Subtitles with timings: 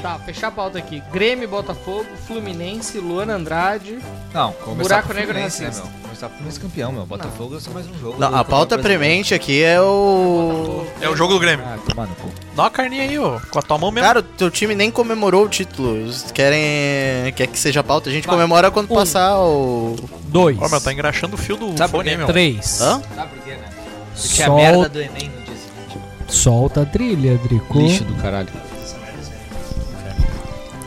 [0.00, 1.02] Tá, fechar a pauta aqui.
[1.12, 3.98] Grêmio, Botafogo, Fluminense, Luana Andrade.
[4.32, 5.82] Não, começar Buraco negro Fluminense, né, meu?
[6.02, 7.06] Começar com o Fluminense campeão, meu.
[7.06, 8.16] Botafogo é só mais um jogo.
[8.18, 10.84] Não, a pauta premente aqui é o.
[11.00, 11.64] É o jogo do Grêmio.
[11.66, 12.28] Ah, tomar no cu.
[12.54, 13.38] Dá uma carninha aí, ó.
[13.50, 14.06] Com a tua mão mesmo.
[14.06, 15.96] Cara, o teu time nem comemorou o título.
[15.96, 17.32] Eles querem.
[17.34, 18.10] Quer que seja pauta.
[18.10, 18.94] A gente comemora quando Um.
[18.96, 19.96] passar o.
[20.24, 20.56] Dois.
[20.60, 22.26] Ó, meu, tá engraxando o fio do Sabe fone, meu.
[22.26, 22.80] Três.
[22.80, 23.02] Hã?
[23.14, 23.68] Sabe por quê, né?
[24.14, 25.98] Porque Sol- a merda do Enem no dia seguinte.
[26.28, 27.78] Solta a trilha, Drico.
[27.80, 28.48] Lixo do caralho.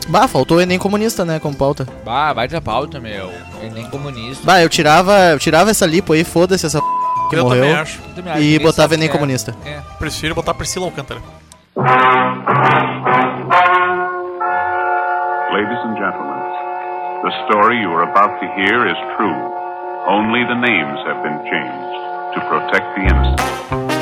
[0.08, 1.86] Bah, faltou o Enem comunista, né, como pauta.
[2.04, 3.30] Bah, vai da pauta, meu.
[3.62, 4.44] Enem comunista.
[4.46, 6.86] Bah, eu tirava, eu tirava essa lipo aí, foda-se essa p...
[7.30, 7.76] que Eu também morreu.
[7.80, 8.00] acho.
[8.38, 9.54] E botava Enem comunista.
[9.64, 9.80] É.
[9.98, 11.20] Prefiro botar Priscila Alcântara.
[15.52, 16.42] Ladies and gentlemen,
[17.24, 19.34] the story you are about to hear is true.
[20.06, 23.95] Only the names have been changed to protect the innocent.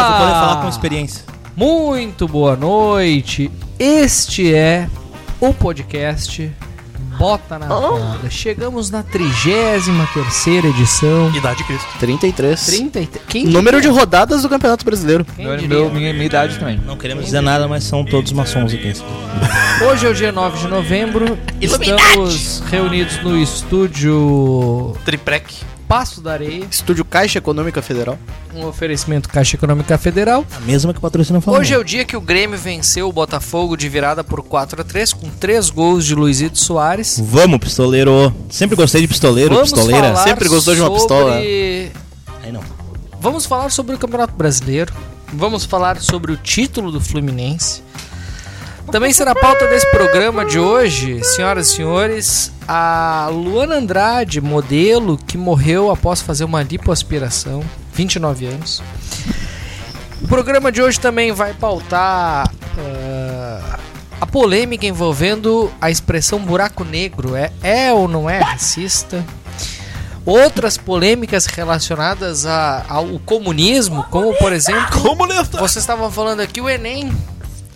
[0.00, 1.24] Eu vou poder falar com experiência.
[1.56, 3.50] Muito boa noite.
[3.78, 4.88] Este é
[5.38, 6.50] o podcast
[7.18, 8.30] Bota na Roda.
[8.30, 11.30] Chegamos na 33 edição.
[11.34, 11.86] Idade de Cristo.
[11.98, 12.64] 33.
[12.66, 15.26] 30 Quem Número de rodadas do Campeonato Brasileiro.
[15.36, 15.76] Quem Meu, diria?
[15.76, 16.78] meu- minha, minha idade também.
[16.78, 18.94] Não queremos dizer nada, mas são todos maçons aqui.
[19.86, 21.38] Hoje é o dia 9 de novembro.
[21.60, 25.54] Estamos reunidos no estúdio Triprec.
[25.90, 26.64] Passo da Areia.
[26.70, 28.16] Estúdio Caixa Econômica Federal.
[28.54, 30.46] Um oferecimento Caixa Econômica Federal.
[30.56, 31.60] A mesma que patrocina o Flamengo.
[31.60, 34.84] Hoje é o dia que o Grêmio venceu o Botafogo de virada por 4 a
[34.84, 37.20] 3 com 3 gols de Luizito Soares.
[37.20, 38.32] Vamos, pistoleiro.
[38.48, 40.12] Sempre gostei de pistoleiro, Vamos pistoleira.
[40.12, 41.34] falar Sempre gostou de uma sobre- pistola.
[41.34, 42.62] Aí não.
[43.20, 44.92] Vamos falar sobre o Campeonato Brasileiro.
[45.32, 47.82] Vamos falar sobre o título do Fluminense.
[48.90, 55.38] Também será pauta desse programa de hoje, senhoras e senhores, a Luana Andrade, modelo que
[55.38, 57.62] morreu após fazer uma lipoaspiração,
[57.94, 58.82] 29 anos.
[60.20, 63.78] O programa de hoje também vai pautar ah,
[64.20, 67.36] a polêmica envolvendo a expressão buraco negro.
[67.36, 69.24] É, é ou não é racista?
[70.26, 75.58] Outras polêmicas relacionadas a- ao comunismo, como por exemplo Comunista!
[75.58, 77.10] vocês estavam falando aqui o Enem.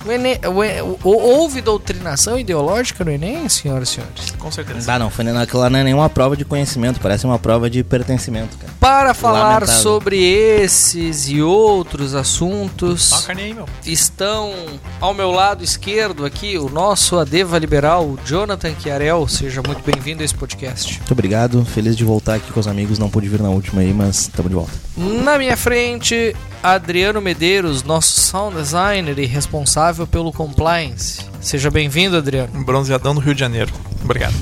[0.04, 4.30] O Enem o o- houve doutrinação ideológica no Enem, senhoras e senhores?
[4.38, 4.92] Com certeza.
[4.92, 5.08] Ah, não.
[5.10, 7.00] Foi naquela não é nenhuma prova de conhecimento.
[7.00, 8.72] Parece uma prova de pertencimento, cara.
[8.78, 9.82] Para falar Lamentável.
[9.82, 13.66] sobre esses e outros assuntos, aí, meu.
[13.86, 14.52] estão
[15.00, 19.26] ao meu lado esquerdo aqui o nosso Adeva Liberal, o Jonathan Chiarel.
[19.26, 20.98] Seja muito bem-vindo a esse podcast.
[20.98, 21.64] Muito obrigado.
[21.64, 22.98] Feliz de voltar aqui com os amigos.
[22.98, 24.72] Não pude vir na última aí, mas estamos de volta.
[24.96, 31.20] Na minha frente, Adriano Medeiros, nosso sound designer e responsável pelo compliance.
[31.38, 32.48] Seja bem-vindo, Adriano.
[32.54, 33.70] Um bronzeadão do Rio de Janeiro.
[34.02, 34.32] Obrigado.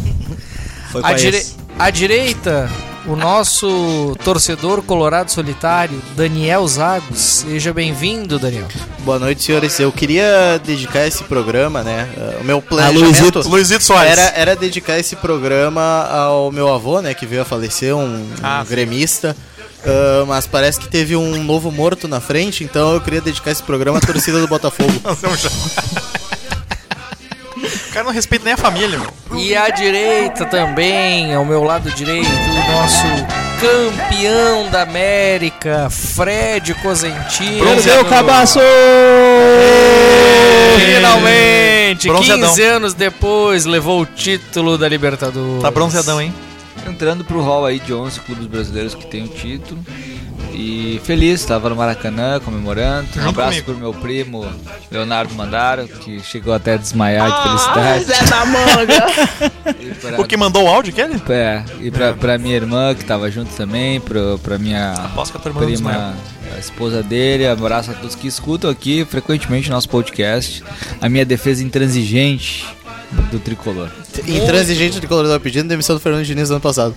[0.93, 1.45] Foi À, dire...
[1.77, 2.71] à direita,
[3.07, 7.19] o nosso torcedor colorado solitário, Daniel Zagos.
[7.19, 8.69] Seja bem-vindo, Daniel.
[9.01, 9.81] Boa noite, senhores.
[9.81, 12.09] Eu queria dedicar esse programa, né?
[12.17, 12.69] uh, O meu Luizito.
[12.69, 14.13] planejamento Luizito Soares.
[14.17, 17.15] era, era dedicar esse programa ao meu avô, né?
[17.15, 19.37] Que veio a falecer, um, Ah, um gremista.
[19.85, 23.63] Uh, mas parece que teve um novo morto na frente, então eu queria dedicar esse
[23.63, 24.93] programa à torcida do Botafogo.
[25.37, 25.51] Já.
[27.89, 29.39] O cara não respeita nem a família, meu.
[29.39, 33.07] E à direita também, ao meu lado direito, o nosso
[33.61, 37.65] campeão da América, Fred Cosentino.
[37.65, 38.61] Perdeu o cabaço!
[40.79, 42.49] Finalmente, Bronzeadão.
[42.49, 45.63] 15 anos depois, levou o título da Libertadores.
[45.63, 46.33] Tá bronzeadão, hein?
[46.93, 49.81] Entrando pro hall aí de 11 clubes brasileiros que tem o título.
[50.55, 53.09] E feliz, tava no Maracanã comemorando.
[53.17, 53.65] Um abraço comigo.
[53.73, 54.47] pro meu primo
[54.91, 58.05] Leonardo Mandaro, que chegou até a desmaiar de felicidade.
[59.81, 61.21] E pra- O que mandou o áudio, aquele?
[61.31, 65.39] É, e pra, pra minha irmã que tava junto também, pro, pra minha Aposto que
[65.39, 66.15] a tua irmã prima,
[66.55, 70.63] a esposa dele, abraço a todos que escutam aqui frequentemente nosso podcast.
[71.01, 72.67] A minha defesa intransigente
[73.31, 73.89] do tricolor.
[74.27, 76.95] Intransigente de coloridor pedindo demissão do Fernando Diniz no ano passado.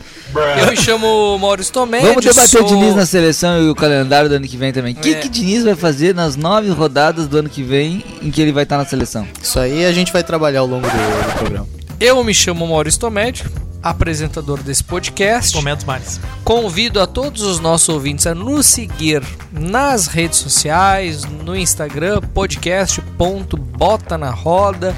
[0.60, 2.02] Eu me chamo Maurício Tomé.
[2.02, 2.64] Vamos debater sou...
[2.64, 4.94] o Diniz na seleção e o calendário do ano que vem também.
[4.94, 5.20] O que, É.
[5.20, 8.64] que Diniz vai fazer nas nove rodadas do ano que vem em que ele vai
[8.64, 9.28] estar na seleção?
[9.42, 10.94] Isso aí a gente vai trabalhar ao longo do,
[11.32, 11.68] do programa.
[12.00, 13.50] Eu me chamo Maurício Tomédio,
[13.82, 15.56] apresentador desse podcast.
[15.56, 16.20] Momentos mais.
[16.44, 24.18] Convido a todos os nossos ouvintes a nos seguir nas redes sociais, no Instagram, podcast.bota
[24.18, 24.94] na roda.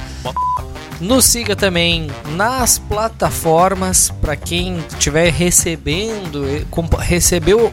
[1.00, 6.64] Nos siga também nas plataformas para quem estiver recebendo, eh,
[7.00, 7.72] recebeu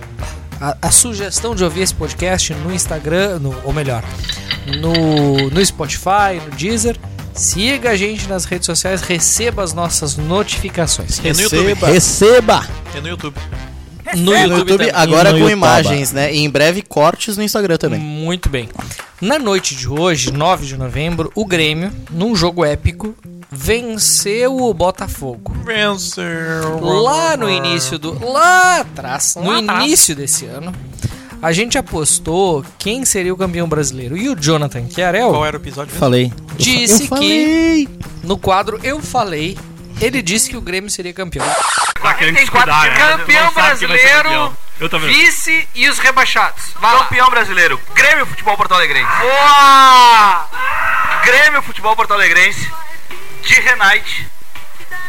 [0.61, 4.05] a, a sugestão de ouvir esse podcast no Instagram, no- ou melhor,
[4.81, 6.99] no, no Spotify, no Deezer.
[7.33, 11.19] Siga a gente nas redes sociais, receba as nossas notificações.
[11.19, 11.75] E no YouTube.
[11.75, 11.87] Receba.
[11.91, 12.69] Receba!
[12.95, 13.37] E no YouTube.
[14.17, 14.91] No No YouTube, também.
[14.95, 15.53] agora no com Youtube.
[15.53, 16.33] imagens, né?
[16.35, 18.01] E em breve cortes no Instagram também.
[18.01, 18.69] Muito bem.
[19.21, 23.15] Na noite de hoje, 9 de novembro, o Grêmio, num jogo épico,
[23.51, 25.55] venceu o Botafogo.
[25.65, 26.81] Venceu.
[26.81, 28.19] Lá no início do.
[28.27, 29.85] Lá atrás, no Lá atrás.
[29.85, 30.73] início desse ano,
[31.41, 34.17] a gente apostou quem seria o campeão brasileiro.
[34.17, 35.87] E o Jonathan Chiarel Qual era o episódio?
[35.93, 35.99] mesmo?
[36.01, 36.33] Falei.
[36.57, 37.87] disse Eu falei.
[37.87, 37.89] que
[38.27, 39.57] no quadro Eu Falei,
[40.01, 41.47] ele disse que o Grêmio seria campeão.
[42.01, 42.97] Tá querendo descuidar, né?
[42.97, 44.57] Campeão brasileiro, campeão.
[44.81, 45.09] Eu também.
[45.09, 46.65] vice e os rebaixados.
[46.81, 47.05] Vai lá.
[47.05, 49.11] Campeão brasileiro, Grêmio Futebol Porto Alegrense.
[49.21, 50.49] Boa!
[51.25, 52.71] Grêmio Futebol Porto Alegrense,
[53.43, 54.29] de Renate.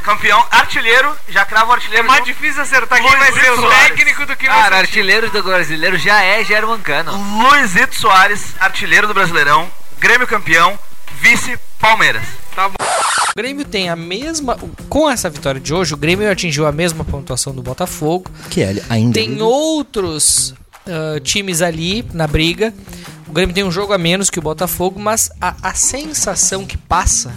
[0.03, 2.05] Campeão, artilheiro, já cravo o artilheiro.
[2.05, 5.97] É mais difícil acertar quem vai ser o técnico do que Cara, artilheiro do brasileiro
[5.97, 7.11] já é German Cano.
[7.41, 9.69] Luizito Soares, artilheiro do Brasileirão.
[9.97, 10.77] Grêmio campeão,
[11.19, 12.23] vice Palmeiras.
[13.37, 14.57] O Grêmio tem a mesma.
[14.87, 18.31] Com essa vitória de hoje, o Grêmio atingiu a mesma pontuação do Botafogo.
[18.49, 19.11] Que é, ainda.
[19.11, 20.55] Tem outros
[20.87, 22.73] ah, times ali na briga.
[23.27, 26.77] O Grêmio tem um jogo a menos que o Botafogo, mas a, a sensação que
[26.77, 27.35] passa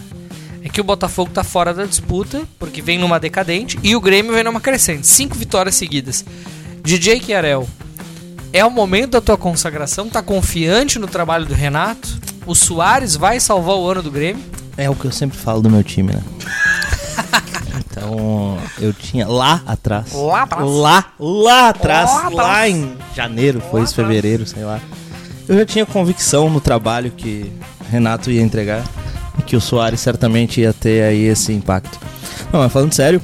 [0.63, 4.33] é que o Botafogo tá fora da disputa, porque vem numa decadente, e o Grêmio
[4.33, 5.05] vem numa crescente.
[5.05, 6.25] Cinco vitórias seguidas.
[6.81, 7.69] DJ Chiarel,
[8.53, 10.09] é o momento da tua consagração?
[10.09, 12.09] Tá confiante no trabalho do Renato?
[12.47, 14.58] O Soares vai salvar o ano do Grêmio?
[14.79, 16.23] É o que eu sempre falo do meu time, né?
[17.79, 20.13] então, eu tinha lá atrás.
[20.13, 20.71] Lá atrás.
[20.71, 22.11] Lá, lá atrás.
[22.11, 24.81] Lá Lá, em janeiro, foi isso, fevereiro, sei lá.
[25.49, 27.53] Eu já tinha convicção no trabalho que
[27.91, 28.85] Renato ia entregar
[29.37, 31.99] e que o Soares certamente ia ter aí esse impacto.
[32.53, 33.21] Não, mas falando sério,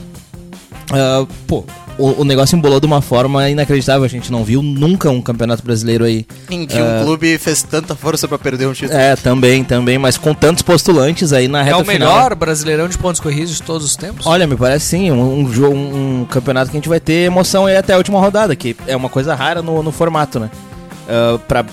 [0.90, 1.64] ah, pô,
[1.98, 4.04] o, o negócio embolou de uma forma inacreditável.
[4.04, 7.94] A gente não viu nunca um campeonato brasileiro aí Em que um clube fez tanta
[7.94, 8.98] força pra perder um título.
[8.98, 12.14] é, também, também, mas com tantos postulantes aí na É reta o final.
[12.14, 14.26] melhor brasileirão de pontos corridos de todos os tempos?
[14.26, 17.66] Olha, me parece sim, um, um jogo, um, campeonato que a gente vai ter emoção
[17.66, 20.50] aí até a última rodada, que é uma coisa rara no, no formato, né?
[21.08, 21.64] Ah, pra,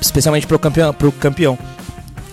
[0.00, 0.92] especialmente pro campeão.
[0.92, 1.58] Pro campeão.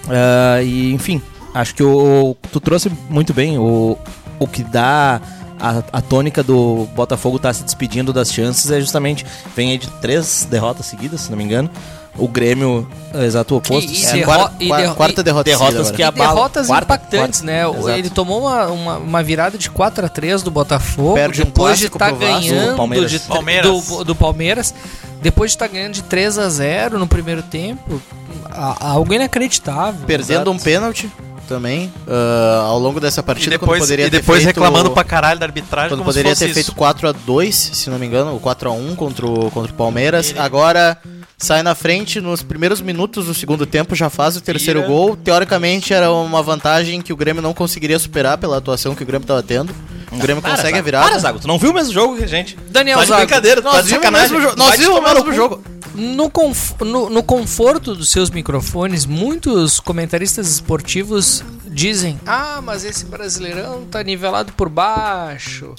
[0.10, 1.22] Ah, e, enfim,
[1.54, 3.98] acho que o, tu trouxe muito bem o,
[4.40, 5.22] o que dá.
[5.62, 9.26] A, a tônica do Botafogo tá se despedindo das chances é justamente.
[9.56, 11.70] Vem aí de três derrotas seguidas, se não me engano.
[12.18, 13.90] O Grêmio, é, exato oposto.
[13.90, 16.36] E- e É, derro- quarta, e derro- quarta derrota derrotas seguida que abalam.
[16.36, 17.46] derrotas Quarta- impactantes, quarta.
[17.46, 17.70] né?
[17.70, 17.90] Exato.
[17.90, 21.80] Ele tomou uma, uma, uma virada de 4 a 3 do Botafogo, Perde um depois
[21.80, 23.12] de clássico estar Vasco, ganhando Palmeiras.
[23.12, 23.86] de Palmeiras.
[23.88, 24.74] Do, do Palmeiras,
[25.22, 28.02] depois de estar ganhando de 3 a 0 no primeiro tempo,
[28.50, 30.02] a- algo inacreditável.
[30.06, 31.10] Perdendo um pênalti
[31.56, 34.92] também ah, ao longo dessa E partida depois, quando poderia e ter depois feito, reclamando
[34.92, 35.90] pra caralho da arbitragem.
[35.90, 36.76] quando como poderia se ter fosse feito isso.
[36.76, 39.76] 4 a 2 se não me engano, ou 4 a 1 contra o, contra o
[39.76, 40.34] Palmeiras.
[40.38, 40.98] Agora
[41.38, 44.92] sai na frente nos primeiros minutos do segundo tempo, já faz o terceiro Tira.
[44.92, 45.16] gol.
[45.18, 49.24] Teoricamente era uma vantagem que o Grêmio não conseguiria superar pela atuação que o Grêmio
[49.24, 49.74] estava tendo.
[50.12, 51.08] O Grêmio Para, consegue a Zago, virada.
[51.08, 52.58] Para, Zago, tu não viu o mesmo jogo que a gente?
[52.70, 55.34] Daniel Tá Zago, brincadeira, Nós tá vimos o mesmo, jo- Vai nós vimos o mesmo
[55.34, 55.64] jogo.
[55.94, 63.06] No, conf- no- no conforto dos seus microfones, muitos comentaristas esportivos dizem: Ah, mas esse
[63.06, 65.76] brasileirão tá nivelado por baixo.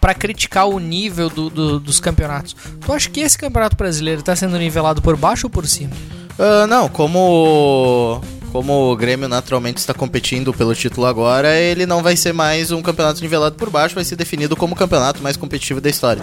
[0.00, 2.56] Pra criticar o nível do- do- dos campeonatos.
[2.80, 5.92] Tu acha que esse campeonato brasileiro tá sendo nivelado por baixo ou por cima?
[6.38, 8.20] Ah, não, como
[8.56, 12.80] como o Grêmio naturalmente está competindo pelo título agora, ele não vai ser mais um
[12.80, 16.22] campeonato nivelado por baixo, vai ser definido como o campeonato mais competitivo da história.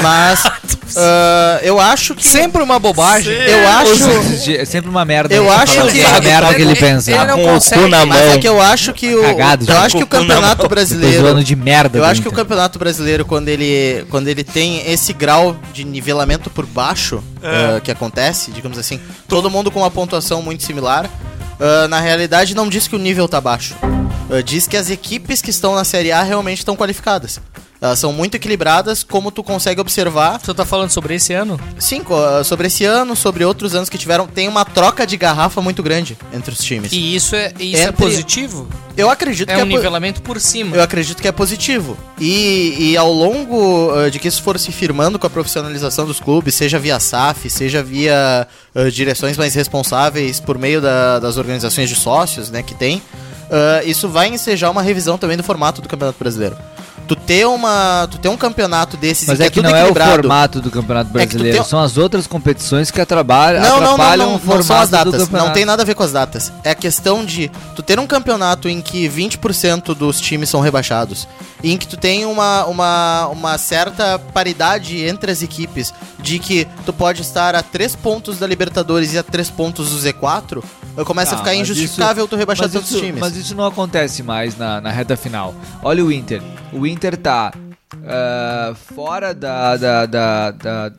[0.00, 0.44] Mas
[0.96, 3.32] ah, eu acho que Sempre uma bobagem.
[3.34, 5.34] eu acho É sempre uma merda.
[5.34, 5.50] Eu né?
[5.50, 7.10] acho que- essa merda que ele pensa.
[7.10, 7.88] Ele não consegue.
[7.88, 8.40] na mas é mão.
[8.40, 10.68] que eu acho que o Cagado, eu acho que o campeonato mão.
[10.68, 11.98] Brasileiro zoando de merda.
[11.98, 16.48] eu acho que o campeonato brasileiro, quando ele, quando ele tem esse grau de nivelamento
[16.50, 17.76] por baixo É.
[17.76, 21.10] ah, que acontece, digamos assim, todo mundo com uma pontuação muito similar,
[21.64, 23.74] ah, na realidade não diz que o nível tá baixo.
[23.82, 27.40] Ah, diz que as equipes que estão na Série A realmente estão qualificadas.
[27.84, 30.40] Elas são muito equilibradas, como tu consegue observar.
[30.40, 31.60] Tu tá falando sobre esse ano?
[31.78, 35.60] Sim, ah, sobre esse ano, sobre outros anos que tiveram, tem uma troca de garrafa
[35.60, 36.92] muito grande entre os times.
[36.92, 38.66] E isso é, isso é Entre- positivo?
[38.96, 40.74] Eu acredito É que um é po- nivelamento por cima.
[40.74, 41.94] Eu acredito que é positivo.
[42.18, 46.18] E, e ao longo uh, de que isso for se firmando com a profissionalização dos
[46.18, 51.90] clubes, seja via SAF, seja via uh, direções mais responsáveis por meio da- das organizações
[51.90, 55.88] de sócios né, que tem, uh, isso vai ensejar uma revisão também do formato do
[55.88, 56.56] Campeonato Brasileiro.
[57.06, 59.94] Tu ter, uma, tu ter um campeonato desses Mas é que tudo não é o
[59.94, 63.96] formato do Campeonato É que Brasileiro, tem- são as outras competições que atrapalham, Não, não,
[63.98, 65.28] não, não, não são as datas.
[65.28, 66.52] Não tem nada a ver com as datas.
[66.62, 71.28] É a questão de tu ter um campeonato em que 20% dos times são rebaixados.
[71.62, 75.92] E em que tu tem uma, uma, uma certa paridade entre as equipes
[76.24, 79.98] de que tu pode estar a 3 pontos da Libertadores e a 3 pontos do
[79.98, 80.64] Z4,
[81.04, 83.20] começa Ah, a ficar injustificável tu rebaixar tantos isso, times.
[83.20, 85.54] Mas isso não acontece mais na, na reta final.
[85.82, 86.40] Olha o Inter.
[86.72, 87.52] O Inter tá
[88.06, 89.76] ah, fora da.
[89.76, 90.92] da, da, da-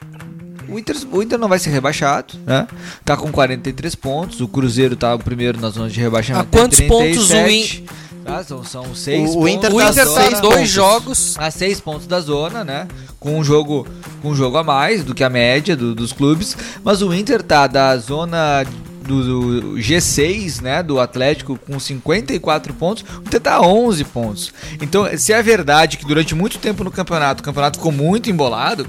[0.67, 2.67] o, Inter, o Inter não vai ser rebaixado, né?
[3.03, 4.41] Tá com 43 pontos.
[4.41, 6.47] O Cruzeiro tá o primeiro na zona de rebaixamento.
[6.47, 7.83] A quantos tem pontos o 37,
[8.25, 8.43] Tá?
[8.43, 10.41] São, são seis O- o Inter O pontos Inter da tá zona.
[10.41, 11.35] dois jogos.
[11.37, 12.87] a seis pontos da zona, né?
[13.19, 13.87] Com um jogo,
[14.21, 16.57] com um jogo a mais do que a média do- dos clubes.
[16.83, 18.63] Mas o Inter tá da zona
[19.03, 19.23] do,
[19.71, 20.81] do G6, né?
[20.81, 23.05] Do Atlético com 54 pontos.
[23.17, 24.51] O Inter tá a 11 pontos.
[24.81, 28.87] Então, se é verdade que durante muito tempo no campeonato, o campeonato ficou muito embolado.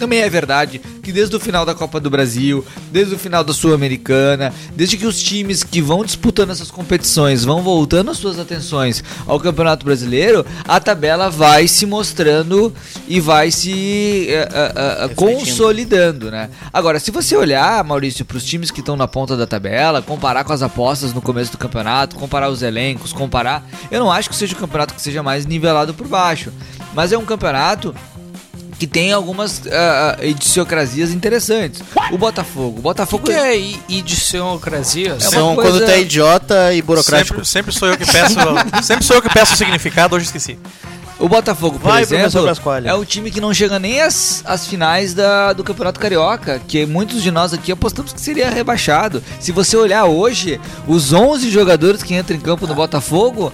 [0.00, 3.52] Também é verdade que desde o final da Copa do Brasil, desde o final da
[3.52, 9.04] Sul-Americana, desde que os times que vão disputando essas competições vão voltando as suas atenções
[9.26, 12.72] ao Campeonato Brasileiro, a tabela vai se mostrando
[13.06, 16.48] e vai se eh, eh, eh, consolidando, né?
[16.72, 20.44] Agora, se você olhar, Maurício, para os times que estão na ponta da tabela, comparar
[20.44, 24.34] com as apostas no começo do campeonato, comparar os elencos, comparar, eu não acho que
[24.34, 26.50] seja um campeonato que seja mais nivelado por baixo,
[26.94, 27.94] mas é um campeonato
[28.80, 29.60] que tem algumas
[30.22, 31.82] idiosincrasias interessantes.
[32.10, 32.78] O Botafogo.
[32.78, 35.16] O Botafogo que é i- idiosincrasia?
[35.16, 37.44] É São coisa- quando tu é idiota e burocrático.
[37.44, 38.36] Sempre, sempre sou eu que peço.
[38.82, 40.58] sempre sou eu que peço o significado, hoje esqueci.
[41.18, 42.48] O Botafogo, por Vai, exemplo,
[42.82, 46.86] é o time que não chega nem às, às finais da, do Campeonato Carioca, que
[46.86, 49.22] muitos de nós aqui apostamos que seria rebaixado.
[49.38, 50.58] Se você olhar hoje,
[50.88, 53.52] os 11 jogadores que entram em campo no Botafogo,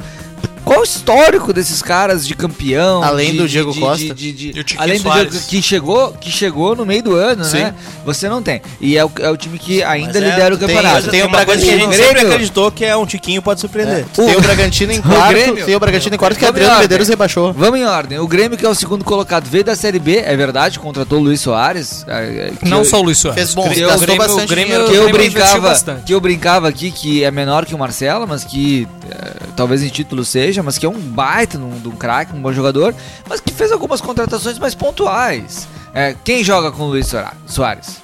[0.66, 3.02] qual o histórico desses caras de campeão?
[3.02, 4.04] Além de- do Diego de- Costa.
[4.14, 5.30] de- de- de- E o Tiquinho além do Soares.
[5.30, 7.73] Diego que chegou, que chegou no meio do ano, né?
[8.04, 8.61] Você não tem.
[8.80, 11.08] E é o, é o time que ainda Mas é, lidera o tem- campeonato.
[11.11, 14.04] tem o uma coisa que a gente sempre acreditou que é um tiquinho pode surpreender.
[14.12, 15.64] Tu tem o Bragantino em O quarto, Grêmio.
[15.64, 17.52] tem o Bragantino em quarto que Vamos Adriano Medeiros rebaixou.
[17.52, 18.18] Vamos em ordem.
[18.18, 21.23] O Grêmio, que é o segundo colocado, veio da Série B, é verdade, contratou o
[21.23, 22.04] Luiz Soares.
[22.08, 23.40] é, que Não eu- só o Luiz Soares.
[23.40, 26.02] Fez bom, Que eu- gastou Grêmio- bastante Grêmio- que eu brincava, bastante.
[26.02, 29.88] que eu brincava aqui que é menor que o Marcelo, mas que é, talvez em
[29.88, 32.95] título seja, mas que é um baita de um, um craque, um bom jogador,
[33.29, 35.67] mas que fez algumas contratações mais pontuais.
[35.95, 37.13] É, quem joga com o Luiz
[37.47, 37.97] Soares?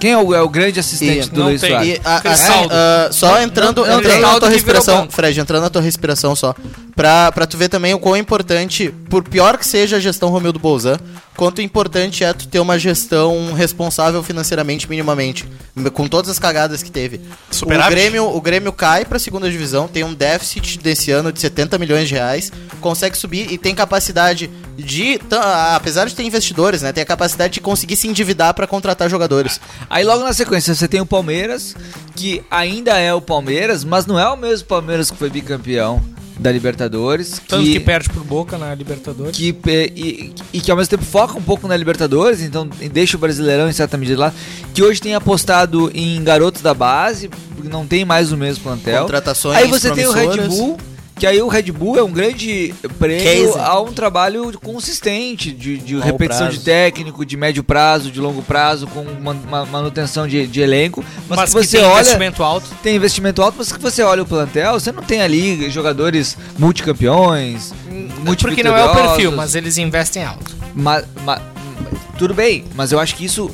[0.00, 1.70] Quem é o, é o grande assistente E do Luiz tem.
[1.70, 1.88] Soares?
[1.88, 2.68] E, a- a- Cristaldo.
[2.72, 5.08] ah, só entrando, não, não, entrando na tua respiração.
[5.10, 6.54] Fred, entrando na tua respiração só,
[6.98, 10.58] pra, pra tu ver também o quão importante, por pior que seja a gestão Romildo
[10.58, 10.98] Bolzan,
[11.36, 15.48] quanto importante é tu ter uma gestão responsável financeiramente, minimamente,
[15.92, 17.20] com todas as cagadas que teve.
[17.52, 17.94] O Superávit.
[17.94, 22.08] Grêmio, o Grêmio cai pra segunda divisão, tem um déficit desse ano de 70 milhões
[22.08, 22.50] de reais,
[22.80, 25.20] consegue subir e tem capacidade de,
[25.72, 29.60] apesar de ter investidores, né, tem a capacidade de conseguir se endividar pra contratar jogadores.
[29.88, 31.76] Aí logo na sequência você tem o Palmeiras,
[32.16, 36.52] que ainda é o Palmeiras, mas não é o mesmo Palmeiras que foi bicampeão da
[36.52, 37.40] Libertadores.
[37.46, 39.36] Tanto que perde por boca na Libertadores.
[39.36, 39.54] que,
[39.96, 43.68] e, e que ao mesmo tempo foca um pouco na Libertadores, então deixa o Brasileirão
[43.68, 44.34] em certa medida lá,
[44.72, 49.02] que hoje tem apostado em garotos da base, porque não tem mais o mesmo plantel.
[49.02, 50.48] Contratações Aí você tem o Red.
[50.48, 50.78] Bull,
[51.18, 53.58] que aí o Red Bull é um grande prêmio Case.
[53.58, 56.58] a um trabalho consistente de, de repetição prazo.
[56.58, 61.04] de técnico, de médio prazo, de longo prazo, com man- ma- manutenção de, de elenco.
[61.28, 62.66] Mas, Mas, que você tem olha investimento alto.
[62.82, 67.72] tem investimento alto, mas que você olha o plantel, você não tem ali jogadores multicampeões,
[68.40, 70.56] Porque não é o perfil, mas eles investem alto.
[70.74, 71.40] Ma- ma-
[72.18, 73.50] tudo bem, mas eu acho que isso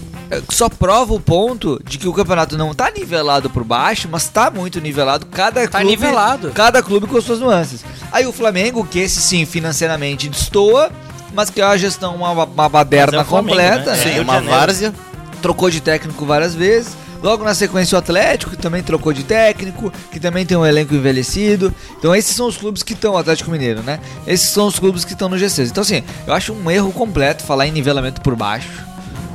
[0.51, 4.51] só prova o ponto de que o campeonato não tá nivelado por baixo, mas tá
[4.51, 5.27] muito nivelado.
[5.27, 6.51] Cada Tá clube, nivelado.
[6.51, 7.85] Cada clube com suas nuances.
[8.13, 10.91] Aí o Flamengo, que esse sim financeiramente destoa,
[11.35, 13.97] mas que é uma gestão, uma, uma baderna é o Flamengo, completa, né?
[13.97, 14.03] né?
[14.03, 14.95] Sim, de uma várzea.
[15.43, 16.93] trocou de técnico várias vezes.
[17.23, 20.95] Logo na sequência o Atlético, que também trocou de técnico, que também tem um elenco
[20.95, 21.75] envelhecido.
[21.99, 23.99] Então esses são os clubes que estão, o Atlético Mineiro, né?
[24.27, 25.71] Esses são os clubes que estão no G6.
[25.71, 28.69] Então assim, eu acho um erro completo falar em nivelamento por baixo.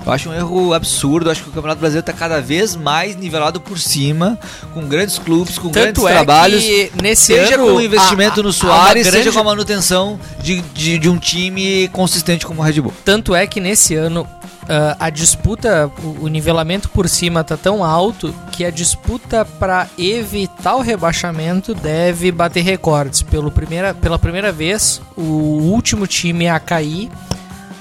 [0.10, 3.16] Eu acho um erro absurdo, eu acho que o Campeonato Brasileiro está cada vez mais
[3.16, 4.40] nivelado por cima,
[4.74, 6.64] com grandes clubes, com grandes Tanto é trabalhos.
[6.64, 9.44] que nesse Seja ano com o investimento há- no Soares, uma seja grande- com a
[9.44, 12.92] manutenção de, de, de um time consistente como o Red Bull.
[13.06, 14.28] Tanto é que nesse ano
[14.68, 19.88] ah, a disputa, o, o nivelamento por cima tá tão alto que a disputa para
[19.96, 23.22] evitar o rebaixamento deve bater recordes.
[23.22, 27.10] Pelo primeira, pela primeira vez, o último time a cair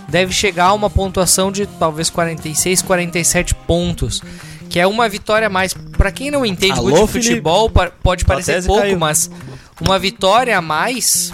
[0.09, 4.23] deve chegar a uma pontuação de talvez 46, 47 pontos.
[4.69, 5.73] Que é uma vitória a mais.
[5.73, 7.71] Pra quem não entende Alô, muito de futebol,
[8.03, 8.99] pode parecer pouco, caiu.
[8.99, 9.31] mas
[9.81, 11.33] uma vitória a mais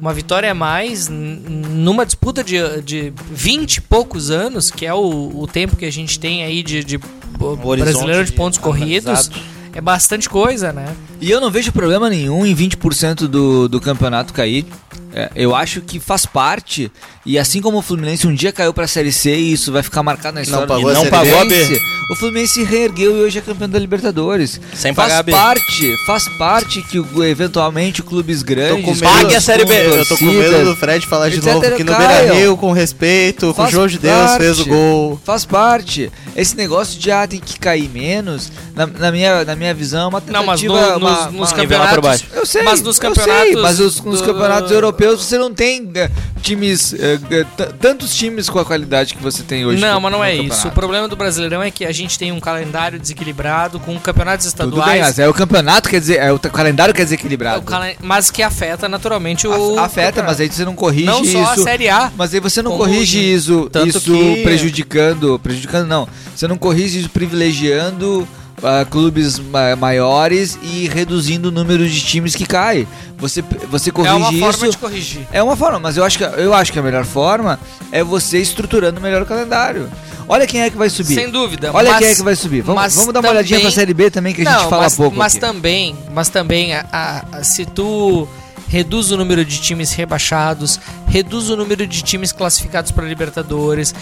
[0.00, 5.40] uma vitória a mais numa disputa de, de 20 e poucos anos, que é o,
[5.40, 9.40] o tempo que a gente tem aí de, de brasileiro de de pontos corridos, analisado.
[9.74, 10.94] é bastante coisa, né?
[11.20, 14.64] E eu não vejo problema nenhum em 20% do, do campeonato cair.
[15.12, 16.90] É, eu acho que faz parte,
[17.26, 20.04] e assim como o Fluminense um dia caiu pra Série C, e isso vai ficar
[20.04, 21.80] marcado na história pagou do a não Série pagou a Fluminense, B.
[22.12, 24.60] o Fluminense reergueu e hoje é campeão da Libertadores.
[24.72, 25.32] Sem faz pagar a B.
[25.32, 29.74] parte, faz parte que o- eventualmente clubes grandes Pague a Série B.
[29.74, 32.20] Eu tô com medo do Fred falar de novo que no caiam.
[32.20, 35.20] Beira Rio, com respeito, com o Faz João de Deus, fez o gol.
[35.24, 36.08] Faz parte.
[36.36, 40.06] Esse negócio de ah, tem que cair menos, na, na minha, na minha visão, é
[40.06, 40.98] uma Não, mas no- tentativa.
[41.10, 42.22] Uma- nos uma- nivelar pra campeonatos.
[42.22, 42.40] baixo.
[42.40, 43.42] Eu sei, mas nos eu campeonatos.
[43.52, 46.10] sei, mas os, nos do- campeonatos europeus você não tem eh,
[46.42, 47.46] times, eh, eh,
[47.80, 49.80] tantos times com a qualidade que você tem hoje.
[49.80, 50.42] Não, mas não é isso.
[50.42, 50.68] campeonato.
[50.68, 54.66] O problema do Brasileirão é que a gente tem um calendário desequilibrado com campeonatos Tudo
[54.70, 55.00] bem, estaduais.
[55.02, 57.60] mas é o campeonato, quer dizer, é o calendário quer dizer é equilibrado.
[57.60, 59.78] o calen- mas que afeta naturalmente o.
[59.78, 61.32] A- Afeta, mas aí você não corrige Não isso.
[61.32, 62.10] só a Série A.
[62.16, 66.08] Mas aí você não corrige isso, Tanto isso que- prejudicando, prejudicando não.
[66.34, 68.26] Você não corrige isso privilegiando
[68.62, 72.86] ah, clubes ma- maiores e reduzindo o número de times que cai.
[73.18, 74.70] Você você É corrige uma forma isso.
[74.70, 75.26] de corrigir.
[75.32, 77.58] É uma forma, mas eu acho que eu acho que a melhor forma
[77.92, 79.88] é você estruturando melhor o calendário.
[80.28, 81.14] Olha quem é que vai subir.
[81.14, 81.70] Sem dúvida.
[81.74, 82.60] Olha mas- quem é que vai subir.
[82.62, 84.82] Vamos, vamos dar uma olhadinha também- pra Série B também que a gente Não, fala
[84.84, 85.40] mas, pouco Mas aqui.
[85.40, 86.86] também, mas também a-
[87.32, 88.28] a- se tu
[88.70, 93.92] reduz o número de times rebaixados, reduz o número de times classificados para Libertadores.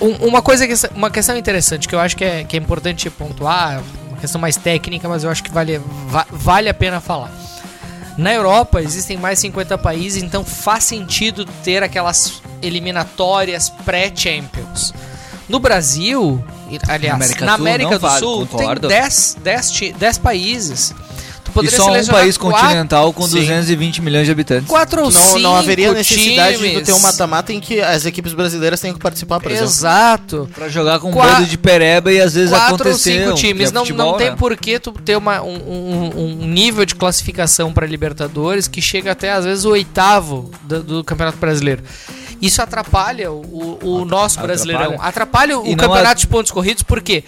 [0.00, 3.10] Um- Uma coisa que uma questão interessante que eu acho que é, que é importante
[3.10, 7.30] pontuar, uma questão mais técnica, mas eu acho que vale, va- vale a pena falar.
[8.16, 14.94] Na Europa existem mais 50 países, então faz sentido ter aquelas eliminatórias pré-Champions.
[15.48, 16.42] No Brasil,
[16.88, 20.18] aliás, Na América na do Sul América do vale, Sul, tem 10, 10, ti- 10
[20.18, 20.94] países.
[21.52, 23.36] Tu E poderia só um país quatro- continental com Sim.
[23.40, 24.66] 220 milhões de habitantes.
[24.68, 26.86] Quatro ou Não, cinco não haveria necessidade de times.
[26.86, 29.68] ter um mata-mata em que as equipes brasileiras têm que participar, por exemplo.
[29.70, 30.48] Exato.
[30.54, 33.18] Pra jogar com um Qua- bando de pereba e às vezes Quatro ou acontecer.
[33.20, 33.68] cinco um- times.
[33.70, 34.36] é não, futebol, não tem né?
[34.36, 39.12] por que tu ter uma, um, um- um nível de classificação para Libertadores que chega
[39.12, 41.82] até às vezes o oitavo do, do Campeonato Brasileiro.
[42.40, 44.96] Isso atrapalha o, o- o nosso Brasileirão.
[45.00, 47.22] Atrapalha o E campeonato há- de pontos corridos, por quê?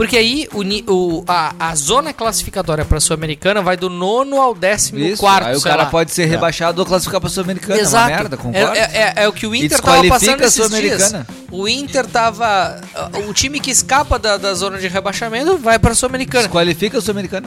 [0.00, 4.54] Porque aí o, o- a, a zona classificatória para a Sul-Americana vai do nono ao
[4.54, 5.48] décimo Isso, quarto.
[5.48, 5.90] aí o cara lá.
[5.90, 7.78] pode ser rebaixado ou classificar pra Sul-Americana.
[7.78, 8.08] É Exato.
[8.10, 8.78] uma merda, concorda?
[8.78, 11.02] É, é- é o que o Inter tava passando a esses dias.
[11.02, 11.26] Sul-Americana.
[11.52, 12.80] O Inter tava.
[13.28, 16.44] O time que escapa da, da zona de rebaixamento vai pra Sul-Americana.
[16.44, 17.46] Desqualifica a Sul-Americana.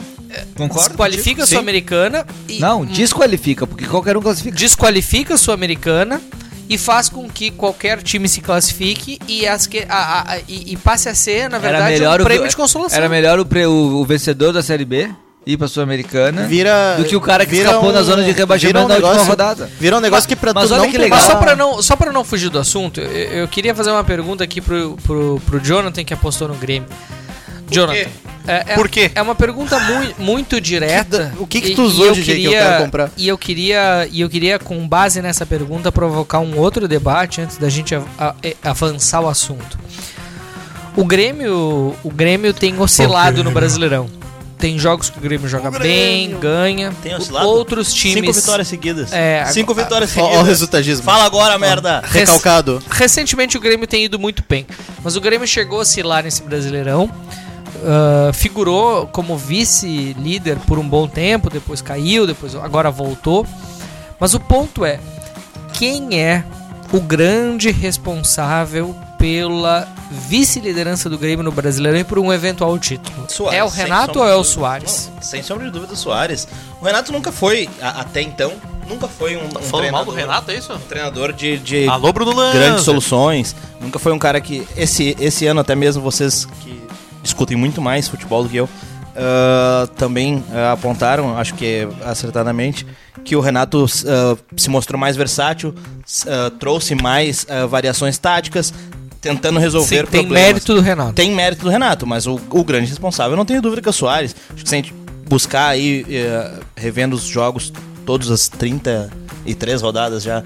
[0.56, 0.88] Concorda?
[0.90, 1.46] Desqualifica a.
[1.48, 2.60] Sul-Americana e.
[2.60, 4.54] Não, desqualifica, porque qualquer um classifica.
[4.56, 6.20] Desqualifica a Sul-Americana
[6.68, 10.72] e faz com que qualquer time se classifique e, as que, a- a- a- e,
[10.72, 12.96] e passe a ser, na verdade, um o- prêmio de consolação.
[12.98, 15.10] Era melhor o, pre- o- o vencedor da Série B
[15.46, 18.78] ir pra Sul-Americana Vira, do que o cara que escapou um- na zona de rebaixamento
[18.78, 19.70] vira um na última negócio- rodada.
[19.78, 21.18] Vira um negócio que pra mas tu olha não que legal.
[21.18, 24.02] Mas só pra, não, só pra não fugir do assunto, eu, eu queria fazer uma
[24.04, 26.88] pergunta aqui pro, pro, pro Jonathan que apostou no Grêmio.
[27.70, 28.08] Jonathan.
[28.46, 29.10] É, é- Por quê?
[29.14, 31.32] É uma pergunta mui- muito direta.
[31.38, 33.10] O que que tu usou, e DJ, que eu quero comprar?
[33.16, 37.56] E eu queria, e eu queria, com base nessa pergunta, provocar um outro debate antes
[37.56, 39.78] da gente a- a- avançar o assunto.
[40.96, 44.08] O Grêmio, o Grêmio tem oscilado no Brasileirão.
[44.58, 46.92] Tem jogos que o Grêmio joga bem, ganha.
[47.02, 47.46] Tem oscilado?
[47.48, 48.20] Outros times.
[48.24, 49.12] Cinco vitórias seguidas.
[49.12, 50.48] É, Cinco agora- vitórias Ó, ó o seguidas.
[50.48, 51.04] resultadismo.
[51.04, 52.02] Fala agora, merda.
[52.06, 52.80] Recalcado.
[52.90, 54.66] Recentemente o Grêmio tem ido muito bem,
[55.02, 57.10] mas o Grêmio chegou a oscilar nesse Brasileirão.
[57.86, 63.46] Ah, figurou como vice-líder por um bom tempo, depois caiu, depois agora voltou.
[64.18, 64.98] Mas o ponto é:
[65.72, 66.44] quem é
[66.92, 69.88] o grande responsável pela
[70.28, 73.26] vice-liderança do Grêmio no Brasileirão e por um eventual título?
[73.28, 74.44] Soares, é o Renato ou é o.
[74.44, 75.10] Soares?
[75.14, 76.46] Não, sem sombra de dúvida, o Soares.
[76.80, 78.52] O Renato nunca foi, a- até então,
[78.88, 80.72] nunca foi um, um Falando mal do treinador- Renato, é isso?
[80.72, 83.56] um treinador de, de Alô, Bruno grandes soluções.
[83.80, 84.66] Nunca foi um cara que.
[84.76, 86.83] Esse, esse ano, até mesmo vocês que
[87.24, 88.68] discutem muito mais futebol do que eu,
[89.16, 92.86] ah, também ah, apontaram, acho que acertadamente,
[93.24, 95.74] que o Renato ah, se mostrou mais versátil,
[96.60, 98.72] trouxe mais variações táticas,
[99.20, 100.48] tentando resolver Sim, tem problemas.
[100.48, 101.12] mérito do Renato.
[101.14, 103.92] Tem mérito do Renato, mas o, o grande responsável, não tenho dúvida que é o
[103.92, 104.36] Soares.
[104.52, 104.94] Acho que se a gente
[105.26, 107.72] buscar aí, eh, revendo os jogos,
[108.04, 110.44] todas as 33 rodadas já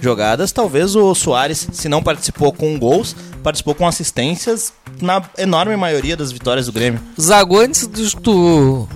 [0.00, 6.16] jogadas, talvez o Soares, se não participou com gols, participou com assistências na enorme maioria
[6.16, 7.00] das vitórias do Grêmio.
[7.20, 8.88] Zago, antes do, tu,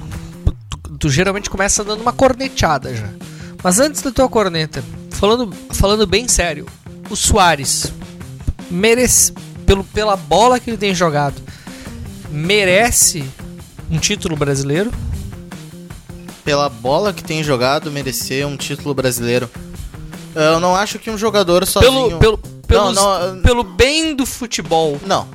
[0.44, 3.08] tu, tu geralmente começa dando uma corneteada já.
[3.62, 6.66] Mas antes da tua corneta, falando, falando bem sério,
[7.10, 7.92] o Soares
[8.70, 9.32] merece,
[9.66, 11.40] pelo, pela bola que ele tem jogado,
[12.30, 13.24] merece
[13.90, 14.90] um título brasileiro?
[16.44, 19.50] Pela bola que tem jogado, merecer um título brasileiro.
[20.34, 22.18] Eu não acho que um jogador sozinho...
[22.18, 24.98] Pelo, pelo, pelos- não, não, pelo bem do futebol.
[25.06, 25.26] Não.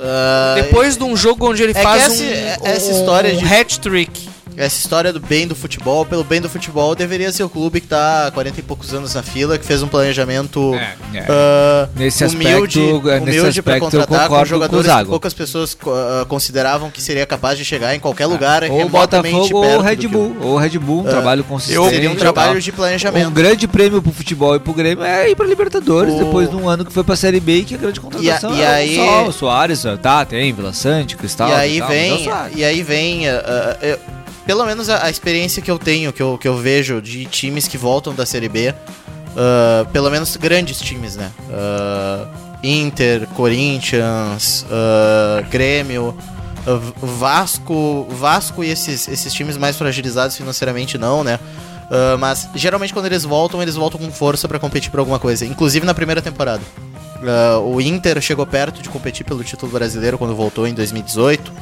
[0.00, 3.34] Ah, Depois de um jogo onde ele é faz essa- um, é- essa um história
[3.34, 7.48] de- hat-trick essa história do bem do futebol, pelo bem do futebol, deveria ser o
[7.48, 10.94] clube que tá há 40 e poucos anos na fila, que fez um planejamento É,
[11.18, 11.26] é.
[11.28, 15.34] ah, Nesse humilde, aspecto, é, humilde eu contratar com concordo com o jogadores que poucas
[15.34, 19.66] pessoas ah, consideravam que seria capaz de chegar em qualquer lugar Ou o remotamente Botafogo
[19.66, 20.36] ou o Red do que Bull.
[20.40, 21.88] Ou o Red Bull, um Ah, trabalho consistente.
[21.90, 22.60] Seria um e trabalho tal.
[22.60, 23.28] de planejamento.
[23.28, 26.56] Um grande prêmio pro futebol e pro Grêmio é ir pra Libertadores, O- depois de
[26.56, 28.96] um ano que foi pra Série B e que a grande contratação E a- e
[28.96, 31.48] é o aí- Sol, o Soares, tá, tem, Vila Sante, Cristal.
[31.48, 33.98] E aí tal, mas é o vem, e aí vem, ah, ah, eu-
[34.46, 37.66] pelo menos a, a experiência que eu tenho, que eu, que eu vejo de times
[37.68, 38.74] que voltam da Série B,
[39.36, 41.30] ah, pelo menos grandes times, né?
[41.50, 42.26] Ah,
[42.62, 46.16] Inter, Corinthians, ah, Grêmio,
[47.02, 51.38] Vasco, Vasco e esses, esses times mais fragilizados financeiramente não, né?
[52.18, 55.84] Mas geralmente quando eles voltam, eles voltam com força pra competir por alguma coisa, inclusive
[55.84, 56.62] na primeira temporada.
[57.66, 61.52] O Inter chegou perto de competir pelo título brasileiro quando voltou em 2018.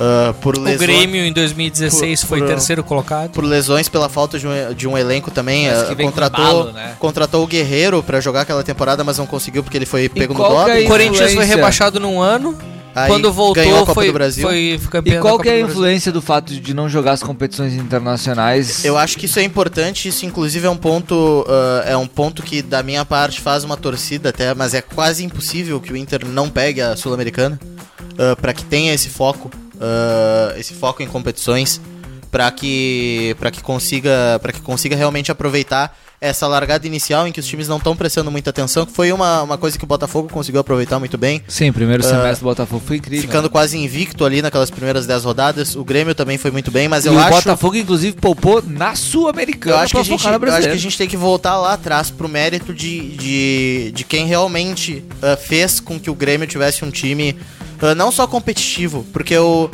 [0.00, 3.30] Ah, por O lesões, Grêmio em 2016 Por- foi por- terceiro colocado.
[3.30, 5.68] por lesões pela falta de um, de um elenco também.
[5.68, 6.94] Ah, com contratou, embalo, né?
[6.98, 10.64] contratou o Guerreiro pra jogar aquela temporada, mas não conseguiu porque ele foi pego no
[10.64, 10.84] que é.
[10.84, 12.56] O Corinthians foi rebaixado num ano.
[12.92, 14.42] Aí quando voltou, ganhou a Copa foi, do Brasil.
[14.42, 17.12] foi E campeão da qual que é a do influência do fato de não jogar
[17.12, 18.84] as competições internacionais?
[18.84, 22.42] Eu acho que isso é importante, isso inclusive é um ponto, ah, é um ponto
[22.42, 26.26] que da minha parte faz uma torcida até, mas é quase impossível que o Inter
[26.26, 27.60] não pegue a Sul-Americana
[28.18, 31.80] ah, pra que tenha esse foco, ah, esse foco em competições,
[32.30, 37.40] pra que para que consiga para que consiga realmente aproveitar essa largada inicial em que
[37.40, 40.28] os times não estão prestando muita atenção, que foi uma, uma coisa que o Botafogo
[40.28, 41.42] conseguiu aproveitar muito bem.
[41.48, 43.22] Sim, o primeiro Ah, semestre do Botafogo foi incrível.
[43.22, 45.74] Ficando quase invicto ali naquelas primeiras 10 rodadas.
[45.76, 47.30] O Grêmio também foi muito bem, mas e eu o acho.
[47.30, 50.98] Botafogo, inclusive, poupou na Eu Sul-Americana acho, que a gente, eu acho que a gente
[50.98, 55.98] tem que voltar lá atrás pro mérito de, de, de quem realmente ah, fez com
[55.98, 57.34] que o Grêmio tivesse um time
[57.80, 59.70] ah, não só competitivo, porque o.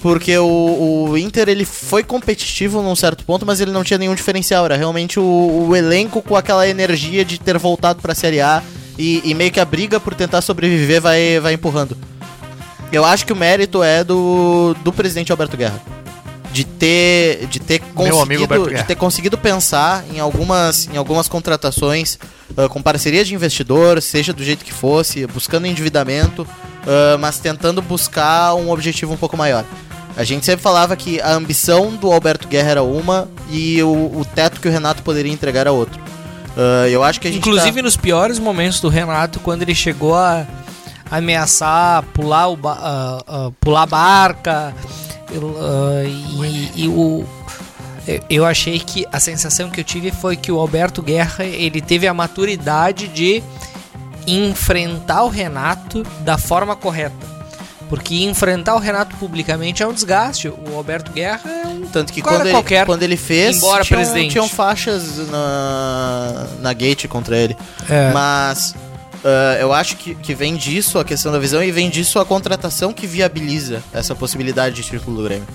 [0.00, 4.14] Porque o, o Inter ele foi competitivo num certo ponto, mas ele não tinha nenhum
[4.14, 4.64] diferencial.
[4.64, 8.62] Era realmente o, o elenco com aquela energia de ter voltado pra Série A
[8.98, 11.96] e, e meio que a briga por tentar sobreviver vai, vai empurrando.
[12.92, 15.80] Eu acho que o mérito é do, do presidente Alberto Guerra.
[16.52, 22.18] De ter, de ter conseguido, de ter conseguido pensar em algumas, em algumas contratações
[22.56, 26.44] ah, com parceria de investidor, seja do jeito que fosse, buscando endividamento,
[26.84, 29.64] ah, mas tentando buscar um objetivo um pouco maior.
[30.16, 33.88] A gente sempre falava que a ambição do Alberto Guerra era uma e o,
[34.20, 36.00] o teto que o Renato poderia entregar era outro.
[36.56, 39.74] Ah, eu acho que a gente Inclusive tá- nos piores momentos do Renato, quando ele
[39.74, 40.46] chegou a
[41.10, 44.74] ameaçar pular, o ba- ah, ah, pular a barca.
[45.32, 47.24] e, e o.
[48.28, 52.08] Eu achei que a sensação que eu tive foi que o Alberto Guerra ele teve
[52.08, 53.42] a maturidade de
[54.26, 57.39] enfrentar o Renato da forma correta.
[57.90, 60.48] Porque enfrentar o Renato publicamente é um desgaste.
[60.48, 64.00] O Alberto Guerra é um Tanto que quando ele, qualquer, quando ele fez, embora tinham,
[64.00, 64.30] presidente.
[64.30, 67.56] tinham faixas na, na gate contra ele.
[67.88, 68.12] É.
[68.12, 68.76] Mas
[69.24, 72.24] ah, eu acho que, que vem disso a questão da visão e vem disso a
[72.24, 75.46] contratação que viabiliza essa possibilidade de título do Grêmio.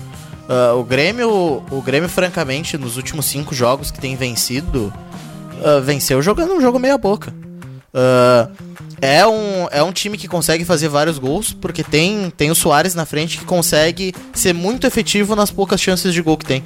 [0.48, 4.92] Ah, o Grêmio, o Grêmio, francamente, nos últimos cinco jogos que tem vencido,
[5.64, 7.32] ah, venceu jogando um jogo meia boca.
[7.96, 8.48] Ah,
[9.00, 12.94] é, um, é um time que consegue fazer vários gols, porque tem, tem o Soares
[12.94, 16.62] na frente que consegue ser muito efetivo nas poucas chances de gol que tem.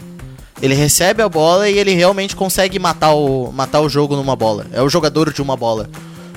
[0.60, 4.66] Ele recebe a bola e ele realmente consegue matar o, matar o jogo numa bola.
[4.72, 5.88] É o jogador de uma bola.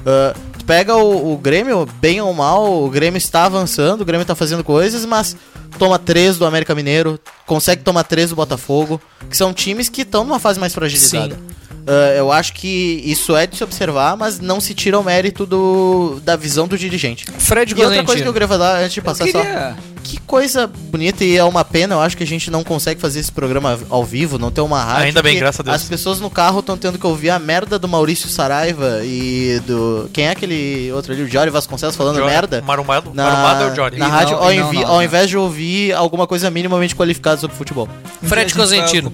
[0.05, 4.23] Ah, tu pega o, o Grêmio, bem ou mal, o Grêmio está avançando, o Grêmio
[4.23, 5.35] está fazendo coisas, mas
[5.79, 10.23] toma três do América Mineiro, consegue tomar três do Botafogo, que são times que estão
[10.23, 11.37] numa fase mais fragilizada.
[11.85, 15.45] Ah, eu acho que isso é de se observar, mas não se tira o mérito
[15.45, 17.25] do, da visão do dirigente.
[17.37, 19.92] Fred E outra coisa que eu queria falar antes de Eu passar queria- só.
[20.03, 23.19] Que coisa bonita e é uma pena, eu acho que a gente não consegue fazer
[23.21, 25.05] esse programa ao vivo, não ter uma rádio.
[25.05, 25.75] Ainda bem, graças a Deus.
[25.77, 30.09] As pessoas no carro estão tendo que ouvir a merda do Maurício Saraiva e do.
[30.13, 31.23] Quem é aquele outro ali?
[31.23, 32.61] O Jory Vasconcelos falando Jory- merda.
[32.61, 33.97] Marumado, Na, Marumado é o Jory.
[33.97, 35.03] na rádio, não- ao, não, não, ao não.
[35.03, 37.87] invés de ouvir alguma coisa minimamente qualificada sobre futebol.
[38.21, 39.11] Fred gente Cosentino.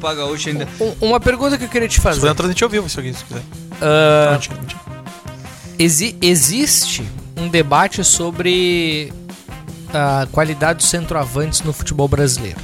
[0.49, 0.67] ainda.
[0.81, 2.33] Um- Uma pergunta que eu queria te fazer.
[2.33, 3.41] transmitir ao vivo, se alguém se quiser.
[4.31, 4.57] Mentira.
[5.77, 7.03] exi- existe
[7.37, 9.13] um debate sobre
[9.93, 12.57] a qualidade dos centroavantes no futebol brasileiro.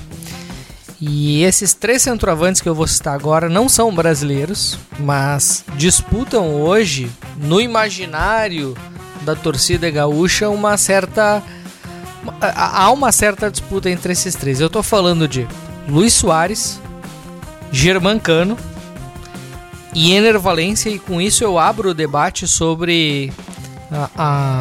[1.01, 7.11] E esses três centroavantes que eu vou citar agora não são brasileiros, mas disputam hoje,
[7.37, 8.75] no imaginário
[9.23, 11.43] da torcida gaúcha, uma certa.
[12.41, 14.59] há- uma certa disputa entre esses três.
[14.61, 15.45] Eu tô falando de
[15.87, 16.79] Luiz Soares,
[17.71, 18.57] Germancano
[19.93, 23.31] e Ener Valência, e com isso eu abro o debate sobre
[23.91, 24.09] a-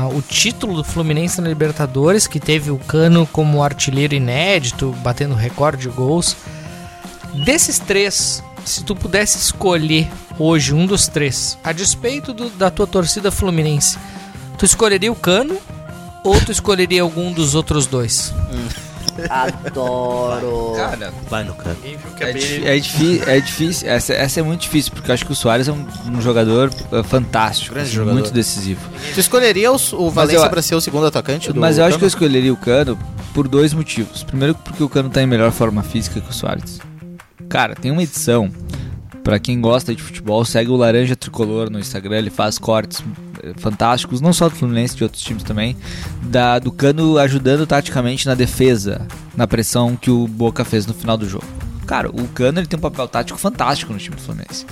[0.05, 5.35] a- o título do Fluminense na Libertadores, que teve o Cano como artilheiro inédito, batendo
[5.35, 6.37] recorde de gols.
[7.45, 10.09] Desses três, se tu pudesse escolher
[10.39, 13.99] hoje um dos três, a despeito do- da tua torcida fluminense,
[14.59, 15.57] tu escolheria o Cano
[16.23, 18.33] ou tu escolheria algum dos outros dois?
[19.29, 20.73] Adoro.
[20.77, 21.79] Cara, Vai no canto.
[22.21, 23.89] é, difí- é, difí- é difícil.
[23.89, 26.71] Essa, essa é muito difícil, porque eu acho que o Soares é um, um jogador
[26.93, 27.75] eh, fantástico.
[27.75, 28.15] Grande assim, jogador.
[28.15, 28.81] Muito decisivo.
[29.15, 31.99] Tu escolheria o, o Valência eu- pra ser o segundo atacante do Mas eu acho
[31.99, 32.99] que eu escolheria o Cano
[33.33, 34.23] por dois motivos.
[34.23, 36.79] Primeiro, porque o Cano tá em melhor forma física que o Soares.
[37.49, 38.51] Cara, tem uma edição.
[39.25, 42.19] Pra quem gosta de futebol, segue o Laranja Tricolor no Instagram.
[42.19, 43.03] Ele faz cortes
[43.43, 45.75] eh, fantásticos, não só do Fluminense, de outros times também.
[46.25, 51.17] Da, do Cano ajudando taticamente na defesa, na pressão que o Boca fez no final
[51.17, 51.47] do jogo.
[51.87, 54.67] Cara, o Cano ele tem um papel tático fantástico no time do Fluminense.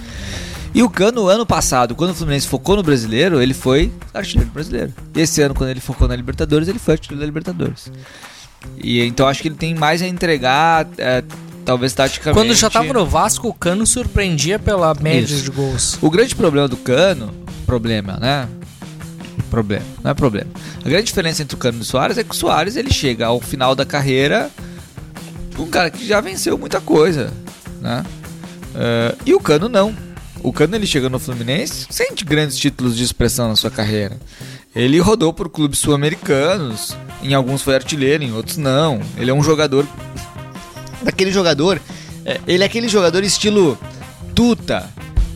[0.74, 4.92] E o Cano, ano passado, quando o Fluminense focou no brasileiro, ele foi artilheiro brasileiro.
[5.14, 7.90] E esse ano, quando ele focou na Libertadores, ele foi artilheiro da Libertadores.
[8.76, 11.22] E então acho que ele tem mais a entregar, é,
[11.64, 12.38] talvez taticamente.
[12.40, 15.44] Quando já tava no Vasco, o Cano surpreendia pela média Isso.
[15.44, 15.98] de gols.
[16.00, 17.32] O grande problema do Cano,
[17.66, 18.48] problema, né?
[19.50, 20.50] Problema, não é problema.
[20.84, 23.26] A grande diferença entre o Cano e o Soares é que o Soares ele chega
[23.26, 24.50] ao final da carreira
[25.58, 27.32] um cara que já venceu muita coisa,
[27.80, 28.04] né?
[28.74, 29.94] Eh, e o Cano não.
[30.42, 34.18] O Cano ele chega no Fluminense sem grandes títulos de expressão na sua carreira.
[34.74, 39.00] Ele rodou por clubes sul-americanos, em alguns foi artilheiro, em outros não.
[39.16, 39.86] Ele é um jogador
[41.02, 41.80] daquele jogador,
[42.24, 43.78] é, ele é aquele jogador estilo
[44.34, 44.88] Tuta,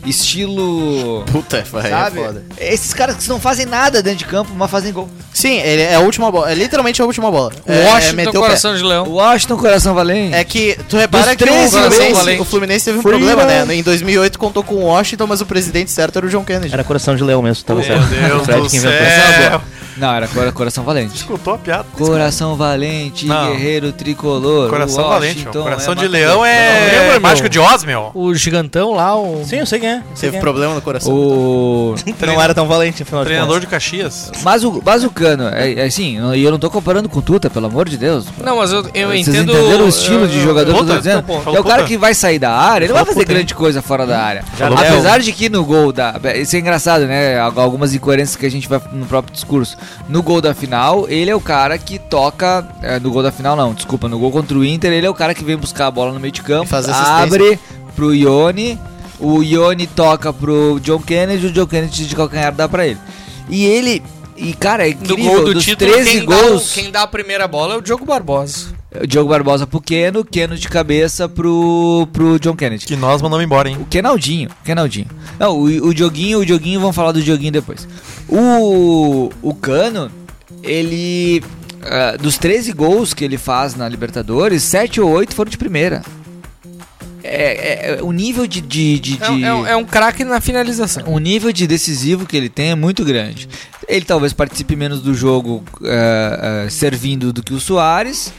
[0.05, 2.19] estilo Puta, é sabe?
[2.19, 2.45] foda.
[2.57, 5.09] Esses caras que não fazem nada dentro de campo, mas fazem gol.
[5.33, 6.51] Sim, ele é a última bola.
[6.51, 7.51] É literalmente a última bola.
[7.65, 8.39] O é, Washington, pé.
[8.39, 9.07] coração de leão.
[9.09, 10.33] Washington Coração Valente.
[10.33, 13.19] É que tu repara Dos que o 13, coração Fluminense, o Fluminense teve um Freedom.
[13.19, 13.75] problema, né?
[13.75, 16.73] Em 2008 contou com o Washington, mas o presidente certo era o John Kennedy.
[16.73, 18.07] Era coração de leão mesmo, tava Meu certo.
[18.09, 19.61] Deus Fred do céu.
[19.97, 21.15] Não, era Cora- Coração Valente.
[21.15, 21.85] Escutou a piada?
[21.97, 23.51] Coração Valente, Não.
[23.51, 24.69] guerreiro tricolor.
[24.69, 25.63] Coração valente, Washington meu.
[25.63, 27.49] Coração é de leão é lembra, mágico meu?
[27.49, 28.11] de Oz, meu.
[28.13, 29.43] O gigantão lá, o.
[29.45, 29.93] Sim, eu sei quem é.
[30.15, 30.41] sei Teve quem é.
[30.41, 31.13] problema no coração.
[31.13, 31.95] O...
[32.25, 34.31] Não era tão valente, afinal de Treinador de Caxias.
[34.43, 37.21] Mas o, mas o Cano, é, é assim, e eu não tô comparando com o
[37.21, 38.25] Tuta, pelo amor de Deus.
[38.43, 39.51] Não, mas eu, eu Vocês entendo.
[39.53, 41.23] entenderam o estilo de eu- jogador que eu tô dizendo?
[41.23, 43.53] pô, é o cara que vai sair da área, ele não vai fazer puta, grande
[43.55, 44.43] coisa fora da área.
[44.59, 46.15] Apesar de que no gol da.
[46.35, 47.39] Isso é engraçado, né?
[47.39, 49.77] Algumas incoerências que a gente vai no próprio discurso.
[50.07, 52.67] No gol da final, ele é o cara que toca.
[52.81, 54.07] é, no gol da final, não, desculpa.
[54.07, 56.19] No gol contra o Inter, ele é o cara que vem buscar a bola no
[56.19, 57.59] meio de campo, abre
[57.95, 58.79] pro Ione.
[59.19, 62.99] O Ione toca pro John Kennedy, o John Kennedy de calcanhar dá pra ele.
[63.49, 64.03] E ele.
[64.35, 65.31] E, cara, é Do incrível.
[65.33, 66.67] gol do dos título, 13 quem, gols.
[66.75, 68.76] Dá, quem dá a primeira bola é o Diogo Barbosa.
[69.05, 72.85] Diogo Barbosa pro Keno, Keno de cabeça pro, pro John Kennedy.
[72.85, 73.77] Que nós mandamos embora, hein?
[73.79, 75.07] O Kenaldinho, Kenaldinho.
[75.39, 77.87] Não, o, o Dioguinho, o Dioguinho, vamos falar do Dioguinho depois.
[78.29, 80.09] O, o Cano,
[80.63, 81.43] ele.
[81.83, 86.01] ah, dos 13 gols que ele faz na Libertadores, 7 ou 8 foram de primeira.
[87.23, 88.61] É, é- é- o nível de.
[88.61, 91.03] de, de- É, um- de- é um- é um craque na finalização.
[91.07, 93.49] o nível de decisivo que ele tem é muito grande.
[93.87, 98.33] Ele talvez participe menos do jogo eh, eh, servindo do que o Soares,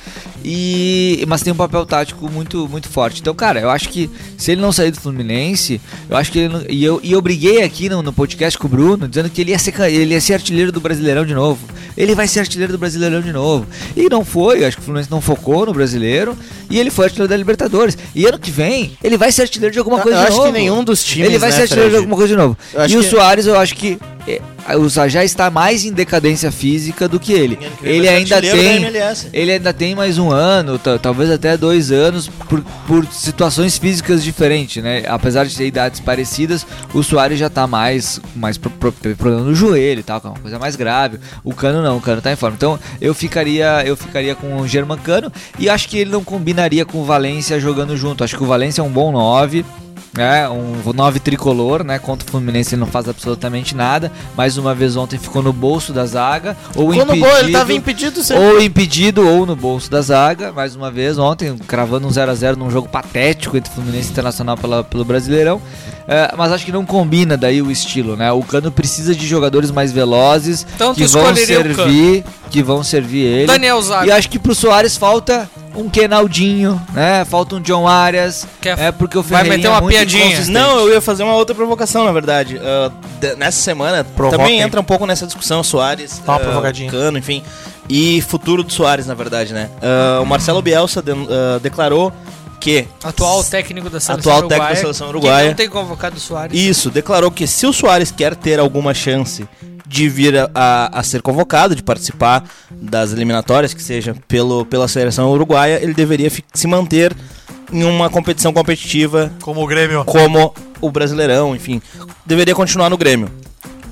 [0.45, 3.21] e, mas tem um papel tático muito, muito forte.
[3.23, 6.49] Então, cara, eu acho que se ele não sair do Fluminense, eu acho que ele
[6.53, 9.41] não, e, eu, e eu briguei aqui no, no podcast com o Bruno, dizendo que
[9.41, 11.61] ele ia, ser, ele ia ser artilheiro do Brasileirão de novo.
[11.97, 13.67] Ele vai ser artilheiro do Brasileirão de novo.
[13.97, 16.37] E não foi, eu acho que o Fluminense não focou no brasileiro,
[16.71, 17.97] e ele foi artilheiro da Libertadores.
[18.15, 20.53] E ano que vem, ele vai ser artilheiro de alguma Eu coisa de acho novo.
[20.53, 22.05] que nenhum dos times, Ele vai né, ser artilheiro de Fred?
[22.05, 22.57] alguma coisa de novo.
[22.75, 23.99] Eu acho E o que- Soares, eu acho que
[24.79, 27.59] o Sa- já está mais em decadência física do que ele.
[27.83, 28.83] Ele ainda tem,
[29.33, 34.23] ele ainda tem mais um ano, ta- talvez até dois anos, por, por situações físicas
[34.23, 35.05] diferentes, né?
[35.09, 39.55] Apesar de ter idades parecidas, o Soares já tá mais, mais pro, pro- problema no
[39.55, 41.19] joelho e tal, que é uma coisa mais grave.
[41.43, 42.57] O Cano não, o Cano tá em forma.
[42.57, 46.85] Então eu ficaria, eu ficaria com o German Cano e acho que ele não combinaria
[46.85, 48.23] com o Valência jogando junto.
[48.23, 49.65] Acho que o Valência é um bom 9.
[50.23, 51.99] É, um 9 tricolor, né?
[51.99, 54.11] Contra o Fluminense ele não faz absolutamente nada.
[54.37, 56.57] Mais uma vez ontem ficou no bolso da zaga.
[56.75, 58.45] Ou Ficou no impedido, gol, ele tava impedido sempre.
[58.45, 62.71] ou impedido ou no bolso da zaga, mais uma vez, ontem, cravando um 0x0 num
[62.71, 65.61] jogo patético entre Fluminense e Internacional pela, pelo Brasileirão.
[66.07, 68.33] É, mas acho que não combina daí o estilo, né?
[68.33, 73.47] O Cano precisa de jogadores mais velozes Então que vão servir, que vão servir ele.
[73.47, 74.07] Daniel Zago.
[74.07, 77.25] E acho que pro Soares falta um Kenaldinho, né?
[77.25, 78.47] Falta um John Arias.
[78.61, 80.45] Quer- é porque o vai Ferreirinha meter uma é muito piadinha.
[80.47, 82.59] Não, eu ia fazer uma outra provocação, na verdade.
[83.21, 86.91] De- nessa semana Provoca também entra um pouco nessa discussão Soares, ah, provocadinha.
[86.91, 87.43] Cano, enfim,
[87.89, 89.71] e futuro do Soares, na verdade, né?
[89.83, 92.13] Ah, o Marcelo Bielsa de- ah, declarou
[92.61, 94.75] que Atual técnico da seleção Atual técnico uruguaia.
[94.75, 95.43] da seleção uruguaia.
[95.45, 96.59] Que não tem convocado o Soares.
[96.59, 99.47] Isso, declarou que se o Soares quer ter alguma chance
[99.89, 104.87] de vir a, a- a ser convocado, de participar das eliminatórias, que seja pelo, pela
[104.87, 107.17] seleção uruguaia, ele deveria se manter
[107.73, 110.05] em uma competição competitiva Como o Grêmio.
[110.05, 111.81] como o Brasileirão, enfim.
[112.27, 113.31] Deveria continuar no Grêmio.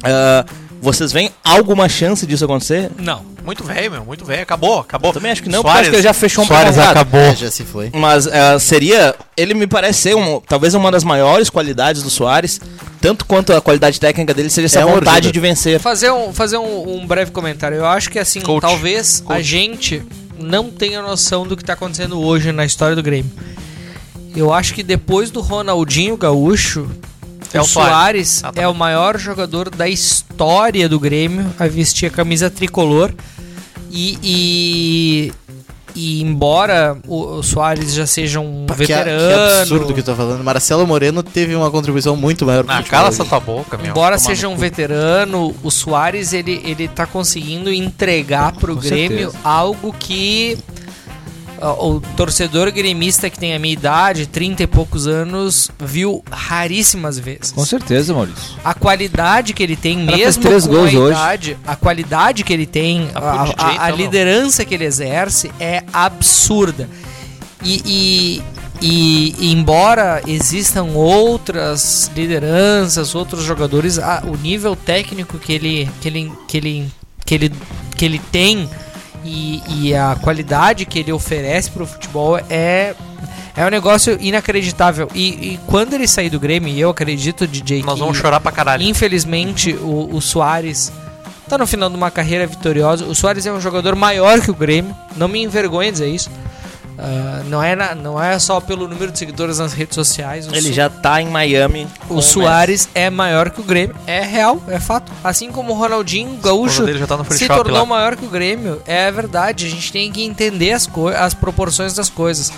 [0.05, 0.45] Ah,
[0.87, 2.93] vocês veem alguma chance disso acontecer?
[2.97, 3.21] Não.
[3.45, 4.05] Muito velho, meu.
[4.05, 4.43] Muito velho.
[4.43, 5.13] Acabou, acabou.
[5.13, 6.91] Também acho que não, porque Soares, acho que ele já fechou um Soares contrato.
[6.93, 7.21] acabou.
[7.21, 7.91] É, já se foi.
[7.93, 9.15] Mas ah, seria.
[9.37, 12.61] Ele me parece ser um, talvez uma das maiores qualidades do Soares.
[13.01, 15.81] Tanto quanto a qualidade técnica dele seja essa É vontade de vencer.
[15.81, 17.79] Fazer um, fazer um, um breve comentário.
[17.79, 18.61] Eu acho que assim, Coach.
[18.61, 19.43] talvez a Coach.
[19.43, 20.03] gente
[20.39, 23.31] não tenha noção do que tá acontecendo hoje na história do Grêmio.
[24.37, 26.89] Eu acho que depois do Ronaldinho Gaúcho,
[27.57, 27.91] É o o Soares.
[27.93, 28.63] Soares Ah, tá.
[28.63, 33.13] é o maior jogador da história do Grêmio a vestir a camisa tricolor.
[33.91, 35.33] E, e,
[35.95, 39.35] e embora o, o Soares já seja um Pá, que, veterano.
[39.55, 40.45] que absurdo que tu tá falando.
[40.45, 43.91] Marcelo Moreno teve uma contribuição muito maior pro Ah, cala essa tua boca, meu.
[43.93, 44.61] Embora seja um cu.
[44.61, 49.39] veterano, o Soares ele, ele tá conseguindo entregar pro Com Grêmio certeza.
[49.43, 50.76] algo que ah,
[51.61, 57.53] o torcedor gremista que tem a minha idade, 30 e poucos anos, viu raríssimas vezes.
[57.53, 58.55] Com certeza, Maurício.
[58.65, 61.13] A qualidade que ele tem, Ela mesmo três com gols a hoje.
[61.19, 63.97] idade, a qualidade que ele tem, Tá a, a- a não.
[63.97, 66.89] liderança que ele exerce é absurda.
[67.63, 68.43] E, e-
[68.83, 76.09] e- e embora existam outras lideranças, outros jogadores, a- o nível técnico que ele, que
[76.09, 76.93] ele, que ele,
[77.25, 77.53] que ele,
[77.97, 78.69] que ele tem
[79.27, 82.95] e, e a qualidade que ele oferece pro futebol é
[83.57, 85.09] é um negócio inacreditável.
[85.15, 88.39] E, e quando ele sair do Grêmio, e eu acredito, DJ, Nós que vamos chorar
[88.39, 88.83] pra caralho.
[88.83, 90.93] Infelizmente, o, o Soares
[91.49, 93.07] tá no final de uma carreira vitoriosa.
[93.07, 94.95] O Soares é um jogador maior que o Grêmio.
[95.17, 96.31] Não me envergonha dizer isso.
[96.99, 100.47] Ah, não, é na- não é só pelo número de seguidores nas redes sociais.
[100.47, 101.87] Ele Su- já tá em Miami.
[102.09, 103.95] o Soares é maior que o Grêmio.
[104.07, 105.13] É real, é fato.
[105.23, 107.85] Assim como o Ronaldinho Gaúcho tá se tornou lá.
[107.87, 108.81] maior que o Grêmio.
[108.87, 109.67] É verdade.
[109.67, 112.51] A gente tem que entender as, co- as proporções das coisas.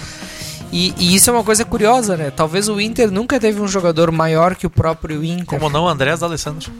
[0.70, 2.30] E, e isso é uma coisa curiosa, né?
[2.30, 5.46] Talvez o Inter nunca teve um jogador maior que o próprio Inter.
[5.46, 6.70] Como não, Andrés D'Alessandro.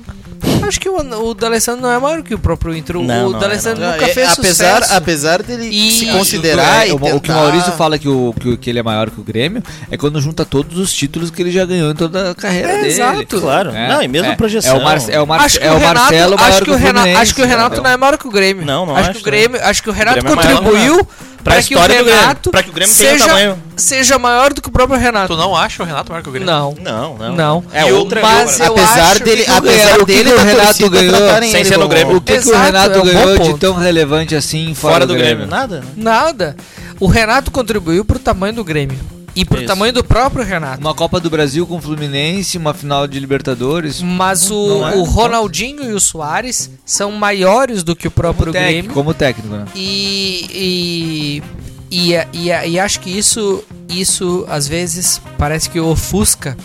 [0.66, 2.96] Acho que o, o D'Alessandro não é maior que o próprio Inter.
[2.96, 4.94] O- Não, o não D'Alessandro nunca é- fez apesar, sucesso.
[4.94, 8.08] apesar dele E- se considerar É, e o, o que o tentar- Maurício fala que,
[8.08, 11.30] o, que, que ele é maior que o Grêmio é quando junta todos os títulos
[11.30, 12.88] que ele já ganhou em toda a carreira É, dele.
[12.88, 13.40] exato.
[13.40, 13.72] Claro.
[13.72, 14.76] Não, e mesmo é, a projeção.
[14.76, 16.70] É o, Mar, é o, Mar, Acho é o, o Renato, Marcelo maior acho que
[16.70, 18.64] o Renato, acho que o Renato não é maior que o Grêmio.
[18.66, 21.08] Não, não acho acho que o Grêmio, acho que o Renato Grêmio é maior, contribuiu
[21.42, 23.62] Pra para que o história do Grêmio, Renato pra que o Grêmio tenha seja, tamanho.
[23.76, 25.28] seja maior do que o próprio Renato.
[25.34, 26.46] Tu não acha o Renato maior que o Grêmio?
[26.52, 26.74] Não.
[26.80, 27.34] Não, não.
[27.36, 27.64] Não.
[27.72, 31.16] É o- outra mas eu apesar acho dele, apesar Renato- dele o Renato torcida ganhou
[31.16, 32.16] tratarem sem ser no Grêmio.
[32.16, 35.06] O que, que o Exato, Renato é um ganhou de tão relevante assim fora, Fora
[35.06, 35.36] do, do Grêmio?
[35.46, 35.84] Grêmio, nada.
[35.96, 36.56] Nada.
[37.00, 38.98] O Renato contribuiu pro tamanho do Grêmio
[39.38, 39.66] e pro Isso.
[39.68, 40.80] tamanho do próprio Renato.
[40.80, 44.02] Uma Copa do Brasil com o Fluminense, uma final de Libertadores.
[44.02, 44.96] Mas o, é?
[44.96, 48.94] o Ronaldinho e o Soares são maiores do que o próprio Como técnico, Grêmio.
[48.94, 49.64] como técnico, né?
[49.76, 51.40] E,
[51.88, 56.56] e, e, e, e acho que isso, isso, às vezes, parece que ofusca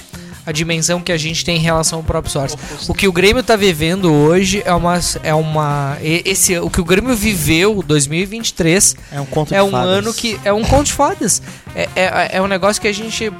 [0.46, 2.56] a dimensão que a gente tem em relação ao próprio Soares.
[2.88, 5.00] O que o Grêmio tá vivendo hoje é uma.
[5.24, 9.90] É uma esse, o que o Grêmio viveu 2023 É um conto é um fadas.
[9.90, 10.40] ano que.
[10.44, 11.42] É um conto de fadas.
[11.76, 13.32] É, é, é um negócio que a gente.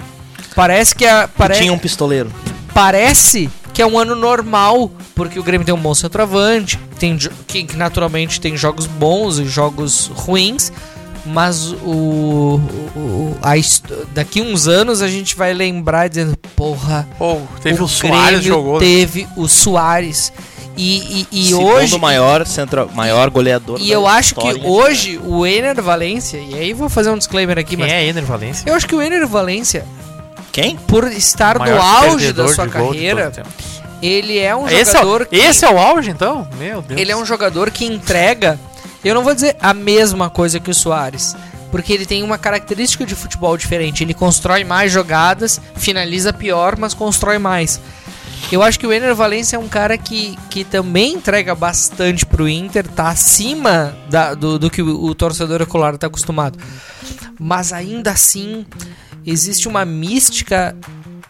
[0.56, 1.06] Parece que.
[1.38, 2.32] Pare, Tinha um pistoleiro.
[2.74, 7.76] parece que é um ano normal, porque o Grêmio tem um bom centroavante, tem que
[7.76, 10.72] naturalmente tem jogos bons e jogos ruins,
[11.26, 13.54] mas o, o- o- a
[14.14, 18.42] daqui uns anos a gente vai lembrar dizendo, porra, Pô, teve o, o Soares Grêmio
[18.44, 18.80] jogou.
[18.80, 20.32] teve o Soares.
[20.76, 25.46] E, e, e Segundo hoje maior, centro, maior goleador e eu acho que hoje o
[25.46, 28.68] Ener Valência, e aí vou fazer um disclaimer aqui, Quem mas é Ener Valência?
[28.68, 29.86] eu acho que o Ener Valência,
[30.52, 30.76] Quem?
[30.88, 33.32] por estar no auge da sua carreira,
[34.02, 36.48] ele é um esse, é, jogador o- que esse é o auge, então?
[36.58, 37.00] Meu Deus.
[37.00, 38.60] ele é um jogador que entrega,
[39.04, 41.36] eu não vou dizer a mesma coisa que o Soares,
[41.72, 44.04] porque ele tem uma característica de futebol diferente.
[44.04, 47.80] Ele constrói mais jogadas, finaliza pior, mas constrói mais.
[48.52, 52.48] Eu acho que o Ener Valencia é um cara que, que também entrega bastante pro
[52.48, 56.60] Inter, tá acima da- do, do que o, o torcedor ocular tá acostumado.
[57.40, 58.66] Mas ainda assim,
[59.26, 60.76] existe uma mística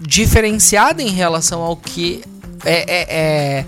[0.02, 2.22] diferenciada em relação ao que
[2.66, 3.66] é, é- é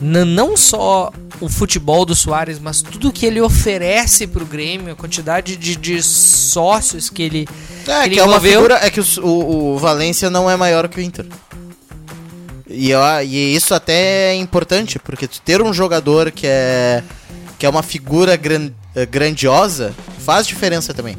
[0.00, 5.56] não só o futebol do Soares, mas tudo que ele oferece pro Grêmio, a quantidade
[5.56, 7.48] de, de sócios que ele,
[7.86, 8.78] É, ele que é uma figura.
[8.82, 11.26] É que o, o, o Valência não é maior que o Inter.
[12.68, 17.02] E, eu, e isso até é importante, porque ter um jogador que é.
[17.58, 21.16] que é uma figura gran, eh, grandiosa faz diferença também.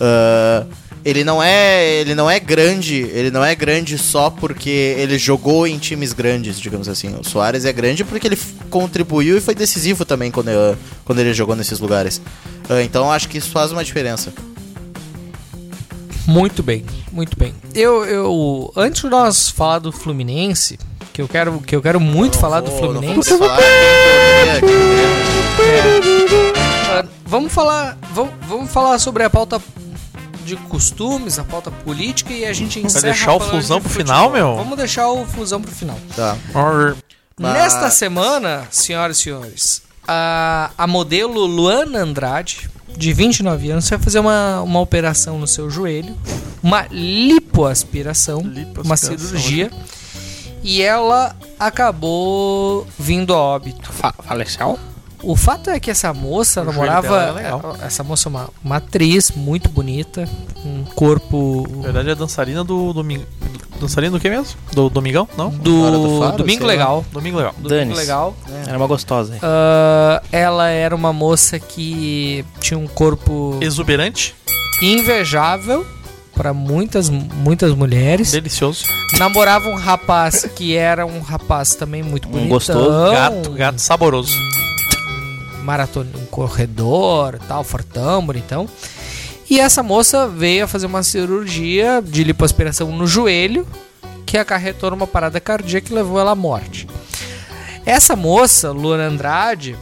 [0.00, 0.66] Ah,
[1.04, 2.00] ele não é.
[2.00, 2.96] Ele não é grande.
[2.96, 7.14] Ele não é grande só porque ele jogou em times grandes, digamos assim.
[7.18, 8.38] O Soares é grande porque ele
[8.68, 12.20] contribuiu e foi decisivo também quando, eh, quando ele jogou nesses lugares.
[12.68, 14.32] Ah, então acho que isso faz uma diferença.
[16.26, 17.52] Muito bem, muito bem.
[17.74, 20.78] Eu, eu antes de nós falar do Fluminense,
[21.12, 23.36] que eu quero, que eu quero muito falar do Vou- vou Fluminense.
[23.36, 24.60] falar eu queria-
[26.92, 29.60] Ah, vamos falar, vamos, vamos falar sobre a pauta
[30.56, 34.56] de costumes, a pauta política e a gente encerra deixar o de pro final, meu?
[34.56, 35.98] Vamos deixar o flusão pro final.
[36.14, 36.36] Tá.
[37.38, 43.98] Mas- Nesta semana, senhoras e senhores, a, a modelo Luana Andrade, de 29 anos, vai
[43.98, 46.14] fazer uma, uma operação no seu joelho,
[46.62, 49.70] uma lipoaspiração, uma Lipoaspiração, cirurgia,
[50.62, 53.90] e ela acabou vindo a óbito.
[54.24, 54.78] Faleceu?
[55.22, 57.16] O fato é que essa moça O namorava.
[57.22, 57.76] é legal.
[57.82, 60.28] Essa moça é uma, uma atriz muito bonita,
[60.64, 63.24] um corpo Na verdade é dançarina do domingo.
[63.80, 64.58] Dançarina do que mesmo?
[64.74, 65.26] Do Domingão?
[65.38, 65.48] Não?
[65.50, 66.66] do, Faro, Domingo.
[66.66, 67.04] Legal.
[67.12, 67.52] Domingo legal.
[67.56, 67.98] Domingo Dane-se.
[68.00, 68.36] Legal.
[68.66, 69.32] Era uma gostosa.
[69.34, 69.40] hein?
[69.42, 74.34] Ah, ela era uma moça que tinha um corpo Exuberante,
[74.82, 75.86] invejável
[76.34, 78.30] para muitas muitas mulheres.
[78.32, 78.84] delicioso.
[79.18, 82.48] Namorava um rapaz que era um rapaz também muito Um bonitão.
[82.50, 84.34] gostoso, Gato, gato saboroso.
[85.70, 88.68] Maratona, um corredor, tal, fortão, bonitão.
[89.48, 93.66] E essa moça veio a fazer uma cirurgia de lipoaspiração no joelho,
[94.26, 96.88] que acarretou numa parada cardíaca que levou ela à morte.
[97.86, 99.76] Essa moça, Luana Andrade,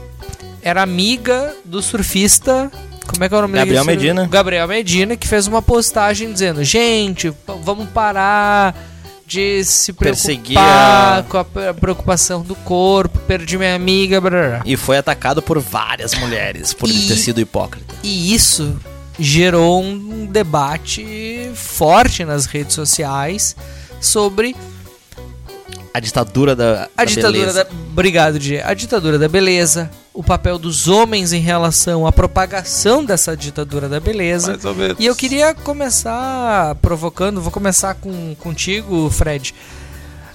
[0.62, 2.70] era amiga do surfista.
[3.07, 3.97] Como é que é o nome Gabriel dele?
[3.97, 4.26] Medina.
[4.26, 7.32] Gabriel Medina, que fez uma postagem dizendo: gente,
[7.62, 8.74] vamos parar
[9.29, 14.62] de se preocupar a- com a pre- preocupação do corpo, perdi minha amiga, blá.
[14.64, 17.95] E foi atacado por várias mulheres por E- ter sido hipócrita.
[18.03, 18.76] E isso
[19.20, 23.55] gerou um debate forte nas redes sociais
[24.01, 24.57] sobre
[25.99, 27.64] A ditadura da, a da ditadura beleza.
[27.64, 27.70] da.
[27.90, 28.61] Obrigado, Di.
[28.61, 33.99] A ditadura da beleza, o papel dos homens em relação à propagação dessa ditadura da
[33.99, 34.53] beleza.
[34.53, 34.96] Mais ou menos.
[35.01, 39.53] E eu queria começar provocando, vou começar com, contigo, Fred.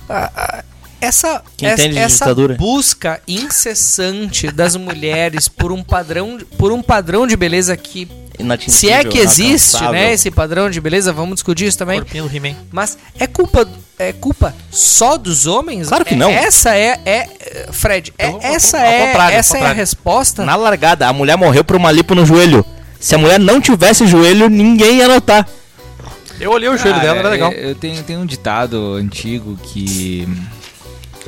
[0.10, 0.64] Ah, ah,
[1.00, 7.78] Essa, essa, essa busca incessante das mulheres por um padrão, por um padrão de beleza
[7.78, 8.06] que
[8.40, 12.00] Inatingível, se é que existe, né, esse padrão de beleza, vamos discutir isso também.
[12.00, 12.56] Corpinho do He-Man.
[12.72, 13.68] Mas é culpa
[14.00, 15.88] é culpa só dos homens?
[15.88, 16.30] Claro que É- não.
[16.32, 17.30] Essa é, é
[17.72, 20.44] Fred, é- ao- essa é essa é a resposta?
[20.44, 22.66] Na largada, a mulher morreu por uma lipo no joelho.
[23.00, 25.48] Se a mulher não tivesse joelho, ninguém ia notar.
[26.40, 27.52] Eu olhei o joelho Ah, dela, era é, legal.
[27.52, 30.28] Eu tenho, tenho um ditado antigo que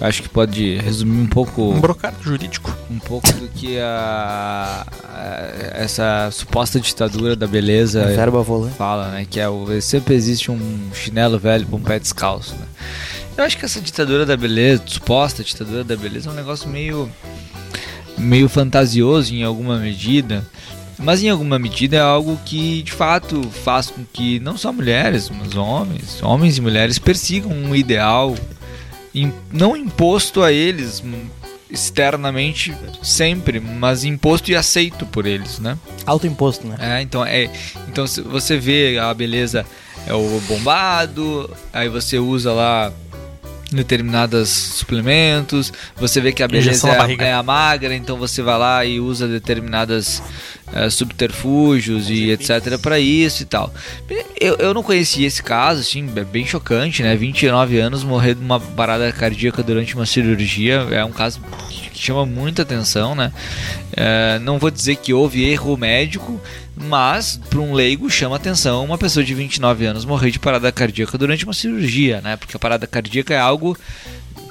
[0.01, 2.75] acho que pode resumir um pouco Um brocado jurídico.
[2.91, 5.49] um pouco do que a, a-
[5.81, 8.43] essa suposta ditadura da beleza Verba
[8.77, 9.25] fala, né?
[9.29, 12.65] Que é o sempre existe um chinelo velho com um pé descalço, né?
[13.37, 17.09] Eu acho que essa ditadura da beleza, suposta ditadura da beleza, é um negócio meio
[18.17, 20.45] meio fantasioso em alguma medida.
[20.97, 25.29] Mas em alguma medida é algo que de fato faz com que não só mulheres,
[25.29, 28.33] mas homens, homens e mulheres persigam um ideal
[29.51, 31.03] não imposto a eles
[31.69, 35.77] externamente sempre, mas imposto e aceito por eles, né?
[36.05, 36.77] Autoimposto, né?
[36.79, 37.49] É, então é,
[37.87, 39.65] então você vê a beleza
[40.07, 42.93] é o bombado, aí você usa lá
[43.75, 48.85] determinados suplementos, você vê que a beleza é, é a magra, então você vai lá
[48.85, 50.21] e usa determinadas
[50.73, 53.73] eh, subterfúgios e etc para isso e tal.
[54.39, 57.15] Eu, eu não conhecia esse caso, assim, é bem chocante, né?
[57.15, 61.39] 29 anos morrer de uma parada cardíaca durante uma cirurgia é um caso
[61.95, 63.31] que chama muita atenção, né?
[63.95, 66.39] É, não vou dizer que houve erro médico,
[66.75, 71.17] mas para um leigo chama atenção uma pessoa de 29 anos morrer de parada cardíaca
[71.17, 72.35] durante uma cirurgia, né?
[72.35, 73.77] Porque a parada cardíaca é algo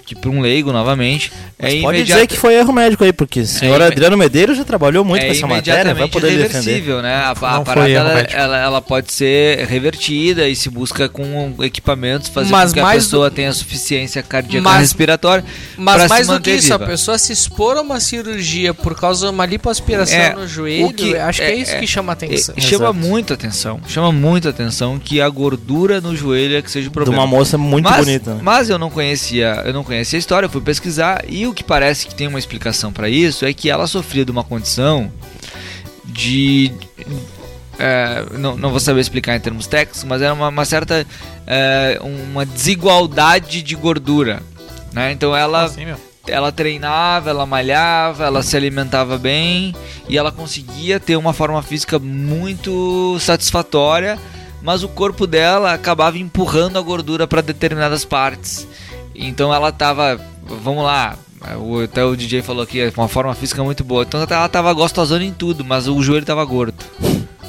[0.04, 3.40] que para um leigo, novamente, é Pode imediata- dizer que foi erro médico aí, porque
[3.40, 6.52] o senhor É, Adriano Medeiros já trabalhou muito é com essa matéria, vai poder defender.
[6.56, 7.14] reversível, né?
[7.14, 11.54] A, a Não foi parada ela, ela, ela pode ser revertida e se busca com
[11.60, 15.44] equipamentos fazer Mas com que a pessoa tenha suficiência cardíaca Mas- respiratória
[15.76, 16.90] Mas mais se do que isso, a viva.
[16.90, 21.16] pessoa se expor a uma cirurgia por causa de uma lipoaspiração É, no joelho, que-
[21.16, 22.54] acho que é, é- isso é- que chama atenção.
[22.56, 22.94] E- chama Exato.
[22.94, 26.94] muito atenção, chama muito atenção que a gordura no joelho é que seja o De
[26.94, 27.22] problema.
[27.22, 28.34] uma moça muito mas, bonita.
[28.34, 28.40] né?
[28.42, 31.62] mas eu não conhecia, eu não conhecia a história, eu fui pesquisar e o que
[31.62, 35.12] parece que tem uma explicação para isso é que ela sofria de uma condição
[36.04, 36.72] de
[37.78, 41.06] é, não, não vou saber explicar em termos técnicos, mas era uma, uma certa
[41.46, 44.42] é, uma desigualdade de gordura,
[44.92, 45.12] né?
[45.12, 45.86] Então ela Assim,
[46.26, 49.74] ela treinava, ela malhava, ela se alimentava bem
[50.08, 54.18] e ela conseguia ter uma forma física muito satisfatória,
[54.62, 58.66] mas o corpo dela acabava empurrando a gordura para determinadas partes.
[59.14, 61.16] Então ela tava, vamos lá,
[61.58, 64.02] o, até o DJ falou aqui, uma forma física muito boa.
[64.02, 66.84] Então ela tava gostosona em tudo, mas o joelho tava gordo.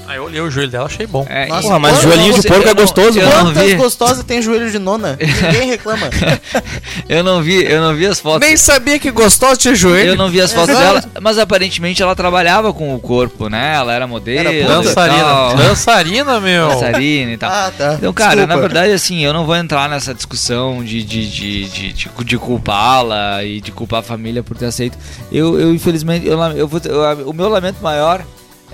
[0.07, 1.25] Aí eu olhei o joelho dela, achei bom.
[1.29, 4.23] É, Nossa, Porra, mas joelhinho não de porco é gostoso, Eu não Quantas vi, gostosas
[4.23, 5.17] tem joelho de nona?
[5.19, 6.09] Ninguém reclama.
[7.09, 8.47] eu não vi, eu não vi as fotos.
[8.47, 10.11] Nem sabia que gostosa tinha joelho.
[10.11, 10.85] Eu não vi as fotos Exato.
[11.07, 13.73] dela, mas aparentemente ela trabalhava com o corpo, né?
[13.75, 15.55] Ela era modelo, Era e Dançarina.
[15.55, 16.69] Dançarina, meu.
[16.69, 17.49] dançarina e tal.
[17.51, 17.93] Ah, tá.
[17.95, 18.55] Então, cara, Desculpa.
[18.55, 22.37] na verdade, assim, eu não vou entrar nessa discussão de, de, de, de, de, de
[22.37, 24.97] culpá-la e de culpar a família por ter aceito.
[25.31, 28.21] Eu, eu infelizmente, eu, eu vou, eu- o meu lamento maior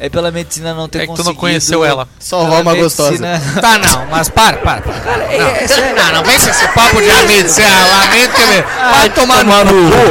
[0.04, 2.08] é pela medicina não ter É que tu não conheceu ela.
[2.20, 3.12] Salvar uma gostosa.
[3.12, 4.82] medicina- Tá, não, mas para, para.
[4.82, 4.99] para.
[4.99, 5.93] Cara, é, é.
[5.95, 8.62] Não, não vem com esse papo de amigo, você lamento que me...
[8.62, 9.54] Vai tomar no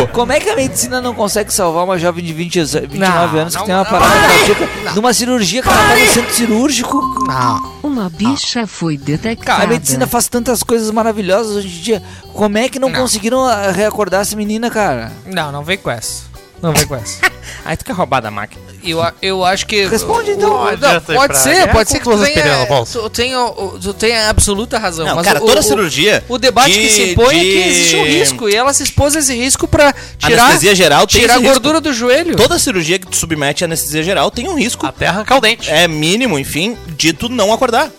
[0.07, 0.09] cu.
[0.13, 3.53] Como é que a medicina não consegue salvar uma jovem de 20, 29 Não, anos
[3.55, 7.25] que não, tem uma parada cardíaca numa cirurgia que ela tá no centro cirúrgico?
[7.27, 7.73] Não.
[7.83, 9.65] Uma bicha foi detectada.
[9.65, 12.03] A medicina faz tantas coisas maravilhosas hoje em dia.
[12.33, 13.01] Como é que não, Não.
[13.01, 15.11] conseguiram ah, reacordar essa menina, cara?
[15.27, 16.30] Não, não vem com essa.
[16.63, 17.19] Não vem com essa.
[17.65, 18.63] Aí tu quer roubar da máquina.
[18.83, 19.85] Eu, a- eu acho que.
[19.87, 20.51] Responde, então.
[20.51, 23.39] Não, Não pode ser, pode ser que tu tenha, tu tenha,
[23.83, 25.07] tu tenha absoluta razão.
[25.07, 27.63] Não, mas cara, o, toda o- cirurgia O debate de- que se impõe é que
[27.63, 28.49] de- existe um risco.
[28.49, 31.45] E ela se expôs a esse risco pra tirar, Anestesia geral tem tirar a esse
[31.45, 31.55] risco.
[31.61, 32.37] gordura do joelho.
[32.37, 34.87] Toda cirurgia que tu submete à anestesia geral tem um risco.
[34.87, 35.71] Até arrancar o dente.
[35.71, 37.91] É mínimo, enfim, de tu não acordar.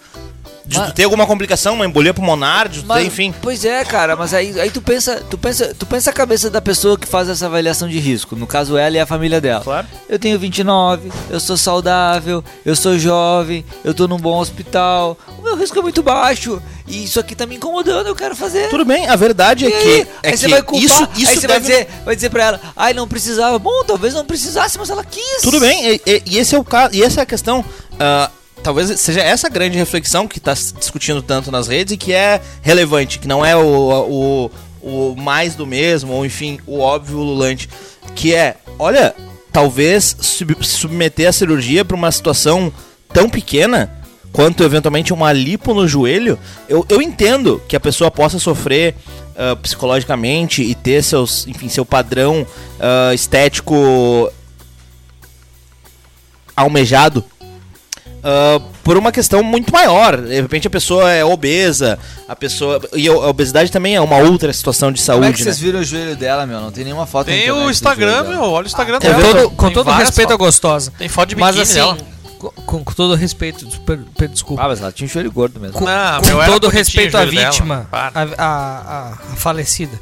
[0.66, 3.34] De Mas- tu ter alguma complicação, uma embolia pulmonar, de tu Mas- ter, enfim.
[3.42, 6.62] Pois é, cara, mas aí, aí tu pensa, tu pensa, tu pensa a cabeça da
[6.62, 8.36] pessoa que faz essa avaliação de risco.
[8.36, 9.64] No caso ela e a família dela.
[9.64, 9.88] Claro.
[10.08, 15.18] Eu tenho 29, eu sou saudável, eu sou jovem, eu tô num bom hospital.
[15.40, 18.70] O meu risco é muito baixo e isso aqui tá me incomodando, eu quero fazer.
[18.70, 19.82] Tudo bem, a verdade é E aí?
[19.82, 19.90] que,
[20.24, 22.30] é aí que você vai culpar, isso, isso aí você vai deve- dizer, vai dizer
[22.30, 23.58] pra ela, ai não precisava.
[23.58, 25.42] Bom, talvez não precisasse, mas ela quis.
[25.42, 27.66] Tudo bem, e, e- e esse é o caso, e essa é a questão.
[28.00, 28.30] ah,
[28.64, 33.20] talvez seja essa grande reflexão que está discutindo tanto nas redes e que é relevante,
[33.20, 34.50] que não é o,
[34.82, 37.70] o, o mais do mesmo, ou enfim, o óbvio lulante.
[38.16, 39.16] Que é, olha,
[39.52, 42.72] talvez sub- submeter a cirurgia para uma situação
[43.14, 43.92] tão pequena
[44.32, 46.40] quanto eventualmente uma lipo no joelho,
[46.70, 48.96] eu, eu entendo que a pessoa possa sofrer
[49.36, 52.48] ah, psicologicamente e ter seus, enfim, seu padrão
[52.80, 54.32] ah, estético
[56.56, 57.24] almejado
[58.24, 60.18] ah, por uma questão muito maior.
[60.18, 61.98] De repente a pessoa é obesa,
[62.28, 62.80] a pessoa.
[62.94, 65.44] E a obesidade também é uma outra situação de Como saúde, é que né?
[65.46, 66.60] vocês viram o joelho dela, meu?
[66.62, 68.42] Não tem nenhuma foto Tem internet o Instagram, meu.
[68.44, 69.22] Olha o Instagram Com dela.
[69.22, 70.92] todo, com Tem todo respeito à gostosa.
[70.98, 71.98] Tem foto de Mas biquíni assim, dela.
[72.66, 74.64] com, com todo respeito, super, super desculpa.
[74.64, 75.78] Ah, mas ela tinha um joelho gordo mesmo.
[75.78, 80.00] com, Não, com todo respeito à vítima, a- a- a falecida.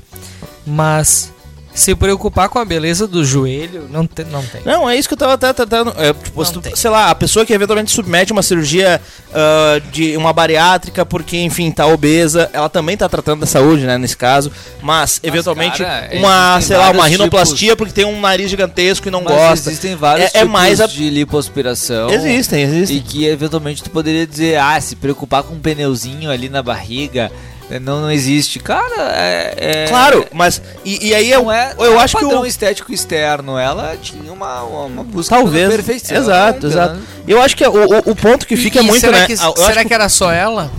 [0.66, 1.32] Mas
[1.80, 4.26] se preocupar com a beleza do joelho, não tem.
[4.26, 4.62] Não tem.
[4.66, 5.94] Não, é isso que eu tava até tratando.
[5.98, 9.02] É, tipo, se tu- sei lá, a pessoa que eventualmente submete uma cirurgia
[9.34, 13.98] ah, de uma bariátrica porque, enfim, tá obesa, ela também tá tratando da saúde, né,
[13.98, 14.52] nesse caso.
[14.82, 19.22] Mas, eventualmente, cara, uma, sei lá, uma rinoplastia porque tem um nariz gigantesco e não
[19.24, 19.70] Mas gosta.
[19.70, 22.10] existem vários É- é tipos mais a- de lipoaspiração.
[22.10, 22.98] Existem, existem.
[22.98, 27.32] E que eventualmente tu poderia dizer, ah, se preocupar com um pneuzinho ali na barriga,
[27.78, 28.58] não, não existe.
[28.60, 29.84] Cara, é.
[29.84, 30.62] é- Claro, mas.
[30.84, 32.46] E, e aí eu, não é, eu é acho que padrão o.
[32.46, 33.58] estético externo.
[33.58, 35.70] Ela tinha uma, uma, uma busca Talvez.
[35.70, 36.18] perfeição.
[36.18, 36.72] Exato, né?
[36.74, 37.00] exato.
[37.28, 39.28] Eu acho que o, o, o ponto que fica E- e muito, será né?
[39.28, 40.72] Que, ah, eu será acho que era só ela?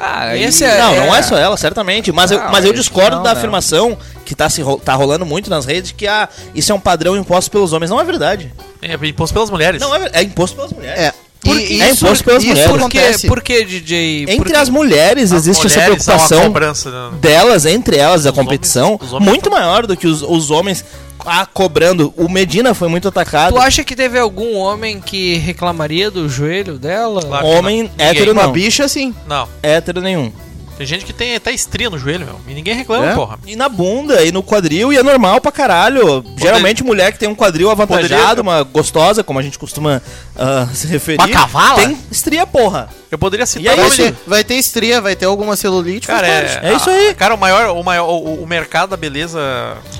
[0.00, 2.10] Ah, Esse é- Não, não é só ela, certamente.
[2.10, 3.36] Mas, eu, Não, mas eu acho que discordo não, da não.
[3.38, 6.80] afirmação que tá, se, ro- tá rolando muito nas redes que ah, isso é um
[6.80, 7.90] padrão imposto pelos homens.
[7.90, 8.52] Não é verdade.
[8.82, 9.80] É imposto pelas mulheres.
[9.80, 10.98] Não é, é imposto pelas mulheres.
[11.00, 11.14] É.
[11.44, 12.70] Por E- é isso- imposto pelas isso mulheres?
[12.70, 14.24] Por que, por que DJ?
[14.28, 17.18] Entre as mulheres As existe essa mulheres uma preocupação cobrança, né?
[17.20, 20.84] delas, entre elas, a Os competição, homens- homens muito maior do que os, os homens
[21.26, 22.12] ah, cobrando.
[22.16, 23.54] O Medina foi muito atacado.
[23.54, 27.22] Tu acha que teve algum homem que reclamaria do joelho dela?
[27.22, 27.46] Claro.
[27.46, 27.90] Homem não.
[27.98, 28.32] hétero Ninguém.
[28.32, 28.52] Uma não.
[28.52, 29.14] bicha, sim.
[29.26, 29.48] Não.
[29.62, 30.30] Hétero nenhum.
[30.76, 32.40] Tem gente que tem até estria no joelho, meu.
[32.48, 33.14] E ninguém reclama, É?
[33.14, 33.38] porra.
[33.46, 36.24] E na bunda, e no quadril, e é normal pra caralho.
[36.36, 40.02] Geralmente mulher que tem um quadril avantajado, Poderia- uma gostosa, como a gente costuma
[40.36, 41.20] ah, se referir.
[41.20, 41.76] Uma cavala?
[41.80, 42.88] Tem estria, porra.
[43.08, 45.14] Eu poderia E citar aí, o Vai nome esse- de- ter, vai ter estria, vai
[45.14, 46.08] ter alguma celulite.
[46.08, 46.60] Cara, é.
[46.64, 47.10] É isso aí.
[47.10, 49.38] a- Cara, o maior, o maior, o, o mercado da beleza.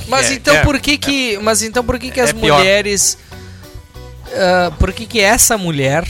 [0.08, 2.58] Mas é- então é- por que que, mas então por que que é as pior.
[2.58, 3.16] mulheres,
[4.34, 6.04] ah, por que que essa mulher,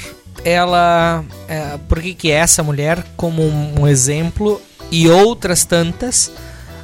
[0.45, 6.31] ela, é, por que que essa mulher como um, um exemplo e outras tantas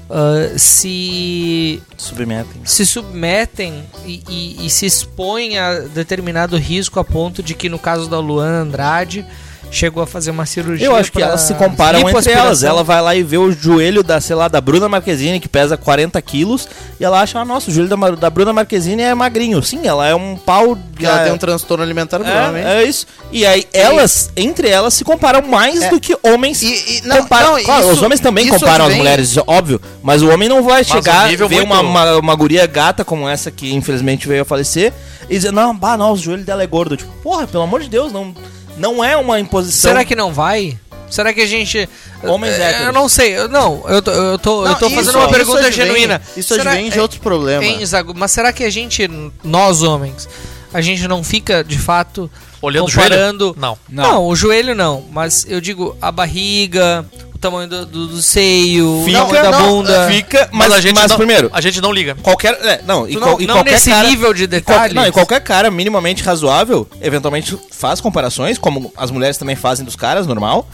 [0.08, 2.62] ah, se Submetem.
[2.64, 7.78] se submetem e, e- e se expõem a determinado risco a ponto de que no
[7.78, 9.24] caso da Luana Andrade
[9.70, 10.86] chegou a fazer uma cirurgia.
[10.86, 12.62] Eu acho que elas se comparam entre elas.
[12.62, 15.76] Ela vai lá e vê o joelho da, sei lá, da Bruna Marquezine, que pesa
[15.76, 16.68] 40 quilos,
[16.98, 19.62] e ela acha, ah, nossa, o joelho da, da Bruna Marquezine é magrinho.
[19.62, 20.76] Sim, ela é um pau.
[20.90, 22.66] Porque ela tem um transtorno alimentar, provavelmente.
[22.66, 23.06] É, é isso.
[23.32, 25.88] E aí, elas, entre elas, se comparam mais É.
[25.90, 27.56] do que homens E- e- não, comparam.
[27.56, 29.80] não, Claro, isso- os homens também comparam as vem- mulheres, isso é óbvio.
[30.02, 33.28] Mas o homem não vai o chegar, nível ver uma, uma, uma guria gata como
[33.28, 34.92] essa que infelizmente veio a falecer
[35.28, 36.96] e dizer, não, bah, não, o joelho dela é gordo.
[36.96, 38.34] Tipo, porra, pelo amor de Deus, não,
[38.80, 39.90] não é uma imposição.
[39.90, 40.78] Será que não vai?
[41.10, 41.88] Será que a gente.
[42.22, 42.86] Homens eu, héteros.
[42.86, 45.24] eu não sei, eu, não, eu tô, eu tô, eu Não, tô isso- fazendo uma
[45.24, 46.22] isso pergunta advém- genuína.
[46.36, 47.64] Isso Será- advém de outro problema.
[47.64, 49.08] Hein, Zago, mas será que a gente,
[49.42, 50.28] nós homens,
[50.72, 52.30] a gente não fica de fato
[52.62, 53.44] Olhando o comparando.
[53.46, 53.56] joelho?
[53.60, 53.78] Não.
[53.88, 54.26] Não.
[54.26, 59.22] o joelho não, mas eu digo a barriga, o tamanho do, do- do seio, Fica,
[59.24, 60.08] o tamanho da não, bunda.
[60.08, 62.14] Fica, mas, Mas, a gente mas não, primeiro, A gente não liga.
[62.22, 62.52] qualquer.
[62.64, 64.94] É, não, e, não, e não qualquer nesse cara, nível de e detalhes.
[64.94, 69.96] não, e qualquer cara minimamente razoável, eventualmente faz comparações, como as mulheres também fazem dos
[69.96, 70.68] caras, normal.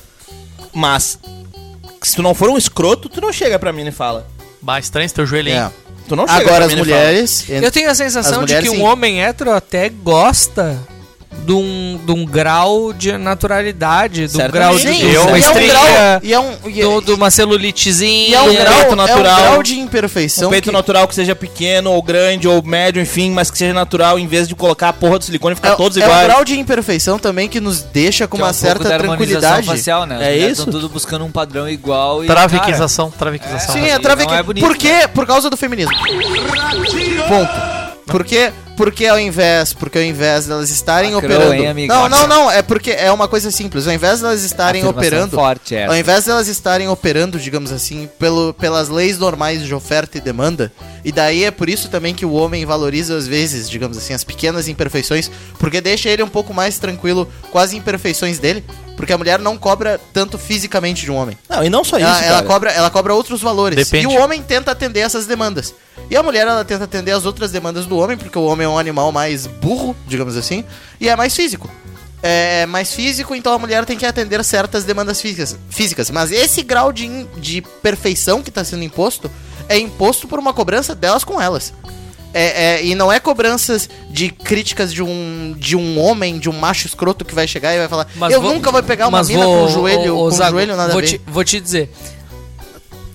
[0.73, 1.19] Mas,
[2.03, 4.27] se tu não for um escroto, tu não chega pra mim e fala.
[4.61, 5.57] Bah, estranho esse teu joelho aí.
[5.59, 5.71] É.
[6.09, 7.45] Tu não chega Agora pra as mim mulheres.
[7.49, 8.83] Eu tenho a sensação de que mulheres, um sim.
[8.83, 10.79] homem hétero até gosta
[11.45, 14.53] de um, de um grau de naturalidade, de um Certamente.
[14.53, 15.85] grau de Sim, de e uma é um estria, grau.
[16.23, 18.29] E é um, e, do- de uma celulitezinha.
[18.29, 19.41] e é um um grau, peito é um natural.
[19.43, 20.49] grau de imperfeição.
[20.49, 23.73] Um peito que- natural que seja pequeno, ou grande, ou médio, enfim, mas que seja
[23.73, 26.05] natural, em vez de colocar a porra do silicone e ficar é, todos é um
[26.05, 26.27] iguais.
[26.27, 29.67] grau de imperfeição também que nos deixa com Que é uma um pouco certa tranquilidade.
[29.67, 30.19] facial, né?
[30.33, 30.65] É isso?
[30.65, 32.27] Tão tudo buscando um padrão igual e.
[32.27, 33.75] Traviquização, traviquização.
[33.75, 34.33] Sim, Não, é traveque.
[34.35, 35.09] é bonito, Por quê?
[35.15, 35.93] Por causa do feminismo.
[37.29, 37.51] Ponto.
[38.07, 38.53] Por quê?
[38.77, 41.55] Porque ao invés, porque ao invés delas estarem Lacrou, operando.
[41.55, 41.93] hein, amigo?
[41.95, 43.87] não, não, não, é porque é uma coisa simples.
[43.87, 45.91] Ao invés delas estarem Afirmação operando, forte essa.
[45.93, 50.71] ao invés delas estarem operando, digamos assim, pelo, pelas leis normais de oferta e demanda,
[51.03, 54.25] e daí é por isso também que o homem valoriza às vezes, digamos assim, as
[54.25, 58.63] pequenas imperfeições, porque deixa ele um pouco mais tranquilo com as imperfeições dele,
[58.95, 61.37] porque a mulher não cobra tanto fisicamente de um homem.
[61.49, 62.47] Não, e não só isso, Ela, ela cara.
[62.47, 63.77] cobra, ela cobra outros valores.
[63.77, 64.05] Depende.
[64.05, 65.75] E o homem tenta atender essas demandas.
[66.11, 68.69] E a mulher, ela tenta atender as outras demandas do homem, porque o homem é
[68.69, 70.65] um animal mais burro, digamos assim,
[71.01, 71.69] e é mais físico.
[72.23, 75.57] É mais físico, então a mulher tem que atender certas demandas físicas.
[75.69, 76.11] físicas.
[76.11, 79.31] Mas esse grau de, de perfeição que está sendo imposto
[79.69, 81.73] é imposto por uma cobrança delas com elas.
[82.35, 86.53] É, é, e não é cobranças de críticas de um, de um homem, de um
[86.53, 89.23] macho escroto que vai chegar e vai falar Mas eu vou- nunca vou pegar uma
[89.23, 91.09] mina vou- com o joelho, ô, ô, com Zago, joelho nada vou a ver.
[91.09, 91.91] te, vou te dizer.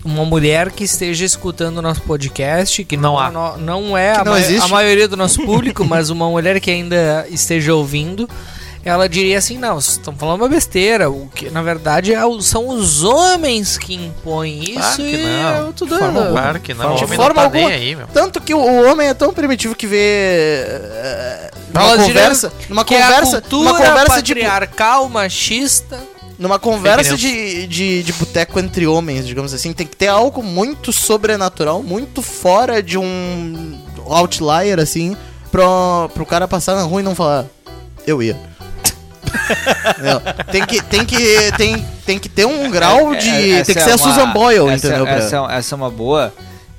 [0.03, 3.29] Uma mulher que esteja escutando o nosso podcast, que não, Não há.
[3.31, 6.59] no- não é Que a, não ma- a maioria do nosso público, mas uma mulher
[6.59, 8.27] que ainda esteja ouvindo,
[8.83, 11.07] ela diria assim: não, vocês estão falando uma besteira.
[11.07, 15.23] O que na verdade é o- são os homens que impõem isso Claro que e
[15.27, 15.65] não.
[15.67, 16.31] eu tô De forma dando.
[16.31, 16.95] Claro que não.
[16.95, 17.69] De O homem forma não tá alguma.
[17.75, 18.07] aí, meu.
[18.07, 20.65] Tanto que o, o homem é tão primitivo que vê.
[20.65, 22.51] eh, Numa conversa.
[22.67, 23.39] Numa que é conversa.
[23.41, 24.33] cultura Numa conversa de.
[24.33, 25.99] patriarcal, machista.
[26.41, 30.91] Numa conversa de, de, de boteco entre homens, digamos assim, tem que ter algo muito
[30.91, 33.77] sobrenatural, muito fora de um
[34.07, 35.15] outlier, assim,
[35.51, 37.45] pro, pro cara passar na rua e não falar.
[38.07, 38.35] Eu ia.
[40.51, 43.29] Tem que, tem que, tem, tem que ter um grau de.
[43.29, 45.07] É, essa tem que é ser a uma- Susan Boyle, essa, entendeu?
[45.07, 46.33] Essa, é- essa é uma boa.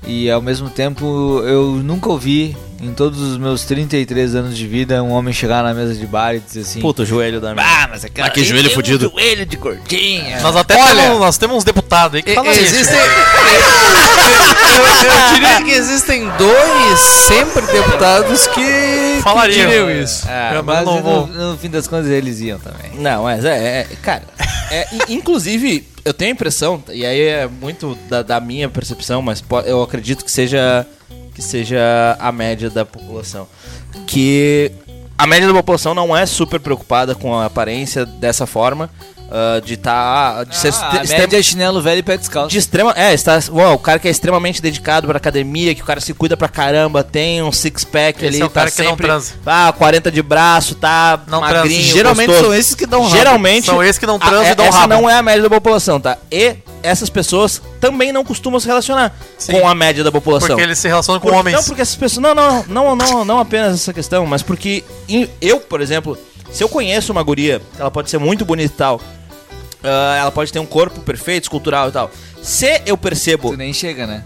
[0.07, 5.01] E ao mesmo tempo, eu nunca ouvi, em todos os meus 33 anos de vida,
[5.03, 7.65] um homem chegar na mesa de bar e dizer assim: Puta, o joelho da minha.
[7.65, 8.27] Ah, mas aquela.
[8.27, 10.41] Ah, que joelho tem um fudido." joelho de gordinha.
[10.41, 12.61] Nós até temos, nós temos uns deputados aí que falam isso.
[12.61, 12.99] Existem.
[14.75, 18.55] eu, eu diria que existem dois sempre deputados que,
[19.17, 19.69] que Falariam.
[19.69, 20.25] diriam isso.
[20.29, 21.27] Ah, Eu mas não no, vou.
[21.27, 22.93] no fim das contas eles iam também.
[22.99, 24.23] Não, mas é, é- cara,
[24.71, 29.23] é, in- inclusive, eu tenho a impressão, e aí é muito da, da minha percepção,
[29.23, 30.87] mas eu acredito que seja,
[31.35, 33.47] que seja a média da população,
[34.07, 34.73] que
[35.17, 38.91] a média da população não é super preocupada com a aparência dessa forma,
[39.35, 42.51] ah, de estar, de ser Ah, extre- a média chinelo velho e pé descalço.
[42.51, 42.93] de extrema.
[42.97, 46.13] É, está, uau, o cara que é extremamente dedicado pra academia, que o cara se
[46.13, 49.07] cuida pra caramba, tem um six-pack Esse ali, é o tá cara que não sempre.
[49.07, 49.33] transa.
[49.47, 51.93] Ah, 40 de braço, tá Não magrinho, transa.
[51.97, 52.45] Geralmente gostoso.
[52.51, 53.17] são esses que dão rabo.
[53.17, 53.65] Geralmente.
[53.67, 54.93] São esses que não transam é- e dão essa rabo.
[54.95, 56.19] não é a média da população, tá?
[56.31, 59.53] E essas pessoas também não costumam se relacionar Sim.
[59.53, 60.49] com a média da população.
[60.49, 61.57] Porque eles se relacionam com Por- homens.
[61.57, 62.23] Não, porque essas pessoas.
[62.23, 64.85] Não, não, não, não, não apenas essa questão, mas porque
[65.41, 66.19] eu, por exemplo,
[66.51, 69.01] se eu conheço uma guria, ela pode ser muito bonita e tal.
[69.85, 72.11] Ah, ela pode ter um corpo perfeito, escultural e tal.
[72.43, 73.51] Se eu percebo.
[73.51, 74.23] Tu nem chega, né?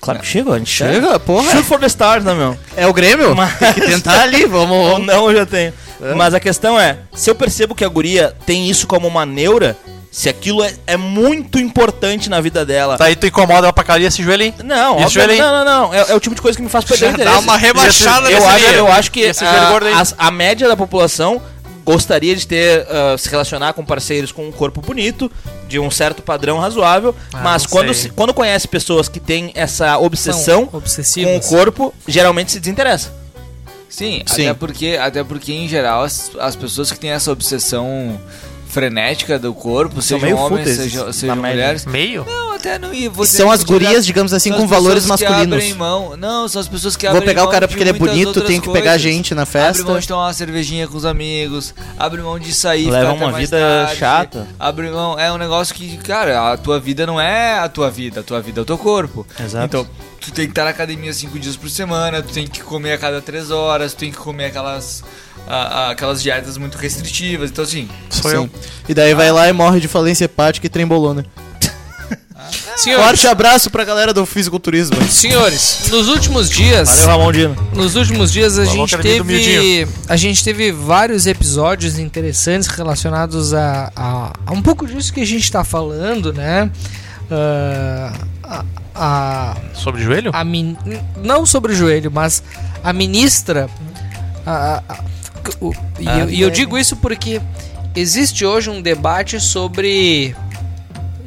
[0.00, 1.52] Claro que chega, a gente Chega, porra.
[1.52, 2.58] Shoot for the stars, né, meu?
[2.76, 3.36] É o Grêmio?
[3.36, 5.06] Mas- Tem que tentar ali, Ou vamos.
[5.06, 5.72] não, eu já tenho.
[6.16, 9.76] Mas a questão é, se eu percebo que a guria tem isso como uma neura,
[10.10, 12.96] se aquilo é, é muito importante na vida dela.
[12.98, 14.54] Daí tu incomoda ela pra cair esse joelhinho.
[14.64, 15.38] Não, Esse aí?
[15.38, 15.94] não, não, não.
[15.94, 17.32] É, é o tipo de coisa que me faz perder o interesse.
[17.36, 19.56] dá uma rebaixada eu nesse acho, eu acho que Esse aí.
[19.94, 21.40] a, as- a média da população
[21.84, 25.30] gostaria de ter ah, se relacionar com parceiros com um corpo bonito,
[25.68, 29.98] de um certo padrão razoável, Ah, mas quando, se- quando conhece pessoas que têm essa
[29.98, 33.12] obsessão com o corpo, geralmente se desinteressa.
[33.88, 34.46] Sim, Sim.
[34.46, 38.18] Até, porque, até porque, em geral, as, as pessoas que têm essa obsessão
[38.72, 41.84] frenética do corpo, São sejam meio homens, sejam, na sejam mulheres.
[41.84, 42.24] Meio?
[42.24, 43.10] Não, até não ia.
[43.10, 45.72] Vou São as gurias, digamos assim, com valores masculinos.
[45.74, 46.16] mão.
[46.16, 48.62] Não, são as pessoas que Vou abrem pegar o cara porque ele é bonito, tenho
[48.62, 50.00] que pegar gente na Abre mão festa.
[50.00, 53.96] de tomar uma cervejinha com os amigos, abre mão de sair, Leva uma vida tarde,
[53.98, 54.48] chata.
[54.58, 58.20] Abre mão, é um negócio que, cara, a tua vida não é a tua vida,
[58.20, 59.26] a tua vida é o teu corpo.
[59.38, 59.66] Exato.
[59.66, 59.86] Então,
[60.20, 62.98] tu tem que estar na academia cinco dias por semana, tu tem que comer a
[62.98, 65.02] cada três horas, tu tem que comer aquelas,
[65.46, 67.50] a- a- aquelas dietas muito restritivas.
[67.50, 68.36] Então, assim, Sou Sim.
[68.36, 68.50] eu.
[68.88, 71.24] E daí vai lá e morre de falência hepática e trembolona.
[72.76, 74.96] Senhores, Forte abraço pra galera do fisiculturismo.
[75.08, 77.68] senhores, nos últimos dias, Valeu, Ramon Dino.
[77.72, 83.90] nos últimos dias a Falou gente teve, a gente teve vários episódios interessantes relacionados a,
[83.94, 86.70] a, a um pouco disso que a gente tá falando, né?
[87.30, 88.12] Ah,
[88.44, 88.64] a,
[88.94, 90.30] a, Sobre o joelho?
[90.34, 90.76] a min-
[91.22, 92.42] não sobre o joelho, mas
[92.82, 93.68] a ministra.
[94.44, 94.82] a-
[95.98, 97.40] e, eu, eu digo isso porque
[97.94, 100.34] existe hoje um debate sobre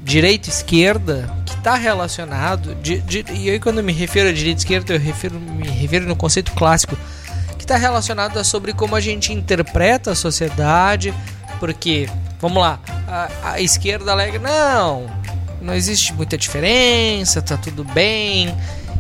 [0.03, 2.76] direita e esquerda que está relacionado.
[2.76, 5.68] de- de- e aí, quando eu me refiro a direita e esquerda, eu refiro, me
[5.68, 6.95] refiro no conceito clássico,
[7.57, 11.13] que está relacionado a sobre como a gente interpreta a sociedade.
[11.59, 12.07] Porque,
[12.39, 15.07] vamos lá, a, a esquerda alega, não,
[15.61, 18.53] não existe muita diferença, tá tudo bem.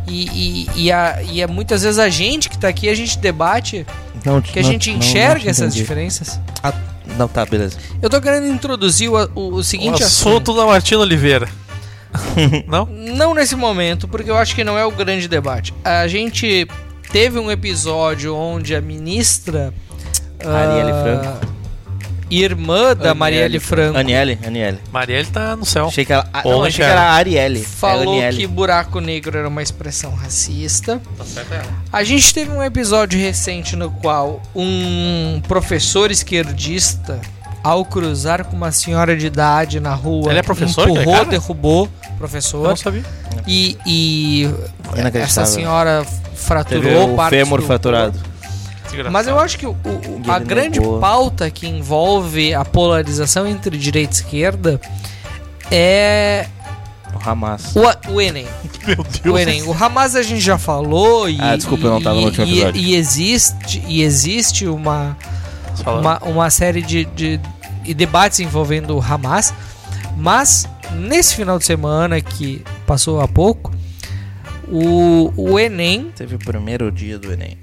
[0.07, 3.17] E, e, e, a- e é muitas vezes a gente que tá aqui, a gente
[3.19, 3.85] debate
[4.25, 6.39] Não, que a gente enxerga essas diferenças.
[6.63, 6.73] Ah,
[7.17, 7.77] não, tá, beleza.
[8.01, 10.29] Eu tô querendo introduzir o, o, o O seguinte assunto.
[10.29, 11.47] assunto da Martina Oliveira.
[12.67, 12.85] Não?
[12.85, 15.73] Não nesse momento, porque eu acho que não é o grande debate.
[15.83, 16.65] A gente
[17.11, 19.73] teve um episódio onde a ministra.
[20.39, 21.54] Arielle ah, Franco.
[22.29, 23.97] Irmã da Aniele Marielle Franco.
[23.97, 24.79] Aniele, Aniele.
[24.91, 25.87] Marielle tá no céu.
[25.87, 27.63] Achei que era, ah, Ou não, achei que era Arielle.
[27.63, 31.01] Falou é que buraco negro era uma expressão racista.
[31.17, 31.67] Tá certo ela.
[31.91, 37.19] A gente teve um episódio recente no qual um professor esquerdista,
[37.63, 41.25] ao cruzar com uma senhora de idade na rua, Ele é professor, empurrou, cara?
[41.25, 43.03] derrubou o Eu professor não sabia.
[43.47, 44.49] e, e
[45.15, 46.05] essa senhora
[46.35, 48.19] fraturou o parte fêmur do fraturado.
[49.11, 54.13] Mas eu acho que o- o- a grande pauta que envolve a polarização entre direita
[54.13, 54.79] e esquerda
[55.71, 56.47] é
[57.13, 57.73] O Hamas.
[57.75, 58.47] o, o Enem.
[58.85, 59.25] Meu Deus.
[59.25, 59.63] O Enem.
[59.63, 62.45] O Hamas a gente já falou e, Ah, desculpa, eu não tava no e- último
[62.45, 62.81] e- episódio.
[62.81, 65.17] E, existe, e existe uma,
[65.85, 67.39] uma, uma série de, de,
[67.83, 69.53] de debates envolvendo o Hamas.
[70.17, 73.73] Mas nesse final de semana que passou há pouco,
[74.67, 77.57] o, o Enem Teve o primeiro dia do Enem.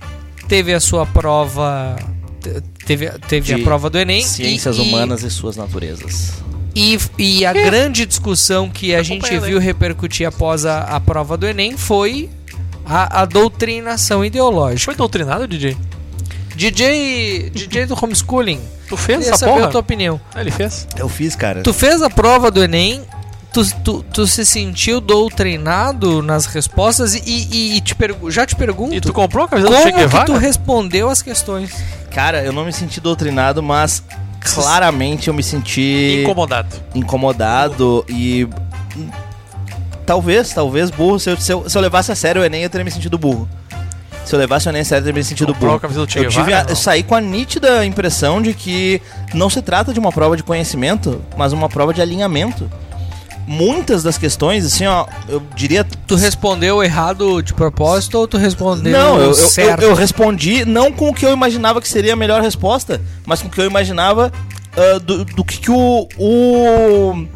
[0.53, 1.96] Teve a sua prova.
[2.40, 4.20] te- Teve, teve a prova do Enem.
[4.22, 6.32] Ciências e, humanas e suas naturezas.
[6.74, 11.46] E, e a grande discussão que a gente viu repercutir após a, a prova do
[11.46, 12.28] Enem foi
[12.84, 14.84] a, a doutrinação ideológica.
[14.86, 15.74] Foi doutrinado, DJ?
[16.55, 19.66] DJ, DJ do homeschooling, Tu fez queria essa saber porra?
[19.66, 20.20] a tua opinião.
[20.34, 20.86] Ah, Ele fez.
[20.98, 21.62] Eu fiz, cara.
[21.62, 23.00] Tu fez a prova do Enem,
[23.53, 27.94] tu, tu, tu se sentiu doutrinado nas respostas e, e- e te
[28.28, 30.24] já te pergunto, E tu comprou a camisa do Che como que Guevara?
[30.24, 31.70] tu respondeu as questões?
[32.11, 34.03] Cara, eu não me senti doutrinado, mas
[34.40, 36.76] claramente eu me senti Incomodado.
[36.94, 38.48] incomodado e.
[40.05, 41.18] Talvez, talvez burro.
[41.18, 43.16] Se eu, se, eu, se eu levasse a sério o Enem, eu teria me sentido
[43.16, 43.48] burro.
[44.24, 45.74] Se eu levasse o Enem a sério, eu teria me sentido burro.
[45.74, 48.53] a camisa do Che Eu, tive Guevara, a- eu saí com a nítida impressão de
[48.53, 49.00] que
[49.32, 52.70] não se trata de uma prova de conhecimento, mas uma prova de alinhamento.
[53.47, 58.93] Muitas das questões, assim, ó, eu diria Tu respondeu errado de propósito ou tu respondeu
[58.93, 59.82] não, eu, eu, eu, certo?
[59.82, 63.49] eu respondi não com o que eu imaginava que seria a melhor resposta, mas com
[63.49, 64.32] o que eu imaginava
[64.76, 67.26] ah, do, do que, que o, o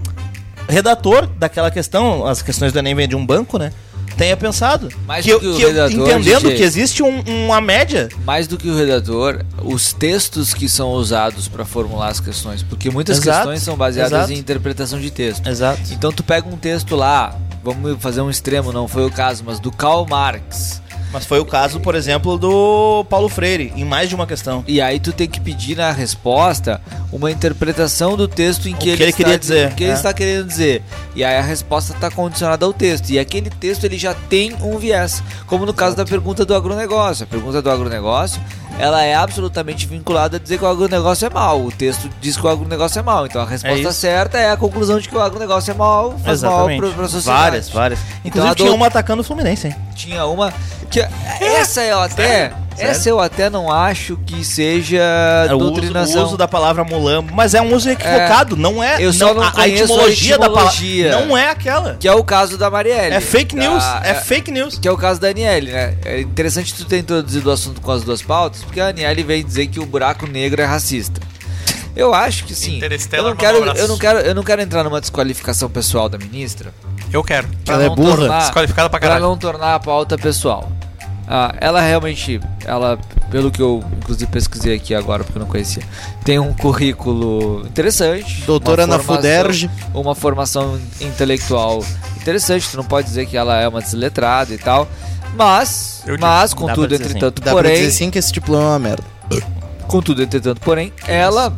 [0.68, 3.72] redator daquela questão, as questões do Enem vêm de um banco, né?
[4.16, 4.88] Tenha pensado.
[5.06, 6.56] Mais que do eu, que o que eu- redator, entendendo DJ.
[6.56, 8.08] que existe um- uma média.
[8.24, 12.88] Mais do que o redator, os textos que são usados para formular as questões, porque
[12.90, 14.32] muitas Exato, questões são baseadas exato.
[14.32, 15.46] em interpretação de texto.
[15.46, 15.80] Exato.
[15.92, 19.60] Então tu pega um texto lá, vamos fazer um extremo, não foi o caso, mas
[19.60, 20.80] do Karl Marx.
[21.12, 24.64] Mas foi o caso, por exemplo, do Paulo Freire, em mais de uma questão.
[24.66, 26.80] E aí tu tem que pedir na resposta
[27.12, 29.92] uma interpretação do texto em que, que ele, ele está, queria dizer, o que ele
[29.92, 29.94] é.
[29.94, 30.82] está querendo dizer.
[31.14, 33.10] E aí a resposta está condicionada ao texto.
[33.10, 35.22] E aquele texto ele já tem um viés.
[35.46, 37.24] Como no caso da pergunta do agronegócio.
[37.24, 38.40] A pergunta do agronegócio,
[38.78, 41.60] ela é absolutamente vinculada a dizer que o agronegócio é mal.
[41.64, 43.26] O texto diz que o agronegócio é mal.
[43.26, 43.92] Então a resposta isso.
[43.92, 46.94] certa é a conclusão de que o agronegócio é mal, faz mal Exatamente.
[46.94, 47.40] para a sociedade.
[47.42, 47.98] várias, várias.
[48.24, 49.76] Então Inclusive a tinha do- uma atacando o Fluminense, hein?
[49.94, 50.52] Tinha uma
[50.90, 51.00] que
[51.40, 54.98] essa é até Essa eu até não acho que seja
[55.48, 56.22] É o uso, doutrinação.
[56.22, 59.02] o uso da palavra mulambo, mas é um uso equivocado, não é?
[59.02, 61.20] Eu só não a, a conheço a etimologia da palavra etimologia.
[61.26, 61.96] não é aquela.
[61.98, 63.14] Que é o caso da Marielle.
[63.14, 64.78] É fake news, Ah, é fake news.
[64.78, 65.94] Que é o caso da Aniele, né?
[66.04, 69.42] É interessante tu ter introduzido o assunto com as duas pautas, porque a Aniele veio
[69.44, 71.20] dizer que o buraco negro é racista.
[71.94, 72.78] Eu acho que sim.
[73.12, 76.74] Eu não, quero, eu, não quero, eu não quero entrar numa desqualificação pessoal da ministra.
[77.10, 77.48] Eu quero.
[77.64, 78.16] pra Ela é não burra.
[78.16, 79.24] tornar- Desqualificada pra pra caralho.
[79.24, 80.70] não tornar a pauta pessoal.
[81.28, 82.98] Ah, ela realmente, ela,
[83.30, 85.82] pelo que eu inclusive pesquisei aqui agora porque eu não conhecia,
[86.22, 88.42] tem um currículo interessante.
[88.42, 89.70] Doutora na FUDERJ.
[89.94, 91.82] Uma formação intelectual
[92.20, 92.68] interessante.
[92.70, 94.86] Tu não pode dizer que ela é uma desletrada e tal.
[95.34, 96.26] Mas, Eu digo.
[96.26, 98.68] mas, Dá contudo, pra dizer entretanto, Dá pra porém, dizer sim que esse diploma é
[98.68, 99.04] uma merda.
[99.86, 101.52] Contudo, entretanto, porém, ela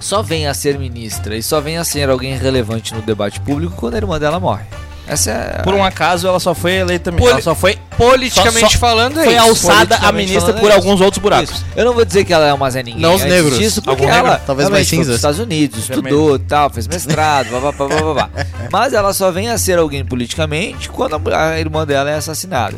[0.00, 3.74] só vem a ser ministra e só vem a ser alguém relevante no debate público
[3.76, 4.64] quando a irmã dela morre.
[5.08, 5.62] Essa é.
[5.62, 7.12] Por um acaso, ela só foi eleita.
[7.12, 9.42] Poli- Ela só foi, Politicamente Só- só- falando, é foi isso.
[9.70, 11.48] alçada a ministra por é alguns outros buracos.
[11.50, 11.64] Isso.
[11.76, 13.00] Eu não vou dizer que ela é uma Zé Ninguém.
[13.00, 13.56] Não os negros.
[13.56, 14.44] Disso, porque Algum ela negro?
[14.46, 15.14] Talvez realmente mais pros cinzas.
[15.16, 18.30] Estados Unidos, estudou, tal, fez mestrado, blá, blá, blá, blá, blá.
[18.70, 22.76] Mas ela só vem a ser alguém politicamente quando a irmã dela é assassinada.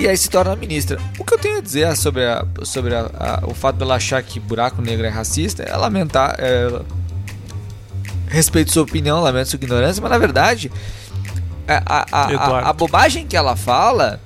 [0.00, 0.98] E aí se torna ministra.
[1.18, 4.22] O que eu tenho a dizer sobre, a- sobre a- a- o fato dela achar
[4.22, 6.36] que buraco negro é racista é lamentar.
[6.38, 6.80] É,
[8.28, 10.70] respeito sua opinião, lamento sua ignorância, mas na verdade
[11.68, 12.26] a, a- a-
[12.70, 14.18] a- bobagem que ela fala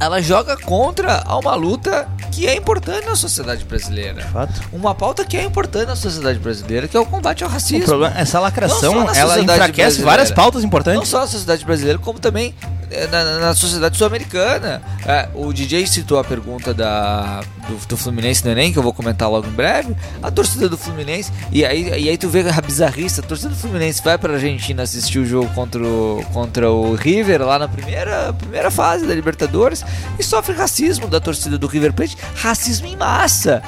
[0.00, 4.22] ela joga contra uma luta que é importante na sociedade brasileira.
[4.32, 4.60] Fato.
[4.72, 7.84] Uma pauta que é importante na sociedade brasileira, que é o combate ao racismo.
[7.84, 10.04] problema, essa Não lacração, ela enfraquece brasileira.
[10.10, 11.08] várias pautas Não importantes.
[11.08, 12.54] só na sociedade brasileira, como também
[12.90, 14.82] eh, na, na- sociedade sul-americana.
[15.06, 18.92] É, o DJ citou a pergunta da, do, do Fluminense no Enem, que eu vou
[18.92, 19.94] comentar logo em breve.
[20.22, 23.56] A torcida do Fluminense, e aí, e aí tu vê a bizarrice, a torcida do
[23.56, 28.32] Fluminense vai pra Argentina assistir o jogo contra o, contra o River, lá na primeira,
[28.32, 29.84] primeira fase da Libertadores,
[30.18, 33.62] e sofre racismo da torcida do River Plate, racismo em massa.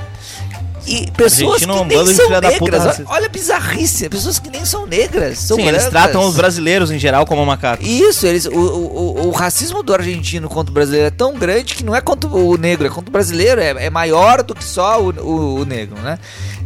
[0.88, 4.48] E pessoas é que nem são filha da puta negras, olha, a bizarrice, pessoas que
[4.48, 5.90] nem são negras, são Sim, eles brancas.
[5.90, 7.84] tratam os brasileiros em geral como macacos.
[7.84, 11.82] Isso, eles, o, o, o- racismo do argentino contra o brasileiro é tão grande que
[11.82, 15.02] não é contra o negro, é contra o brasileiro, é, é maior do que só
[15.02, 16.20] o, o, o negro, né?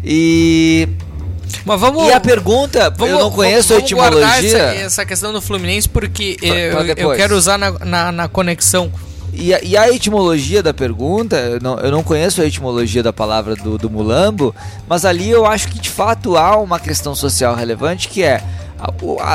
[0.05, 0.87] E,
[1.65, 2.07] Mas vamos.
[2.07, 4.59] e a pergunta, Vamos, eu não conheço vamos a etimologia.
[4.59, 8.29] essa, essa questão do Fluminense porque Pra- eu, pra eu quero usar na, na, na
[8.29, 8.93] conexão.
[9.41, 13.11] E a, e a etimologia da pergunta, eu não, eu não conheço a etimologia da
[13.11, 14.55] palavra do, do mulambo,
[14.87, 18.45] mas ali eu acho que de fato há uma questão social relevante que é.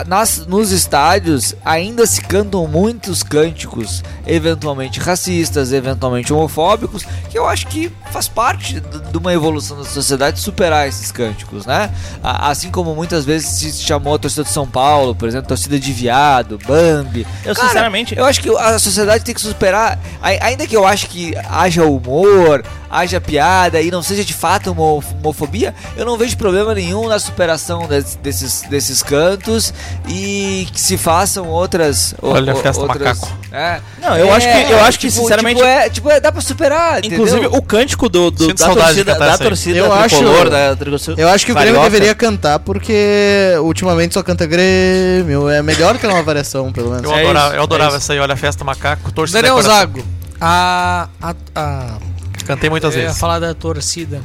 [0.08, 7.68] Nas, nos estádios ainda se cantam muitos cânticos, eventualmente racistas, eventualmente homofóbicos, que eu acho
[7.68, 11.91] que faz parte de uma evolução da sociedade superar esses cânticos, né?
[12.24, 15.93] Assim como muitas vezes se chamou a torcida de São Paulo, por exemplo, torcida de
[15.93, 17.26] viado, Bambi.
[17.43, 20.86] Eu, Cara, sinceramente, eu acho que a sociedade tem que superar, ai- ainda que eu
[20.86, 22.64] acho que haja humor,
[22.96, 27.08] haja piada e não seja de fato uma homo- homofobia, eu não vejo problema nenhum
[27.08, 29.74] na superação des- desses, desses cantos
[30.08, 32.14] e que se façam outras.
[32.22, 33.38] o- Olha a o- festa outras, macaco.
[33.52, 33.80] é.
[34.02, 36.41] Não, eu acho que- eu acho que, tipo- sinceramente- Tipo, é, tipo, é, dá pra
[36.41, 37.04] superar.
[37.04, 37.58] inclusive entendeu?
[37.60, 41.46] o cântico do, do- da torcida, da torcida Eu acho- tricolor, da tricolor Eu acho
[41.46, 45.50] que o Grêmio deveria cantar porque ultimamente só canta Grêmio.
[45.50, 47.04] É melhor ter uma variação, pelo menos.
[47.04, 49.62] Eu É adorava, isso, eu adorava é essa aí, olha a festa macaco, torcida Daniel.
[49.62, 50.04] Zago,
[50.39, 51.98] a, a, a,
[52.46, 53.20] Cantei muitas eu ia vezes.
[53.20, 54.22] falar da torcida.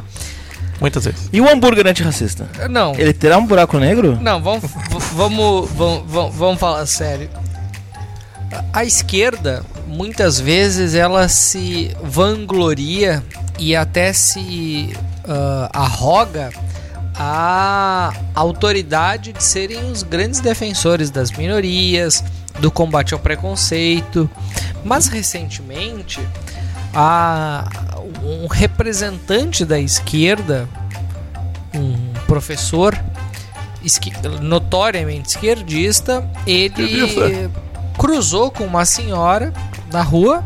[0.80, 1.28] Muitas vezes.
[1.32, 2.48] E o hambúrguer antirracista?
[2.70, 4.18] Não, Ele terá um buraco negro?
[4.20, 4.62] não, vamos,
[5.14, 7.28] vamos, vamos, vamos, vamos falar sério.
[8.72, 13.22] A- esquerda, muitas vezes, ela se vangloria
[13.58, 14.92] e até se
[15.28, 16.50] ah, arroga
[17.14, 22.24] a autoridade de serem os grandes defensores das minorias,
[22.58, 24.28] do combate ao preconceito.
[24.82, 26.18] Mas recentemente,
[26.94, 27.68] a,
[28.22, 30.68] um representante da esquerda,
[31.74, 32.98] um professor
[33.84, 37.50] esqui- notoriamente esquerdista, ele
[37.98, 39.52] cruzou com uma senhora
[39.92, 40.44] na rua.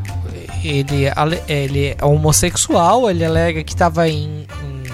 [0.62, 1.05] Ele,
[1.47, 4.85] ele é homossexual, ele alega que estava em, em-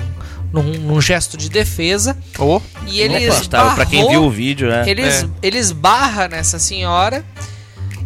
[0.52, 4.82] num, num gesto de defesa Ô, e ele tá, pra quem viu o vídeo, né?
[4.88, 7.24] ele, es- ele esbarra nessa senhora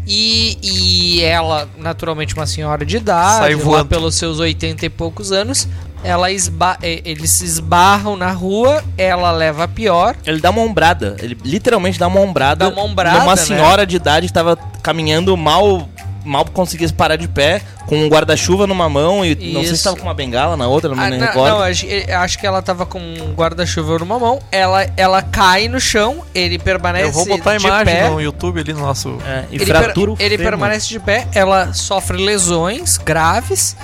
[0.07, 5.69] e, e ela, naturalmente uma senhora de idade, lá pelos seus 80 e poucos anos,
[6.05, 10.15] ela esba eh, eles se esbarram na rua, ela leva a pior.
[10.27, 11.17] Ele dá uma ombrada.
[11.19, 12.71] Ele literalmente dá uma ombrada.
[12.71, 13.37] Dá uma ombrada, Numa né?
[13.37, 15.89] senhora de idade que tava caminhando mal
[16.25, 19.85] mal conseguia parar de pé, com um guarda-chuva numa mão e não sei se Isso.
[19.85, 21.51] tava com uma bengala na outra, não Ah, me não, recordo.
[21.55, 24.39] não, acho, que ela tava com um guarda-chuva numa mão.
[24.51, 28.09] Ela, ela cai no chão, ele permanece Eu vou botar a de imagem pé.
[28.09, 29.19] no YouTube ali no nosso.
[29.27, 33.77] É, e ele fratura o per- ele permanece de pé, ela sofre lesões graves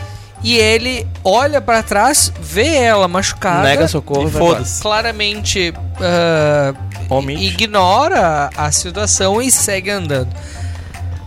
[0.43, 4.80] e ele olha pra trás, vê ela machucada, Nega socorro E foda-se.
[4.80, 5.74] claramente
[7.09, 7.45] Omite.
[7.45, 10.28] ignora a situação e segue andando.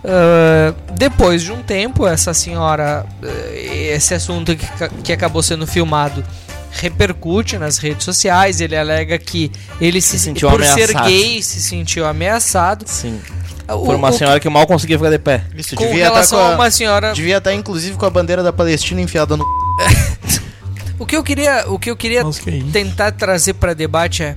[0.05, 4.67] Ah, depois de um tempo, essa senhora, eh, esse assunto que,
[5.03, 6.23] que acabou sendo filmado
[6.71, 8.59] repercute nas redes sociais.
[8.59, 11.05] Ele alega que ele se, sentiu por ser ameaçado.
[11.07, 12.85] gay se sentiu ameaçado.
[12.87, 13.19] Sim.
[13.67, 15.43] O- Foi uma o- senhora que mal conseguia ficar de pé.
[15.55, 16.55] Isso, com devia estar relação com a a...
[16.55, 19.45] uma senhora Devia estar, inclusive, com a bandeira da Palestina enfiada no...
[20.99, 22.67] O que eu queria, o que eu queria Nossa, que isso.
[22.71, 24.35] tentar trazer para debate é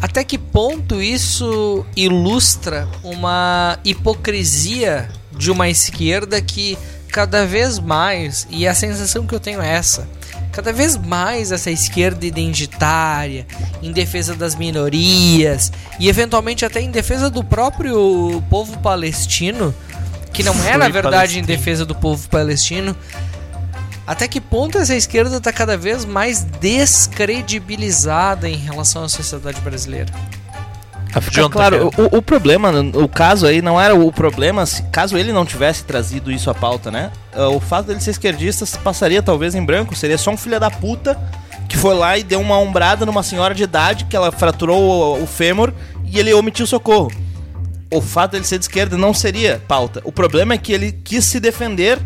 [0.00, 6.78] até que ponto isso ilustra uma hipocrisia de uma esquerda que
[7.08, 10.06] cada vez mais, e a sensação que eu tenho é essa,
[10.52, 13.46] cada vez mais essa esquerda identitária,
[13.82, 19.74] em defesa das minorias e eventualmente até em defesa do próprio povo palestino,
[20.32, 21.46] que não é na verdade em Palestine.
[21.46, 22.96] defesa do povo palestino,
[24.06, 30.12] até que ponto essa esquerda está cada vez mais descredibilizada em relação à sociedade brasileira?
[31.20, 35.16] Ficar Jonathan, claro, o, o problema, o caso aí não era o problema se, caso
[35.16, 37.10] ele não tivesse trazido isso à pauta, né?
[37.32, 40.70] Ah, O fato dele ser esquerdista passaria talvez em branco, seria só um filho da
[40.70, 41.18] puta
[41.68, 45.22] que foi lá e deu uma ombrada numa senhora de idade que ela fraturou o,
[45.22, 45.72] o fêmur
[46.04, 47.10] e ele omitiu socorro.
[47.90, 50.00] O fato dele ser de esquerda não seria pauta.
[50.04, 51.98] O problema é que ele quis se defender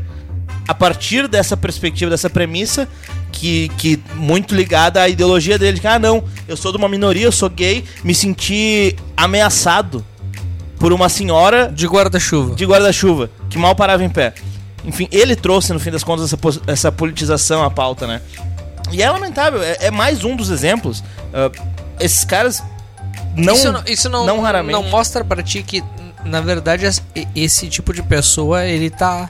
[0.69, 2.89] a partir dessa perspectiva, dessa premissa,
[3.33, 6.89] que, que muito ligada à ideologia dele, de que, ah, não, eu sou de uma
[6.89, 10.05] minoria, eu sou gay, me senti ameaçado
[10.79, 12.55] por uma senhora De guarda-chuva.
[12.55, 14.33] de guarda-chuva, que mal parava em pé.
[14.85, 18.23] Enfim, ele trouxe, no fim das contas, essa, essa politização à pauta, né?
[18.91, 21.05] E é lamentável, é, é mais um dos exemplos.
[21.35, 21.51] Ah,
[22.01, 22.63] esses caras
[23.37, 24.73] não, isso não, isso não, não raramente.
[24.73, 25.85] não mostra pra ti que,
[26.25, 27.03] na verdade, es-
[27.37, 29.29] esse tipo de pessoa, ele tá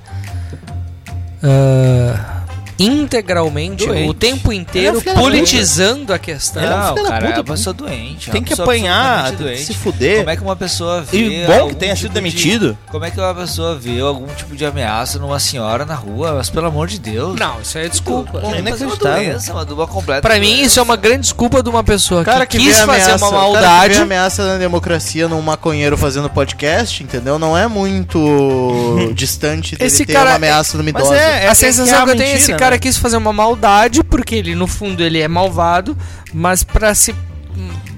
[1.42, 2.39] ah,
[2.84, 4.08] integralmente, Doente.
[4.08, 6.62] o tempo é inteiro, politizando a questão.
[6.62, 8.28] Ele é um cara, puta, é uma pessoa doente.
[8.28, 9.64] é tem uma que apanhar, doente.
[9.64, 10.18] se fuder.
[10.18, 11.18] Como é que uma pessoa vê.
[11.42, 12.78] E bom algum que tenha sido tipo de- demitido.
[12.90, 16.34] Como é que uma pessoa vê algum tipo de ameaça numa senhora na rua?
[16.36, 17.38] Mas pelo amor de Deus.
[17.38, 18.40] Não, isso aí é desculpa.
[18.40, 19.24] Pô, mas é uma inacreditável.
[19.24, 22.46] doença, uma, uma completa Pra mim, isso é uma grande desculpa de uma pessoa cara
[22.46, 23.94] que que quis fazer ameaça, uma cara maldade.
[23.94, 27.38] vê ameaça na democracia num maconheiro fazendo podcast, entendeu?
[27.38, 31.16] Não é muito distante dele Esse ter cara- uma ameaça numa Mas idosa.
[31.16, 34.02] é, a sensação que é eu tenho é esse mentira, cara quis fazer uma maldade,
[34.04, 35.96] porque ele, no fundo, ele é malvado,
[36.32, 37.14] mas pra se.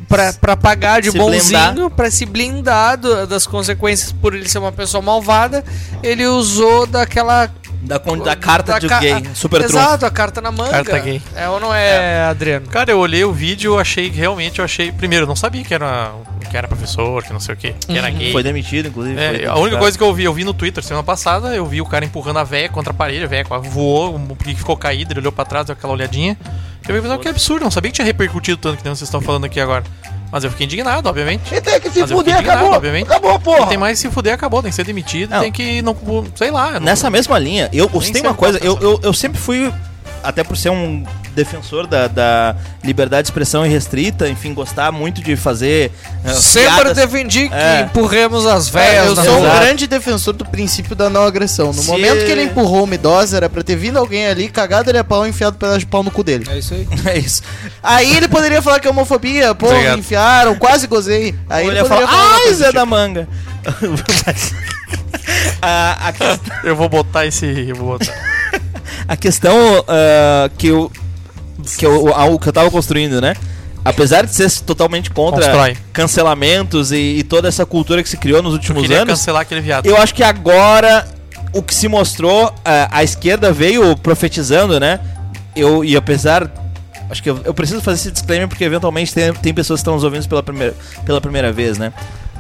[0.09, 4.59] Pra, pra pagar de Se bonzinho, pra se blindar do- das consequências por ele ser
[4.59, 5.65] uma pessoa malvada,
[6.03, 7.51] ele usou daquela.
[7.81, 9.77] Da, da carta da de ca- gay, super trunfo.
[9.77, 10.71] Exato, a carta na manga.
[10.71, 11.21] Carta gay.
[11.35, 12.67] É ou não é, Adriano?
[12.69, 14.93] Cara, eu olhei o vídeo, eu achei realmente, eu achei.
[14.93, 16.13] Primeiro, eu não sabia que era,
[16.53, 18.15] que era professor, que não sei o quê, que era Uhum.
[18.15, 18.31] gay.
[18.33, 19.15] Foi demitido, inclusive.
[19.17, 19.61] foi É, a identificado.
[19.61, 22.05] única coisa que eu vi, eu vi no Twitter semana passada, eu vi o cara
[22.05, 25.45] empurrando a véia contra a parede, a véia voou, porque ficou caído, ele olhou pra
[25.45, 26.37] trás, deu aquela olhadinha.
[26.45, 29.21] Eu fiquei pensando, que absurdo, não sabia que tinha repercutido tanto que nem vocês estão
[29.21, 29.83] falando aqui agora.
[30.31, 31.43] Mas eu fiquei indignado, obviamente.
[31.55, 32.73] E tem que se Mas fuder, acabou.
[32.73, 33.05] obviamente.
[33.07, 33.67] Acabou, porra.
[33.67, 35.41] tem mais se fuder, acabou, tem que ser demitido, Não.
[35.41, 35.97] tem que não,
[36.35, 36.73] sei lá.
[36.73, 39.73] não- Nessa mesma linha, eu, sei uma coisa, eu, é a eu, eu sempre fui,
[40.23, 41.05] até por ser um
[41.35, 42.55] defensor da, da
[42.85, 45.91] liberdade de expressão irrestrita, enfim, gostar muito de fazer.
[46.25, 47.83] eh, Sempre piadas- defendi que É.
[47.83, 51.69] empurremos as É, velhas eu sou um grande defensor do princípio da não agressão.
[51.73, 54.91] No Se- momento que ele empurrou uma idosa, era pra ter vindo alguém ali, cagado
[54.91, 56.47] ele a pau e enfiado pedaço de pau no cu dele.
[56.51, 56.87] É isso aí.
[57.07, 57.43] É isso.
[57.83, 59.95] Aí ele poderia falar que é homofobia, pô, Obrigado.
[59.95, 61.35] me enfiaram, quase gozei.
[61.51, 62.91] Aí Ou ele ele ia poderia falar, ai, coisa Zé do da tipo.
[62.91, 63.29] Manga.
[65.61, 67.47] a, a questão- Eu vou botar esse.
[67.69, 68.13] Eu vou botar.
[69.09, 69.57] a questão
[69.89, 70.91] ah, que eu
[71.77, 73.35] que eu, a- o que eu tava construindo, né?
[73.85, 75.77] Apesar de ser totalmente contra Constrói.
[75.93, 79.43] cancelamentos e, e toda essa cultura que se criou nos Eu últimos queria anos, cancelar
[79.43, 79.87] aquele viado.
[79.87, 81.07] eu acho que agora
[81.53, 85.01] o que se mostrou, a, a esquerda veio profetizando, né?
[85.57, 86.51] Eu, e apesar.
[87.11, 89.95] Acho que eu, eu preciso fazer esse disclaimer porque eventualmente tem, tem pessoas que estão
[89.95, 91.93] nos ouvindo pela primeira, pela primeira vez, né?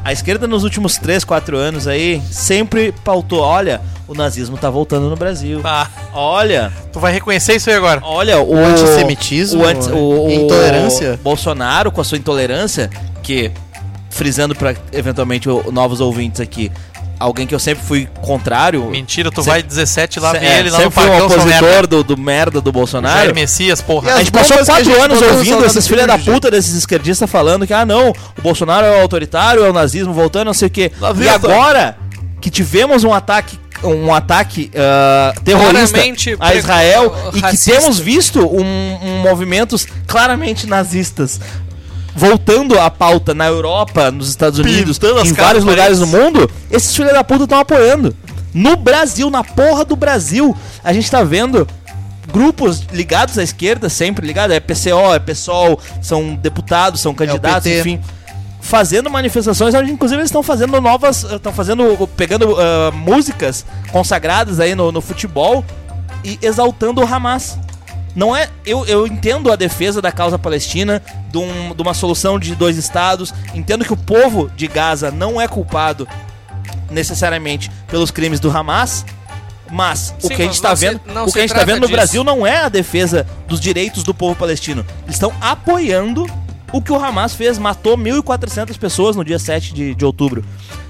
[0.05, 5.09] A esquerda nos últimos 3, 4 anos aí sempre pautou, olha, o nazismo tá voltando
[5.09, 5.61] no Brasil.
[5.65, 8.01] Ah, Olha, tu vai reconhecer isso aí agora.
[8.05, 11.21] olha o, O antissemitismo, o, anti- o, o intolerância.
[11.23, 12.91] Bolsonaro com a sua intolerância,
[13.23, 13.53] que
[14.11, 16.71] frisando para eventualmente o- novos ouvintes aqui,
[17.23, 18.85] alguém que eu sempre fui contrário.
[18.87, 21.87] Mentira, tu Se- vai 17 lá ver é, ele lá no sempre fui um opositor
[21.87, 23.19] do, do merda do Bolsonaro.
[23.21, 24.11] Jair Messias, porra.
[24.11, 26.07] E A gente passou bombas que a quatro gente anos botou no ouvindo esses filha
[26.07, 29.71] da Filho, puta desses esquerdistas falando que, ah, não, o Bolsonaro é o autoritário, é
[29.71, 30.91] o nazismo voltando, não sei o quê.
[30.97, 31.35] E Nazista.
[31.35, 31.97] agora
[32.41, 38.39] que tivemos um ataque um ataque ah, terrorista Claramente a Israel e que temos visto
[38.41, 41.41] um, um movimentos claramente nazistas
[42.15, 46.95] voltando à pauta na Europa, nos Estados Unidos, Pintando em vários lugares do mundo, esses
[46.95, 48.15] filhos da puta estão apoiando.
[48.53, 50.55] No Brasil, na porra do Brasil,
[50.85, 51.67] a gente tá vendo
[52.31, 57.81] grupos ligados à esquerda, sempre ligado, é PCO, é PSOL, são deputados, são candidatos, PT.
[57.81, 58.01] enfim,
[58.61, 64.75] fazendo manifestações onde inclusive eles estão fazendo novas, estão fazendo, pegando ah, músicas consagradas aí
[64.75, 65.65] no, no futebol
[66.25, 67.59] e exaltando o Hamas.
[68.15, 68.49] Não é.
[68.65, 72.77] Eu, eu entendo a defesa da causa palestina, de, um- de uma solução de dois
[72.77, 73.33] estados.
[73.55, 76.07] Entendo que o povo de Gaza não é culpado
[76.91, 79.05] necessariamente pelos crimes do Hamas.
[79.71, 81.87] Mas o Sim, que a gente está vendo, o que a gente tá vendo no
[81.87, 81.93] disso.
[81.93, 84.85] Brasil não é a defesa dos direitos do povo palestino.
[85.05, 86.27] Eles estão apoiando
[86.71, 90.45] o que o Hamas fez, matou 1.400 pessoas no dia 7 de, de outubro.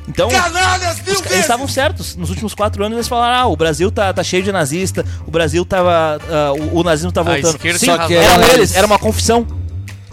[0.08, 2.16] Então, os ca- eles estavam certos.
[2.16, 5.30] Nos últimos quatro anos eles falaram: ah, o Brasil tá, tá cheio de nazista, o
[5.30, 6.18] Brasil tava.
[6.28, 7.58] ah, o, o nazismo tá voltando.
[7.78, 9.46] Sim, eram Eles- eles, era uma confissão.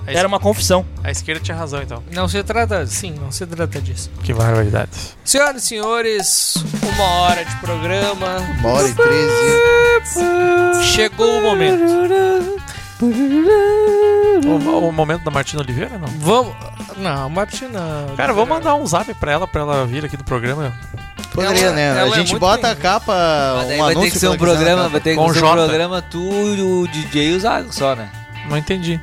[0.07, 0.83] Era uma confissão.
[1.03, 2.01] A esquerda tinha razão, então.
[2.11, 4.09] Não se trata, sim, não se trata disso.
[4.23, 4.89] Que barbaridade.
[5.23, 6.55] Senhoras e senhores,
[6.95, 8.37] uma hora de programa.
[8.59, 10.83] Uma hora e treze.
[10.95, 11.83] Chegou o momento.
[14.47, 16.07] O, o momento da Martina Oliveira, não?
[16.19, 16.55] Vamos.
[16.99, 18.05] Não, Martina.
[18.17, 20.73] Cara, vamos mandar um zap pra ela, pra ela vir aqui do programa.
[21.33, 21.87] Poderia, Ela- né?
[21.89, 22.81] ela a é gente muito bota a bem.
[22.81, 23.13] capa,
[23.57, 24.89] Mas daí um vai ter anúncio que ser um programa, capa.
[24.89, 28.09] vai ter que ser um programa tu, o DJ e o Zago só, né?
[28.49, 28.99] Não entendi.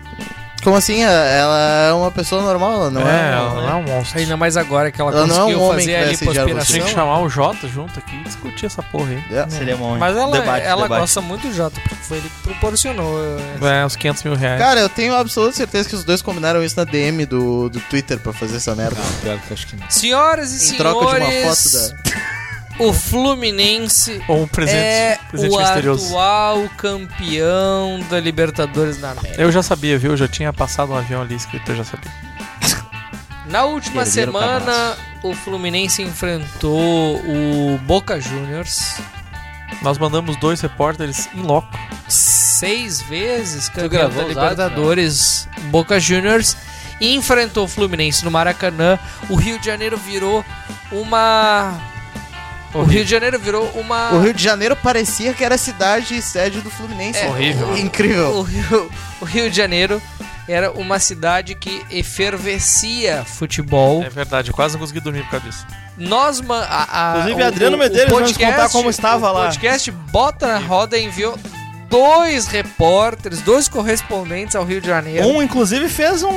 [0.67, 1.01] Como assim?
[1.05, 3.05] Ela é uma pessoa normal, ela não é?
[3.05, 4.19] é, ela não é um monstro.
[4.19, 6.13] Ainda mais agora que ela, Ela não é um conseguiu homem fazer que a vai
[6.15, 6.89] assediar Tinha lipoaspiração.
[6.89, 9.25] que chamar o Jota junto aqui e discutir essa porra aí.
[9.31, 9.49] É.
[9.49, 9.93] Seria bom.
[9.93, 9.99] hein?
[10.01, 11.01] Mas ela, Debate, ela debate.
[11.03, 13.17] gosta muito do Jota, porque foi ele que proporcionou.
[13.63, 14.61] eh, É, uns 500 mil reais.
[14.61, 18.19] Cara, eu tenho absoluta certeza que os dois combinaram isso na DM do, do Twitter
[18.19, 19.01] pra fazer essa merda.
[19.23, 19.89] Pior que eu acho que não.
[19.89, 22.36] Senhoras e Em senhores, troca de uma foto da.
[22.79, 26.07] O Fluminense Ou um presente, é presente o misterioso.
[26.07, 29.41] atual campeão da Libertadores da América.
[29.41, 30.13] Eu já sabia, viu?
[30.13, 32.11] Eu já tinha passado um avião ali escrito, eu já sabia.
[33.47, 38.97] Na última Perderam o semana, o Fluminense enfrentou o Boca Juniors
[39.83, 41.69] Nós mandamos dois repórteres em loco.
[42.09, 46.57] seis vezes campeão da Libertadores, Boca Juniors,
[47.01, 48.99] e enfrentou o Fluminense no Maracanã.
[49.29, 50.45] O Rio de Janeiro virou
[50.91, 51.79] uma.
[52.81, 54.13] O Rio de Janeiro virou uma.
[54.15, 57.19] O Rio de Janeiro parecia que era a cidade sede do Fluminense.
[57.21, 57.77] É, horrível.
[57.77, 58.31] Incrível.
[58.37, 60.01] O Rio, o Rio de Janeiro
[60.49, 64.03] era uma cidade que efervescia futebol.
[64.05, 65.67] É verdade, eu quase não consegui dormir por causa disso.
[65.97, 69.45] Nós, ma- a, a, Inclusive, Adriano Medeiros vai nos contar como estava o lá.
[69.47, 71.39] podcast Bota na Roda enviou
[71.89, 75.27] dois repórteres, dois correspondentes ao Rio de Janeiro.
[75.27, 76.31] Um, inclusive, fez um,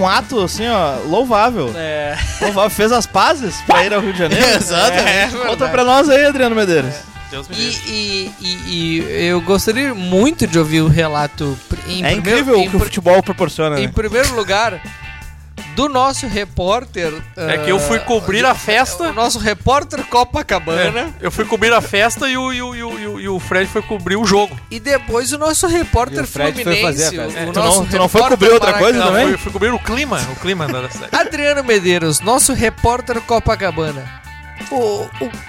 [0.00, 1.72] um ato, assim, ó, louvável.
[1.76, 4.44] É, Louvável, fez as pazes pra ir ao Rio de Janeiro.
[4.46, 5.08] Exatamente.
[5.08, 5.70] é Conta verdade.
[5.72, 6.94] pra nós aí, Adriano Medeiros.
[7.30, 7.82] Deus me E, livre.
[7.88, 12.68] e, e, e eu gostaria muito de ouvir o relato em é primeiro, incrível em,
[12.68, 13.92] o que o futebol proporciona, em né?
[13.92, 14.80] primeiro lugar
[15.74, 17.12] do nosso repórter.
[17.36, 19.04] É que eu fui cobrir a festa.
[19.10, 21.00] O nosso repórter Copacabana.
[21.20, 23.40] É, eu fui cobrir a festa e o, e, o, e, o, e o- o
[23.40, 24.58] Fred foi cobrir o jogo.
[24.70, 27.02] E depois o nosso repórter E o Fred foi Fluminense.
[27.02, 27.38] fazer a festa.
[27.40, 29.28] o É, tu nosso não- tu não foi cobrir outra coisa também?
[29.28, 31.14] Fui, fui cobrir o clima, o clima da cidade.
[31.14, 34.22] Adriano Medeiros, nosso repórter Copacabana.
[34.70, 34.76] O,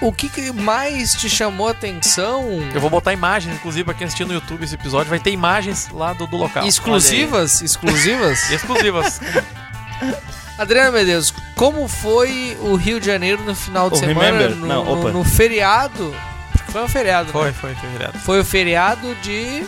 [0.02, 2.44] o, o que, que mais te chamou a atenção?
[2.74, 5.88] Eu vou botar imagens, inclusive, pra quem assistir no YouTube esse episódio, vai ter imagens
[5.92, 6.66] lá do, do local.
[6.66, 7.62] Exclusivas?
[7.62, 8.50] Exclusivas?
[8.50, 9.20] Exclusivas.
[10.58, 14.38] Adriano Medeiros, como foi o Rio de Janeiro no final de O semana?
[14.38, 14.56] Remember?
[14.56, 16.14] No, Não, no- no feriado?
[16.52, 17.52] Porque foi um feriado, Foi, né?
[17.52, 18.18] foi, foi direto.
[18.18, 19.66] Foi o feriado de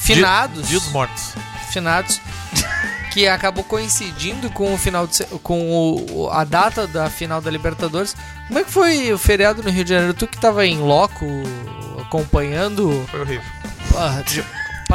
[0.00, 0.68] finados.
[0.68, 1.32] Dia dos mortos.
[1.70, 2.20] finados.
[3.12, 8.16] que acabou coincidindo com o final de com o- a data da final da Libertadores.
[8.46, 10.14] Como é que foi o feriado no Rio de Janeiro?
[10.14, 11.26] Tu que tava em loco
[12.00, 13.44] acompanhando, Foi horrível.
[13.96, 14.22] ah,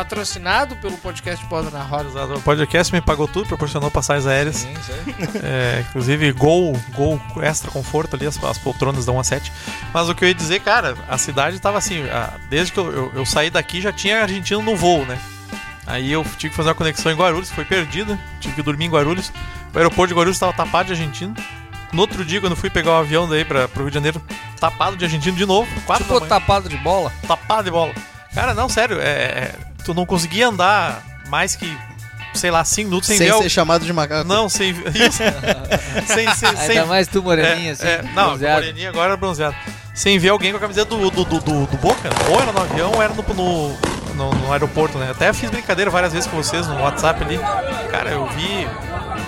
[0.01, 2.35] patrocinado pelo podcast Bola na Roda.
[2.35, 4.67] O podcast me pagou tudo, proporcionou passagens aéreas.
[5.43, 9.51] É, inclusive, gol, gol extra conforto ali, as, as poltronas dão 1 a 7.
[9.91, 12.91] Mas o que eu ia dizer, cara, a cidade tava assim, a- desde que eu,
[12.93, 15.17] eu- eu saí daqui já tinha argentino no voo, né?
[15.87, 18.89] Aí eu tive que fazer uma conexão em Guarulhos, foi perdida, tive que dormir em
[18.91, 19.31] Guarulhos.
[19.73, 21.33] O aeroporto de Guarulhos estava tapado de argentino.
[21.91, 24.21] No outro dia, quando eu fui pegar o avião daí pra, pro Rio de Janeiro,
[24.59, 27.11] tapado de argentino de novo, quatro Tipo tapado de bola.
[27.27, 27.93] tapado de bola.
[28.35, 29.55] Cara, não, sério, é, é-
[29.87, 31.75] tu não conseguia andar mais que,
[32.33, 33.33] sei lá, 5 minutos sem, Sem ver.
[33.33, 34.27] al- ser chamado de macaco.
[34.27, 34.71] Não, sem.
[34.71, 35.23] Isso.
[36.07, 37.87] sem, sem, sem Ainda mais tu, moreninha, é, assim.
[37.87, 38.61] é, não, bronzeado.
[38.61, 39.55] moreninha agora era bronzeado.
[39.93, 42.09] Sem ver alguém com a camiseta do, do, do, do- do Boca.
[42.29, 43.69] Ou era no avião ou era no, no,
[44.13, 45.09] no- no aeroporto, né?
[45.09, 47.39] Até fiz brincadeira várias vezes com vocês no WhatsApp ali.
[47.89, 48.67] Cara, eu vi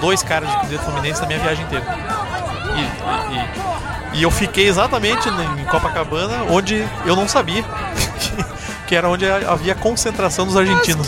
[0.02, 1.86] dois caras de camiseta fluminense na minha viagem inteira.
[2.76, 7.64] E, e- E eu fiquei exatamente em Copacabana, onde eu não sabia
[8.90, 11.07] que era onde havia concentração dos argentinos.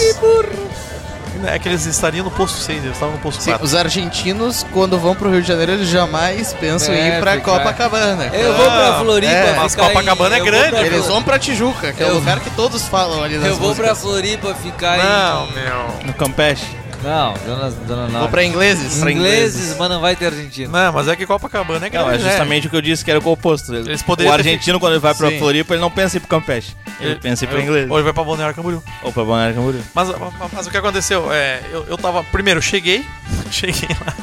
[1.47, 3.65] É que eles estariam no posto 6, eles estavam no posto Sim, 4.
[3.65, 7.31] os argentinos, quando vão pro Rio de Janeiro, eles jamais pensam em É, ir pra
[7.33, 8.25] ficar- Copacabana.
[8.31, 9.31] Eu vou pra Floripa.
[9.33, 12.13] é, mas Copacabana é eu grande, pra- Eles vão pra Tijuca, que é o Eu-
[12.15, 14.01] lugar que todos falam ali nas Eu vou pra músicas.
[14.01, 15.53] Floripa ficar Não, em...
[15.53, 15.87] meu.
[16.05, 16.67] No Campeche.
[17.03, 18.31] Não, Dona, Dona Vou Norte.
[18.31, 19.01] pra ingleses.
[19.01, 20.71] Ingleses, mas não vai ter argentino.
[20.71, 22.05] Não, mas é que Copacabana é grande.
[22.05, 22.29] Não, é né?
[22.29, 23.73] justamente o que eu disse que era o oposto.
[23.73, 25.39] Eles poderiam o ter argentino, quando ele vai pra Sim.
[25.39, 26.75] Floripa, ele não pensa em ir pro Campeche.
[26.99, 27.89] Ele pensa em ir pra inglês.
[27.89, 28.83] Ou ele vai pra Balneário Camboriú.
[29.01, 29.81] Ou pra Balneário Camboriú.
[29.93, 31.31] Mas, mas, mas o que aconteceu?
[31.31, 32.23] É, eu, eu tava.
[32.25, 33.05] Primeiro, eu cheguei.
[33.51, 34.13] Cheguei lá.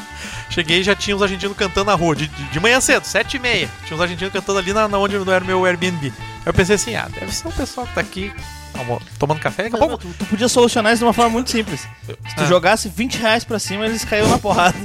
[0.49, 2.15] Cheguei e já tinha os argentinos cantando na rua.
[2.15, 3.69] De, de, de manhã cedo, sete e meia.
[3.85, 6.07] Tinha os argentinos cantando ali na, na onde era o meu Airbnb.
[6.07, 6.13] Aí
[6.45, 8.33] eu pensei assim, ah, deve ser o pessoal que tá aqui
[9.17, 9.63] tomando café.
[9.63, 9.97] Daqui a pouco.
[9.97, 11.81] Tu, tu podia solucionar isso de uma forma muito simples.
[12.05, 12.45] Se tu Ah.
[12.45, 14.77] jogasse 20 reais pra cima, eles caíram na porrada.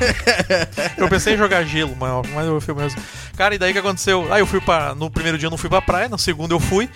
[0.96, 2.98] Eu pensei em jogar gelo, mas, eu fui mesmo.
[3.36, 4.32] Cara, e daí o que aconteceu?
[4.32, 4.94] Aí eu fui pra.
[4.94, 6.88] No primeiro dia eu não fui pra praia, no segundo eu fui.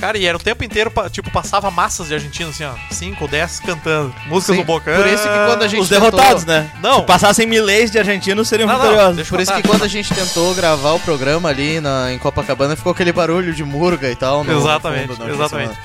[0.00, 2.72] Cara, e era o tempo inteiro, tipo, passava massas de argentinos, assim, ó.
[2.92, 4.12] 5 ou 10 cantando.
[4.26, 4.92] Músicas Sim, do Boca.
[4.96, 6.70] por isso que quando a gente Os derrotados, tentou- né?
[6.82, 7.00] Não.
[7.00, 9.18] Se passassem milês de argentinos, seriam Não, não, vitoriosos.
[9.18, 9.62] eu Por isso contar.
[9.62, 13.54] que quando a gente tentou gravar o programa ali na, em Copacabana, ficou aquele barulho
[13.54, 14.42] de murga e tal.
[14.42, 15.78] no- no Exatamente, fundo, no exatamente.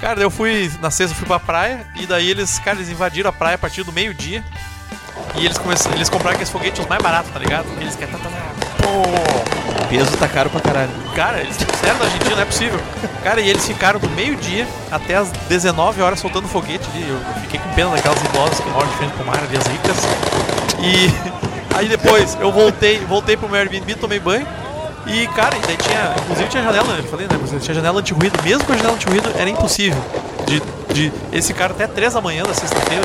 [0.00, 3.30] Cara, eu fui, na sexta eu fui pra praia, e daí eles, cara, eles invadiram
[3.30, 4.44] a praia a partir do meio-dia.
[5.36, 7.66] E eles começaram, eles compraram aqueles foguetes os mais baratos, tá ligado?
[7.80, 8.14] Eles querem.
[8.84, 10.90] O peso tá caro pra caralho.
[11.14, 12.80] Cara, eles fizeram da Argentina, não é possível.
[13.22, 17.08] Cara, e eles ficaram do meio-dia até as 19 horas soltando foguete ali.
[17.08, 19.96] Eu fiquei com pena daquelas idosas que moram de frente pro mar ali, as ricas.
[20.80, 21.10] E
[21.76, 24.46] aí depois eu voltei, voltei pro meu Airbnb, tomei banho.
[25.06, 26.14] E, cara, daí tinha.
[26.22, 27.38] Inclusive tinha janela, eu falei, né?
[27.60, 28.42] Tinha janela anti-ruído.
[28.42, 30.02] Mesmo com a janela anti-ruído, era impossível.
[30.46, 30.62] De,
[30.94, 33.04] de, eles ficaram até 3 da manhã da sexta-feira,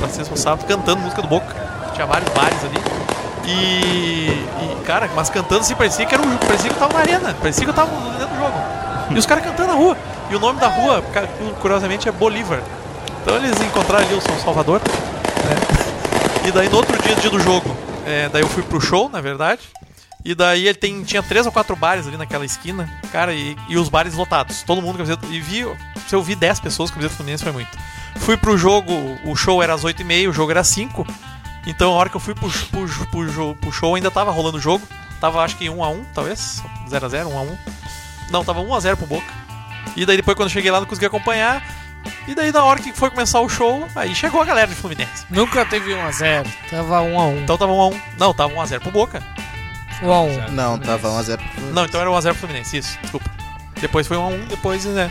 [0.00, 1.54] da sexta pro sábado, cantando música do Boca.
[1.94, 2.93] Tinha vários bares ali.
[3.46, 7.00] E, e, cara, mas cantando assim, parecia que era um, parecia que eu tava na
[7.00, 8.58] arena, parecia que eu tava dentro do jogo.
[9.10, 9.96] E os caras cantando na rua.
[10.30, 11.04] E o nome da rua,
[11.60, 12.60] curiosamente, é Bolívar.
[13.22, 14.80] Então eles encontraram ali o São Salvador.
[14.80, 16.48] né?
[16.48, 17.74] E daí no outro dia, dia do jogo,
[18.06, 19.62] é, daí eu fui pro show, na verdade.
[20.24, 23.76] E daí ele tem, tinha três ou quatro bares ali naquela esquina, cara, e, e
[23.76, 24.62] os bares lotados.
[24.62, 25.26] Todo mundo camiseta.
[25.26, 25.66] E vi,
[26.08, 27.76] se eu vi 10 pessoas com camiseta Fluminense foi muito.
[28.20, 28.92] Fui pro jogo,
[29.24, 31.06] o show era às 8h30, o jogo era às 5
[31.66, 34.60] Então a hora que eu fui pro, pro, pro, pro show ainda tava rolando o
[34.60, 34.86] jogo.
[35.20, 36.62] Tava acho que 1x1, talvez.
[36.88, 37.58] 0x0, 1x1.
[38.30, 39.32] Não, tava 1x0 pro Boca.
[39.96, 41.62] E daí depois quando eu cheguei lá não consegui acompanhar.
[42.26, 45.24] E daí na hora que foi começar o show, aí chegou a galera de Fluminense.
[45.30, 46.46] Nunca teve 1x0.
[46.70, 47.42] Tava 1x1.
[47.42, 48.00] Então tava 1x1.
[48.18, 49.22] Não, tava 1x0 pro Boca.
[50.02, 50.48] 1x1.
[50.50, 51.40] Não, tava 1x0.
[51.72, 53.30] Não, então era 1x0 pro Fluminense, isso, desculpa.
[53.80, 55.10] Depois foi 1x1, depois, né?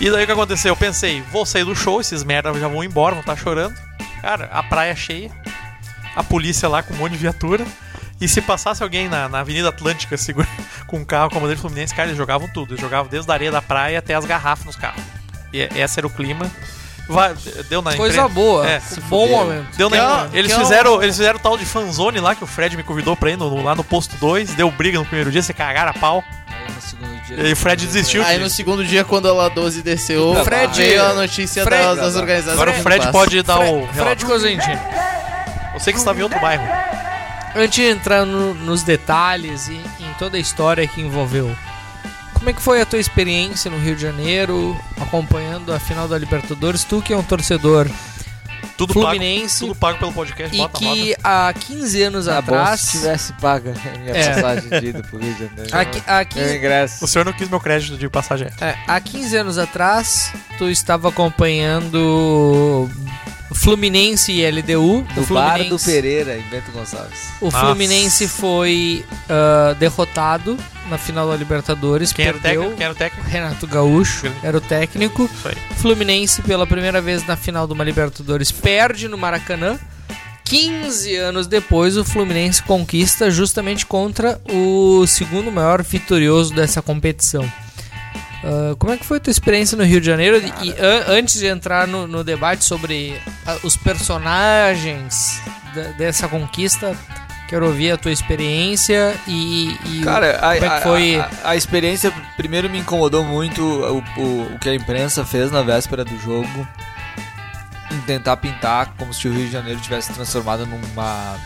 [0.00, 0.72] E daí o que aconteceu?
[0.72, 3.74] Eu pensei, vou sair do show, esses merda já vão embora, vão estar chorando.
[4.20, 5.30] Cara, a praia cheia,
[6.16, 7.64] a polícia lá com um monte de viatura.
[8.20, 10.46] E se passasse alguém na, na Avenida Atlântica segura,
[10.86, 12.74] com um carro com a bandeira Fluminense, cara, eles jogavam tudo.
[12.74, 15.02] Eles jogavam desde a areia da praia até as garrafas nos carros.
[15.52, 16.48] E é- esse era o clima.
[17.08, 17.34] Vai,
[17.68, 18.64] deu na Coisa imprensa- boa.
[18.66, 19.76] É, bom momento.
[19.76, 20.28] Deu Que na...
[20.32, 23.16] é- eles, é fizeram, eles fizeram tal de fanzone lá que o Fred me convidou
[23.16, 24.54] pra ir no- lá no posto 2.
[24.54, 26.22] Deu briga no primeiro dia, se cagaram a pau.
[26.48, 28.24] Aí no segundo dia- E o Fred desistiu.
[28.24, 31.82] Aí no segundo dia, quando a La 12 desceu, O Fred- veio a notícia Fred-
[31.82, 32.54] das, das organizações.
[32.54, 34.24] Agora o Fred pode dar o Fred.
[34.24, 34.80] Cosentino.
[35.82, 36.64] Sei que você estava em outro bairro.
[37.54, 41.54] Antes de entrar no- nos detalhes e em toda a história que envolveu,
[42.34, 46.16] como é que foi a tua experiência no Rio de Janeiro, acompanhando a final da
[46.16, 46.82] Libertadores?
[46.84, 47.88] Tu que é um torcedor
[48.76, 50.54] Tudo Fluminense pago, tudo pago pelo podcast.
[50.54, 52.80] e bota que há 15 anos bom atrás...
[52.80, 54.34] se tivesse pago a minha É.
[54.34, 55.76] passagem de ida pro Rio de Janeiro.
[55.76, 57.04] há, qui- há Meu 15 ingresso.
[57.04, 58.48] O senhor não quis meu crédito de passagem.
[58.60, 62.90] É, há 15 anos atrás, tu estava acompanhando
[63.54, 65.06] Fluminense e LDU.
[65.14, 67.18] Do o bar do Fluminense, Pereira, em Bento Gonçalves.
[67.40, 67.58] o Nossa.
[67.58, 70.56] Fluminense foi ah, derrotado
[70.88, 72.12] na final da Libertadores.
[72.12, 72.60] Quem era o perdeu.
[72.62, 72.76] técnico?
[72.76, 73.28] Quem era o técnico?
[73.28, 75.30] Renato Gaúcho era o técnico.
[75.78, 79.78] Fluminense, pela primeira vez na final de uma Libertadores, perde no Maracanã.
[80.44, 87.50] 15 anos depois, o Fluminense conquista justamente contra o segundo maior vitorioso dessa competição.
[88.44, 90.36] Ah, como é que foi a tua experiência no Rio de Janeiro?
[90.62, 95.40] E an- antes de entrar no, no debate sobre ah, os personagens
[95.96, 96.94] dessa conquista,
[97.48, 101.20] quero ouvir a tua experiência e, e o- Cara, a, como é a- que foi...
[101.20, 105.62] a- a experiência primeiro me incomodou muito o, o, o que a imprensa fez na
[105.62, 106.66] véspera do jogo.
[107.90, 111.36] Em tentar pintar como se o Rio de Janeiro tivesse transformado numa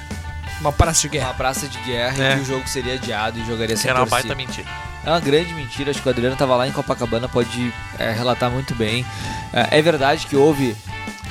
[0.60, 1.27] uma praça de guerra.
[1.28, 2.32] uma praça de guerra É.
[2.32, 4.66] e que o jogo seria adiado e jogaria sem Era uma baita mentira.
[5.06, 8.50] É uma grande mentira, acho que o Adriano estava lá em Copacabana, pode é, relatar
[8.50, 9.06] muito bem.
[9.52, 10.76] É, é verdade que houve.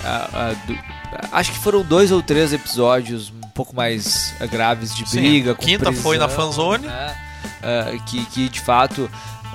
[0.03, 0.79] ah, ah, do-
[1.31, 5.55] acho que foram dois ou três episódios um pouco mais graves de Sim, briga.
[5.55, 6.87] Com quinta foi na prisão, fanzone.
[6.87, 7.15] né?
[7.61, 9.09] ah, que, que de fato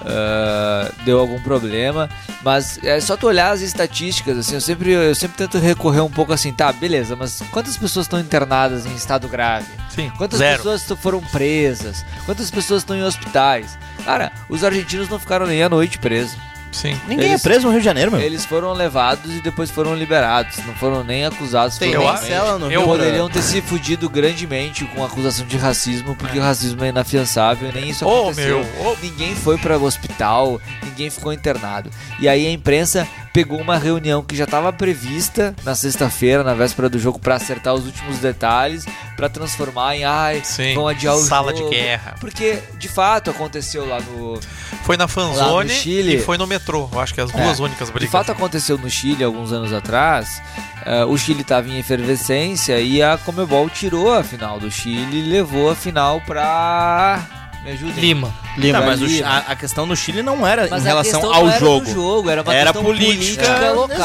[0.05, 2.09] ah, deu algum problema.
[2.43, 6.11] Mas é só tu olhar as estatísticas, assim, eu sempre, eu sempre tento recorrer um
[6.11, 9.67] pouco assim, tá, beleza, mas quantas pessoas estão internadas em estado grave?
[9.95, 10.57] Sim, Quantas zero.
[10.63, 12.03] pessoas foram presas?
[12.25, 13.79] Quantas pessoas estão em hospitais?
[14.05, 16.39] Cara, os argentinos não ficaram nem a noite presos.
[16.73, 16.99] Sim.
[17.09, 18.21] Ninguém Eles- é preso no Rio de Janeiro, meu.
[18.21, 20.57] Eles foram levados e depois foram liberados.
[20.67, 22.85] Não foram nem acusados Tem Eu cela no Rio.
[22.85, 27.73] Poderiam ter se fudido grandemente com acusação de racismo, porque o racismo é inafiançável e
[27.73, 28.65] nem isso Ô, aconteceu.
[28.77, 28.97] meu, ô.
[29.03, 31.91] Ninguém foi para o hospital, ninguém ficou internado.
[32.19, 36.89] E aí a imprensa pegou uma reunião que já estava prevista na sexta-feira, na véspera
[36.89, 38.85] do jogo, para acertar os últimos detalhes,
[39.17, 40.75] para transformar em ai, Sim.
[40.75, 41.71] vão adiar o Sala jogo.
[41.71, 42.15] de guerra.
[42.21, 44.41] Porque de fato aconteceu lá no
[44.85, 46.89] Foi na fanzone e foi no metrô.
[46.93, 47.43] Eu acho que as É.
[47.43, 48.13] duas únicas De brigas.
[48.13, 50.41] fato aconteceu no Chile alguns anos atrás.
[50.85, 55.23] Eh, o Chile estava em efervescência e a Comebol tirou a final do Chile e
[55.31, 57.19] levou a final pra.
[57.65, 57.95] Me ajudem.
[57.97, 58.29] Lima.
[58.73, 59.29] Tá, mas o Lima.
[59.29, 61.91] A, a questão no Chile não era Mas em a relação ao era jogo.
[61.93, 63.45] jogo, era uma Era política.
[63.45, 63.97] política, É, local,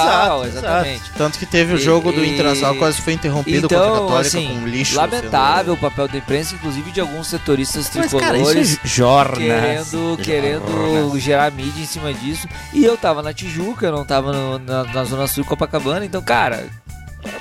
[0.44, 1.02] exato, exatamente.
[1.18, 4.28] Tanto que teve o jogo do E- Internacional quase foi interrompido contra a Então, Católica
[4.28, 4.98] assim, com lixo.
[4.98, 8.70] lamentável o papel da imprensa, inclusive de alguns setoristas Mas, cara, tricolores.
[8.72, 9.36] isso é jornal.
[9.38, 12.48] querendo, querendo gerar mídia em cima disso.
[12.74, 16.06] E eu tava na Tijuca, eu não tava no- na, na Zona Sul de Copacabana,
[16.06, 16.68] então, cara.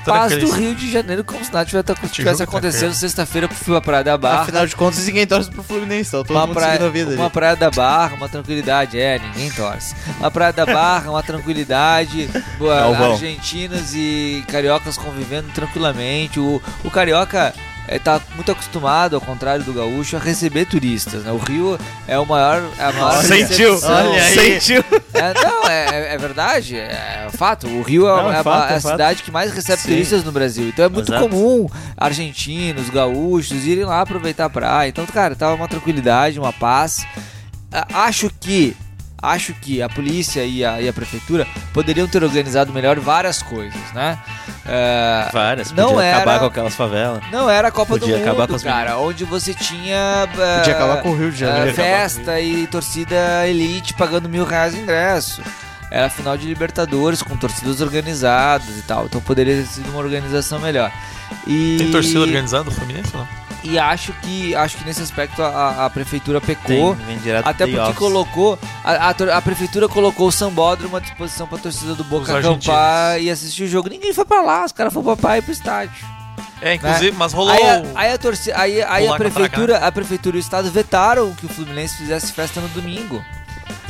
[0.05, 0.51] Paz do.
[0.53, 4.43] Rio de Janeiro como se nada tivesse, tivesse acontecendo sexta-feira fui pra Praia da Barra.
[4.43, 7.25] Afinal de contas, ninguém torce pro Fluminense, tá todo Uma mundo praia, a vida uma
[7.25, 7.33] ali.
[7.33, 9.95] praia da Barra, uma tranquilidade, é, ninguém torce.
[10.19, 12.29] Uma praia da Barra, uma tranquilidade,
[12.59, 13.13] boa, Galvão.
[13.13, 16.39] argentinas e cariocas convivendo tranquilamente.
[16.39, 17.53] O, o carioca
[17.87, 21.23] é, tá muito acostumado, ao contrário do gaúcho, a receber turistas.
[21.25, 21.33] Né?
[21.33, 21.79] O Rio
[22.09, 22.63] é o maior.
[22.79, 24.61] É a maior Sentiu, olha aí.
[24.61, 24.85] Sentiu.
[25.13, 27.67] É, não, é, é verdade, é fato.
[27.67, 28.93] O Rio é, Não, é é a- fato, é é a fato.
[28.93, 29.89] cidade que mais recebe Sim.
[29.89, 30.69] turistas no Brasil.
[30.69, 31.29] Então é muito Exato.
[31.29, 34.89] comum argentinos, gaúchos irem lá aproveitar a praia.
[34.89, 37.07] Então, cara, tava uma tranquilidade, uma paz.
[37.73, 38.77] A- Acho que
[39.31, 43.81] acho que a polícia e a, e a prefeitura poderiam ter organizado melhor várias coisas,
[43.95, 44.19] né?
[44.67, 45.73] É, Várias.
[45.73, 47.23] Não podia era- acabar com aquelas favelas.
[47.31, 50.59] não era a Copa Podia do acabar Mundo, com as cara, onde você tinha eh,
[50.59, 51.71] Podia acabar com o Rio de Janeiro.
[51.71, 55.43] eh, festa e torcida elite pagando mil reais de ingresso.
[55.91, 59.05] Era final de Libertadores com torcidas organizadas e tal.
[59.07, 60.91] Então poderia ter sido uma organização melhor.
[61.47, 63.29] E, Tem torcida organizando o Fluminense ou não?
[63.65, 66.95] E acho que acho que nesse aspecto a, a prefeitura pecou.
[66.97, 67.99] Tem, Até porque playoffs.
[67.99, 68.59] colocou.
[68.85, 72.69] A, a a prefeitura colocou o sambódromo à disposição pra torcida do Boca Os argentinos.
[72.69, 73.89] acampar e assistir o jogo.
[73.89, 76.07] Ninguém foi pra lá, os caras foram pra praia e pro estádio.
[76.61, 77.53] É, inclusive, mas rolou.
[77.53, 81.33] Aí, a- aí a torcida, aí, aí a prefeitura, a prefeitura e o estado vetaram
[81.35, 83.25] que o Fluminense fizesse festa no domingo.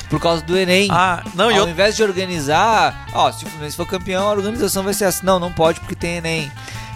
[0.08, 0.88] Por causa do Enem.
[0.92, 1.68] Ah, não, Ao eu.
[1.68, 5.24] invés de organizar, ó, se o Fluminense for campeão, a organização vai ser assim.
[5.26, 6.52] Não, não pode porque tem Enem.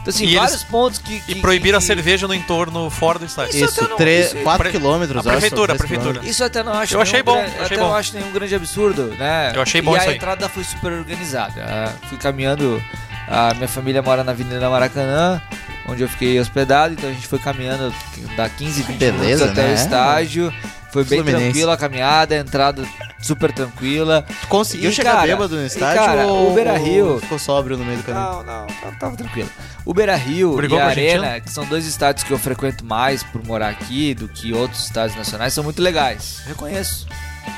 [0.08, 3.18] Assim, E vários eles- pontos que, E que- proibiram a que- cerveja no entorno fora
[3.18, 3.54] do estádio.
[3.54, 6.26] Isso Isso, até não- 3, isso- 4 Pre- quilômetros, a acho, prefeitura, a três prefeitura.
[6.26, 7.82] Isso até não acho Eu achei bom, eu achei até bom.
[7.88, 9.52] não acho nenhum grande absurdo, né?
[9.54, 10.16] Eu achei bom e isso a aí.
[10.16, 11.62] entrada foi super organizada.
[11.62, 12.82] Ah, fui caminhando,
[13.28, 15.40] a minha família mora na Avenida Maracanã,
[15.86, 17.92] onde eu fiquei hospedado, então a gente foi caminhando
[18.36, 19.70] da 15, 20 Beleza, minutos até né?
[19.70, 20.54] o estádio.
[20.90, 21.44] Foi bem Fluminense.
[21.44, 22.82] tranquila a caminhada, a entrada
[23.20, 24.24] super tranquila.
[24.40, 27.76] Tu conseguiu E, chegar cara, bêbado no e, estádio cara, ou o Beira-Rio- ficou sóbrio
[27.76, 28.24] no meio do caminho?
[28.24, 29.50] Não, não, tava, tava tranquilo.
[29.88, 30.86] O Beira Rio Brigou e a?
[30.86, 34.84] Arena, que são dois estádios que eu frequento mais por morar aqui do que outros
[34.84, 36.42] estádios nacionais, são muito legais.
[36.46, 37.06] Reconheço.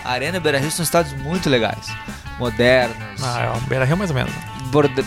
[0.04, 1.88] A Arena e o Beira Rio são estádios muito legais.
[2.38, 4.32] Modernos, Ah, é o Beira Rio mais ou menos.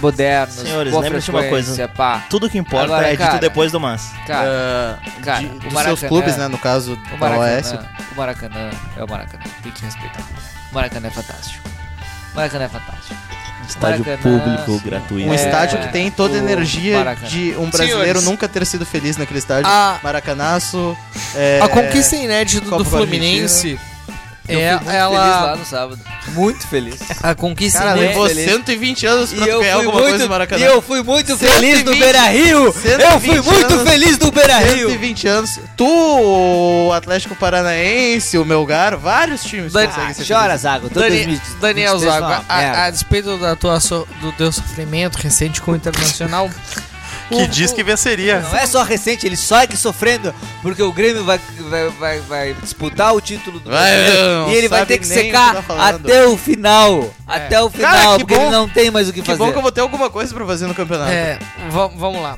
[0.01, 2.25] modernos, Senhores, lembre-se de uma frequência, pá.
[2.29, 4.11] Tudo que importa Agora, é dito cara, depois do mas.
[4.27, 6.47] Cara, Ah, cara, de- o dos seus Maracanã- clubes, né?
[6.49, 7.73] No caso o da Oeste.
[7.73, 9.43] Maracanã, o Maracanã é o Maracanã.
[9.63, 10.21] Tem que respeitar.
[10.71, 11.69] O Maracanã é fantástico.
[12.33, 13.15] O Maracanã é fantástico.
[13.69, 14.85] Estádio Maracanã, público, sim.
[14.89, 15.29] gratuito.
[15.29, 17.27] Um É, estádio que tem toda a o energia Maracanã.
[17.27, 18.23] de um brasileiro Senhores.
[18.23, 19.69] nunca ter sido feliz naquele estádio.
[19.69, 20.97] A, Maracanaço.
[21.35, 23.79] é, a conquista inédita Copa do Fluminense
[24.47, 25.55] Eu é fui muito feliz lá ela.
[25.55, 25.99] no sábado.
[26.29, 26.99] Muito feliz.
[27.23, 28.43] A conquista Cara, levou feliz.
[28.49, 30.61] 120 anos pra E ganhar alguma coisa muito, no Maracanã.
[30.61, 32.65] e eu fui muito 120, feliz no Beira Rio.
[32.65, 33.89] Eu fui 120 muito anos.
[33.89, 34.89] feliz no Beira Rio.
[34.89, 35.59] 120 anos.
[35.77, 40.57] Tu, o Atlético Paranaense, o Melgar, vários times Dani- conseguem ser Chora.
[40.57, 40.89] Zago.
[40.89, 45.71] Dani- 2023 Daniel Zago, a, a despeito da tua so- do teu sofrimento recente com
[45.71, 46.49] o Internacional,
[47.37, 48.39] Que diz que venceria.
[48.39, 51.39] Não é só recente, ele só é que sofrendo, porque o Grêmio vai,
[51.69, 55.13] vai, vai, vai disputar o título do Vai, brasileiro e ele vai ter que que
[55.13, 57.13] secar tá até o final.
[57.27, 59.39] Até o final, Cara, que porque bom- ele não tem mais o que, Que fazer.
[59.39, 61.11] bom que eu vou ter alguma coisa pra fazer no campeonato.
[61.11, 61.39] é,
[61.69, 62.37] va- vamos lá.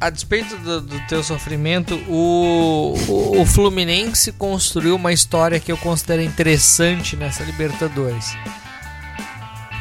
[0.00, 5.76] A despeito do, do teu sofrimento, o, o, o Fluminense construiu uma história que eu
[5.78, 8.36] considero interessante nessa Libertadores.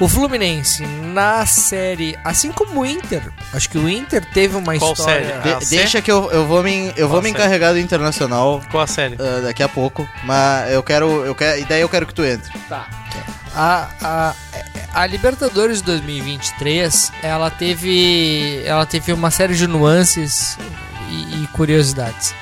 [0.03, 4.91] O Fluminense na série, assim como o Inter, acho que o Inter teve uma Qual
[4.91, 5.41] história.
[5.41, 5.59] série?
[5.59, 7.39] De- deixa que eu, eu vou me, eu vou me série?
[7.39, 9.15] encarregar do internacional Qual a série?
[9.17, 12.25] ah, daqui a pouco, mas eu quero, eu quero, e daí eu quero que tu
[12.25, 12.51] entre.
[12.67, 12.85] Tá.
[13.55, 14.33] A, a,
[14.93, 20.57] a Libertadores 2023, ela teve, ela teve uma série de nuances
[21.09, 22.35] e, e curiosidades.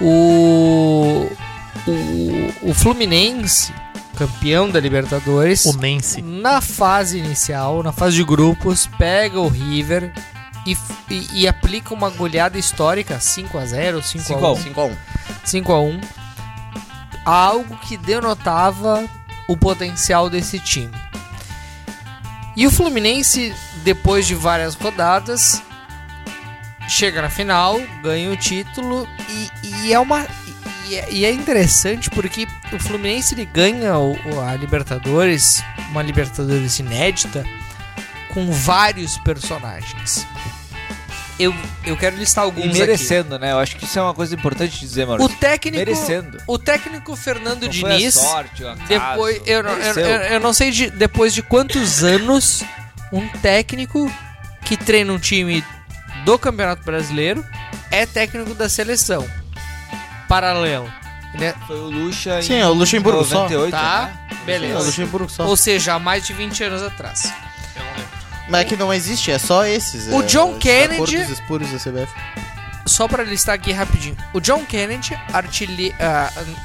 [0.00, 1.30] O,
[1.86, 3.70] o, o Fluminense,
[4.20, 6.20] campeão da Libertadores, O Nancy.
[6.20, 10.12] na fase inicial, na fase de grupos, pega o River
[10.66, 10.76] e,
[11.08, 14.02] e, e aplica uma goleada histórica 5x0, 5x1.
[14.04, 14.96] 5 5 a 1
[15.42, 16.00] 5 a 1
[17.24, 19.08] algo que denotava
[19.48, 20.92] o potencial desse time.
[22.54, 25.62] E o Fluminense, depois de várias rodadas,
[26.88, 29.50] chega na final, ganha o título e,
[29.86, 30.26] e é uma
[30.90, 37.44] e é, e é interessante porque o Fluminense ele ganha a Libertadores, uma Libertadores inédita,
[38.34, 40.26] com vários personagens.
[41.38, 41.54] Eu,
[41.86, 42.78] eu quero listar E alguns aqui.
[42.78, 43.52] merecendo, né?
[43.52, 45.24] Eu acho que isso é uma coisa importante de dizer, mano.
[45.24, 46.36] O técnico, Merecendo.
[46.46, 50.40] o técnico Fernando Não foi a Diniz, sorte, acaso, depois eu, não- eu, eu- eu
[50.40, 52.62] não sei de, depois de quantos anos
[53.10, 54.12] um técnico
[54.66, 55.64] que treina um time
[56.26, 57.42] do Campeonato Brasileiro
[57.90, 59.26] é técnico da seleção.
[60.30, 60.90] Paralelo.
[61.34, 61.52] Né?
[61.66, 63.42] Foi o Lucha Sim, é o Luxemburgo só.
[63.42, 64.10] 98, Tá?
[64.12, 64.18] né?
[64.30, 64.78] É o Beleza.
[64.78, 65.44] Luxemburgo só.
[65.46, 67.32] Ou seja, há mais de 20 anos atrás.
[68.48, 70.06] Mas é que não existe, é só esses.
[70.12, 72.12] O é, John Kennedy- espúrios da CBF.
[72.86, 74.16] Só pra listar aqui rapidinho.
[74.32, 75.94] O John Kennedy, artilheiro.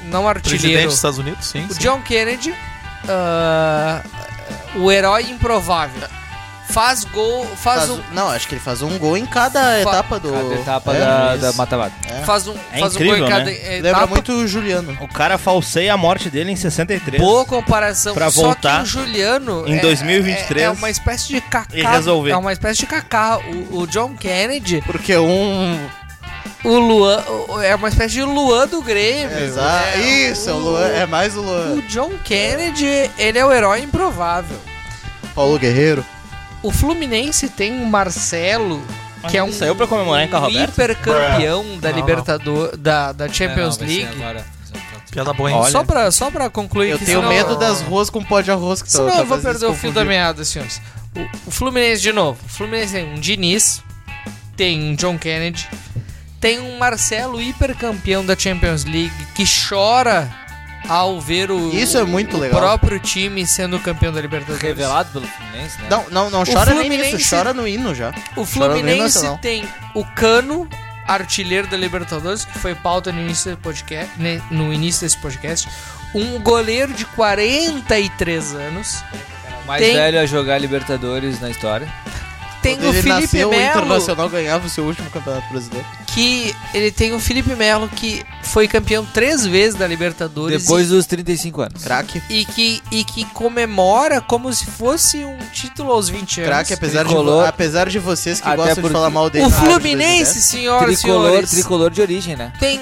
[0.04, 0.84] não Presidente artilheiro.
[0.86, 1.64] dos Estados Unidos, sim.
[1.70, 1.80] O sim.
[1.80, 2.52] John Kennedy,
[3.08, 4.02] ah,
[4.76, 6.08] o herói improvável.
[6.76, 9.80] Faz gol, faz, Faz um, um- Não, acho que ele faz um gol em cada
[9.80, 10.30] etapa do.
[10.30, 11.94] Cada etapa É, da, da mata-mata.
[12.26, 13.52] faz um, É faz um incrível, gol em cada né?
[13.52, 13.82] etapa.
[13.82, 14.98] Lembra muito o Juliano.
[15.00, 17.18] O cara falseia a morte dele em 63.
[17.18, 18.12] Boa comparação.
[18.12, 21.66] Pra Só voltar que o Juliano em é- 2023 é, é uma espécie de cacá.
[21.72, 22.32] e resolver.
[22.32, 23.38] É uma espécie de cacá.
[23.72, 25.80] O, o John Kennedy, Porque um.
[26.62, 27.22] o Luan,
[27.64, 29.34] é uma espécie de Luan do Grêmio.
[29.38, 29.96] Exato.
[29.96, 30.00] É,
[30.30, 31.72] Isso, é o Luan, é mais o Luan.
[31.76, 34.58] O John Kennedy, ele é o herói improvável.
[35.34, 36.04] Paulo Guerreiro.
[36.66, 38.82] O Fluminense tem o Marcelo,
[39.28, 40.70] que é um Saiu pra comemorar em carro aberto?
[40.72, 44.44] hipercampeão da Não, Libertador, da, da Champions É, ser League.
[45.10, 45.56] Piada boa, hein?
[45.56, 45.70] Olha.
[45.70, 48.50] Só pra, só pra concluir Eu que tenho senão- medo das ruas com pó de
[48.50, 50.80] arroz que Senão tá eu vou perder o fio da meada, senhores.
[51.14, 52.38] O, o Fluminense, de novo.
[52.44, 53.82] O Fluminense tem um Diniz,
[54.56, 55.68] tem um John Kennedy,
[56.40, 60.28] tem um Marcelo hipercampeão da Champions League que chora
[60.88, 62.60] ao ver o, Isso é muito o legal.
[62.60, 64.62] próprio time sendo campeão da Libertadores.
[64.62, 65.86] Revelado pelo Fluminense, né?
[65.90, 68.10] Não, não, não O chora nem Fluminense- nisso, chora no hino já.
[68.36, 69.38] O hino Fluminense nacional.
[69.38, 70.68] tem o Cano,
[71.06, 75.68] artilheiro da Libertadores, que foi pauta no início, do podcast, né, no início desse podcast.
[76.14, 79.02] Um goleiro de 43 anos.
[79.66, 81.88] Mais tem- velho a jogar Libertadores na história.
[82.62, 85.86] Tem Quando o Felipe nasceu, o Melo, Internacional ganhava o seu último campeonato brasileiro.
[86.16, 90.62] Que ele tem o Felipe Melo, que foi campeão três vezes da Libertadores.
[90.62, 91.84] Depois dos 35 anos.
[91.84, 92.22] Craque.
[92.30, 96.48] e, e que, e que comemora como se fosse um título aos 20 anos.
[96.48, 97.46] Craque, apesar de, Tricolor.
[97.46, 99.44] apesar de vocês que gostam de falar mal dele.
[99.44, 102.50] O rádio Fluminense, senhoras e Tricolor, senhores, tricolor de origem, né?
[102.58, 102.80] tem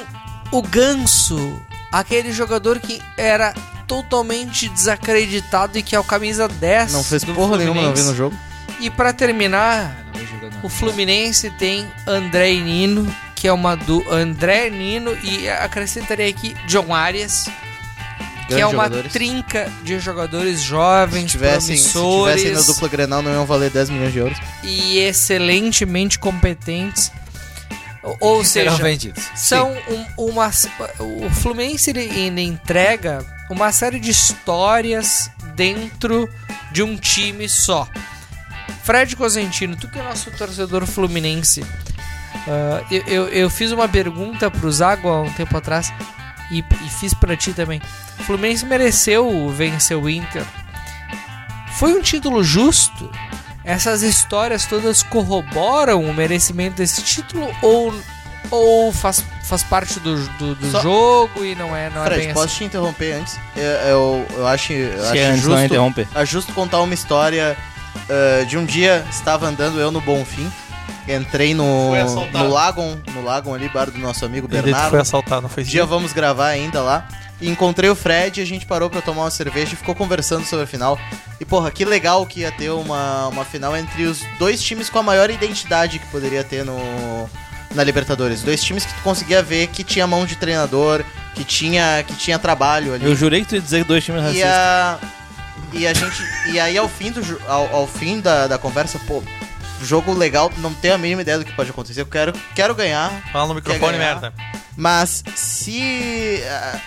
[0.52, 3.52] o Ganso, aquele jogador que era
[3.89, 8.15] totalmente desacreditado e que é o camisa 10 Não fez porra nenhuma, não vi no
[8.15, 8.36] jogo.
[8.78, 14.70] E pra terminar, Ah, o Fluminense tem André e Nino, que é uma do André
[14.70, 17.48] Nino e acrescentaria aqui John Arias,
[18.48, 19.12] que é uma jogadores.
[19.12, 23.70] trinca de jogadores jovens, Se tivessem, se promissores tivessem na dupla Grenal, não iam valer
[23.70, 24.39] 10 milhões de euros.
[24.62, 27.11] e excelentemente competentes.
[28.20, 29.24] Ou- Serão seja, vendidos.
[29.35, 30.51] são um- uma
[30.98, 36.28] o Fluminense ele entrega uma série de histórias dentro
[36.70, 37.89] de um time só.
[38.82, 41.65] Fred Cosentino, tu que é nosso torcedor fluminense,
[42.48, 45.93] ah, eu, eu, eu fiz uma pergunta pro Zago há um tempo atrás
[46.51, 47.81] e, e fiz pra ti também.
[48.20, 50.44] O Fluminense mereceu vencer o Inter.
[51.78, 53.11] Foi um título justo?
[53.65, 57.94] Essas histórias todas corroboram o merecimento desse título ou,
[58.51, 62.24] ou faz, faz parte do, do, do Só- jogo e não é, não é Fred,
[62.27, 62.56] bem posso assim?
[62.59, 63.39] te interromper antes?
[63.56, 66.09] Eu, eu, eu acho, eu Se acho antes não justo, interromper.
[66.15, 67.56] acho justo contar uma história
[68.11, 70.52] ah, de um dia estava andando eu no Bonfim.
[71.06, 71.90] Entrei no,
[72.32, 74.90] no Lagon, no Lagon ali, bar do nosso amigo Ele Bernardo.
[74.90, 75.70] foi assaltado, não foi isso?
[75.70, 77.06] dia vamos gravar ainda lá.
[77.40, 80.47] E encontrei o Fred e a gente parou pra tomar uma cerveja e ficou conversando
[80.47, 80.98] sobre a final.
[81.39, 84.98] E porra, que legal que ia ter uma, uma final entre os dois times com
[84.98, 86.78] a maior identidade que poderia ter no
[87.74, 88.40] na Libertadores.
[88.43, 91.05] Dois times que tu conseguia ver que tinha mão de treinador,
[91.35, 93.05] que tinha que tinha trabalho ali.
[93.05, 94.51] Eu jurei que tu ia dizer que dois times E racistas.
[94.51, 94.98] a
[95.72, 96.22] E a gente.
[96.52, 99.22] E aí ao fim do ao, ao fim da, da conversa, pô,
[99.83, 102.01] jogo legal, não tenho a mínima ideia do que pode acontecer.
[102.01, 103.11] Eu quero, quero ganhar.
[103.33, 104.21] Fala no microfone, ganhar.
[104.21, 104.35] merda.
[104.77, 106.81] Mas se ah,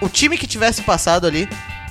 [0.00, 1.48] o time que tivesse passado ali,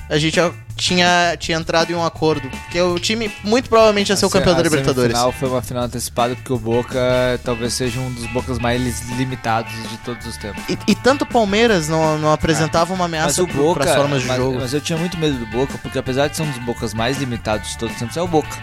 [0.10, 2.50] a gente já tinha, tinha entrado em um acordo.
[2.50, 5.12] Porque o time muito provavelmente ia ser o A campeão da a Libertadores.
[5.12, 7.00] semifinal foi uma final antecipada porque o Boca
[7.46, 10.62] talvez seja um dos Bocas mais limitados de todos os tempos.
[10.68, 14.28] E, e tanto o Palmeiras não, não apresentava uma Mas ameaça Boca, pras formas de
[14.28, 14.60] mas, jogo.
[14.60, 17.18] mas eu tinha muito medo do Boca, porque apesar de ser um dos Bocas mais
[17.18, 18.58] limitados de todos os tempos, é o Boca.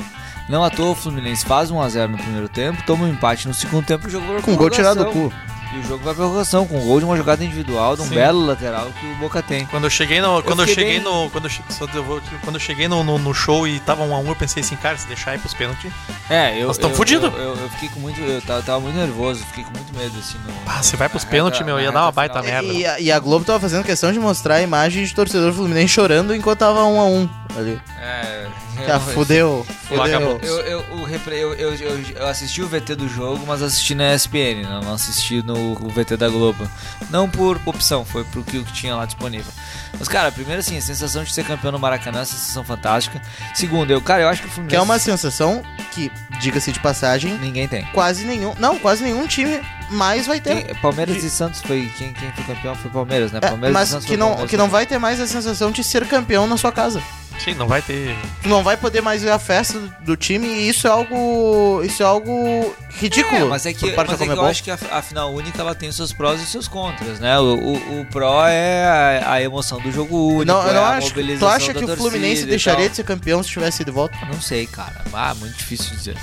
[0.49, 3.85] Não à toa o Fluminense faz 1x0 no primeiro tempo, toma um empate no segundo
[3.85, 5.33] tempo e o jogo vai pra Com gol tirado do cu.
[5.75, 8.15] E o jogo vai pra prorrogação, com gol de uma jogada individual, de um Sim.
[8.15, 9.67] belo lateral que o Boca tem.
[9.67, 10.43] Quando eu cheguei no.
[10.43, 11.29] Quando eu, cheguei bem- no.
[11.29, 14.03] Quando eu, che- só eu vou quando eu cheguei no, no, no show e tava
[14.03, 15.93] um a um, eu pensei assim, cara, se deixar ir pros pênaltis.
[16.31, 16.69] É, eu.
[16.69, 17.27] Nós tamo eu- fudido.
[17.27, 18.19] Eu, eu, eu fiquei com muito.
[18.19, 20.39] Eu tava, tava muito nervoso, fiquei com muito medo, assim.
[20.39, 22.63] No, Ah, se vai pros na pênaltis, meu, ia dar uma baita final.
[22.63, 22.73] merda.
[22.79, 25.89] E a, e a Globo tava fazendo questão de mostrar a imagem de torcedor fluminense
[25.89, 27.79] chorando enquanto tava um a um ali.
[28.01, 28.47] É.
[28.87, 30.41] Já eu- fudeu, fudeu.
[30.43, 34.63] Eu, eu, o eu, eu, eu, assisti o VT do jogo, mas assisti na ESPN,
[34.63, 36.69] não, assisti no VT da Globo.
[37.11, 39.53] Não por opção, foi pro que que tinha lá disponível.
[39.99, 43.21] Mas, cara, primeiro assim, a sensação de ser campeão no Maracanã é uma sensação fantástica.
[43.55, 44.71] Segundo, eu, cara, eu acho que o Fluminense.
[44.71, 46.11] Que é uma sensação que,
[46.41, 47.85] diga-se de passagem, Ninguém tem.
[47.93, 48.55] quase nenhum.
[48.59, 49.61] Não, quase nenhum time
[49.91, 50.65] mais vai ter.
[50.65, 51.91] Quem- Palmeiras e Santos foi.
[51.97, 53.39] Quem, quem foi campeão foi Palmeiras, né?
[53.43, 55.27] É, Palmeiras e mas Santos que foi não, Palmeiras que não vai ter mais a
[55.27, 57.03] sensação de ser campeão na sua casa.
[57.39, 58.17] Sim, não vai ter.
[58.43, 61.83] Tu não vai poder mais ver a festa do, time e isso é algo.
[61.85, 63.47] Isso é algo ridículo.
[63.47, 65.75] É, mas é que, mas é que eu acho que a, a final única ela
[65.75, 67.39] tem seus prós e seus contras, né?
[67.39, 70.85] O, o, o pró é a, a emoção do jogo único, Não, eu é não
[70.85, 71.15] a acho.
[71.15, 74.17] Tu acha que o Fluminense deixaria de ser campeão se tivesse ido de volta?
[74.27, 75.05] Não sei, cara.
[75.13, 76.17] Ah, muito difícil dizer.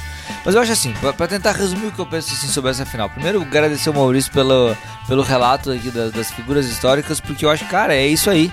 [0.44, 2.86] Mas eu acho assim, pra, pra tentar resumir o que eu penso assim, sobre essa
[2.86, 3.10] final.
[3.10, 4.76] Primeiro, agradecer o Maurício pelo,
[5.08, 8.52] pelo relato aqui das, das figuras históricas, porque eu acho, cara, é isso aí.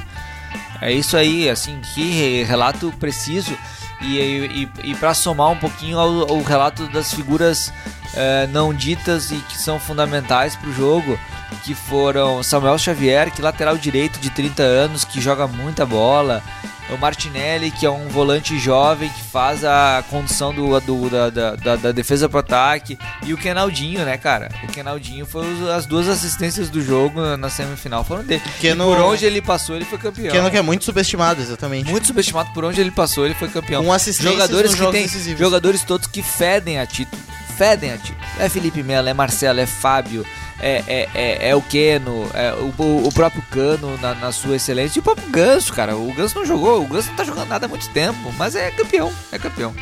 [0.83, 3.57] É isso aí, assim, que relato preciso.
[4.01, 7.73] E, e, e para somar um pouquinho ao, ao relato das figuras
[8.15, 11.19] eh, não ditas e que são fundamentais pro jogo,
[11.65, 16.43] que foram Samuel Xavier, que lateral direito de 30 anos, que joga muita bola.
[16.91, 21.77] O Martinelli, que é um volante jovem que faz a condução do, do- da, da,
[21.77, 22.99] da- defesa pro ataque.
[23.25, 24.51] E o Kenaldinho, né, cara?
[24.65, 28.43] O Kenaldinho foi as duas assistências do jogo na- na semifinal foram dele.
[28.61, 30.45] Keno- E por onde ele passou, ele foi campeão.
[30.45, 31.89] Que, que é muito subestimado, exatamente.
[31.91, 33.85] Muito subestimado por onde ele passou, ele foi campeão.
[33.85, 35.39] Com assistências jogadores que tem, decisivos.
[35.41, 37.23] jogadores todos que fedem a título,
[37.57, 38.19] fedem a título.
[38.39, 40.25] É Felipe Melo, é Marcelo, é Fábio,
[40.61, 42.73] é, é, é, é o Keno, é o,
[43.07, 45.97] o- próprio Cano na, na sua excelência e o próprio Ganso, cara.
[45.97, 48.71] O Ganso não jogou, o Ganso não tá jogando nada há muito tempo, mas é
[48.71, 49.75] campeão, é campeão.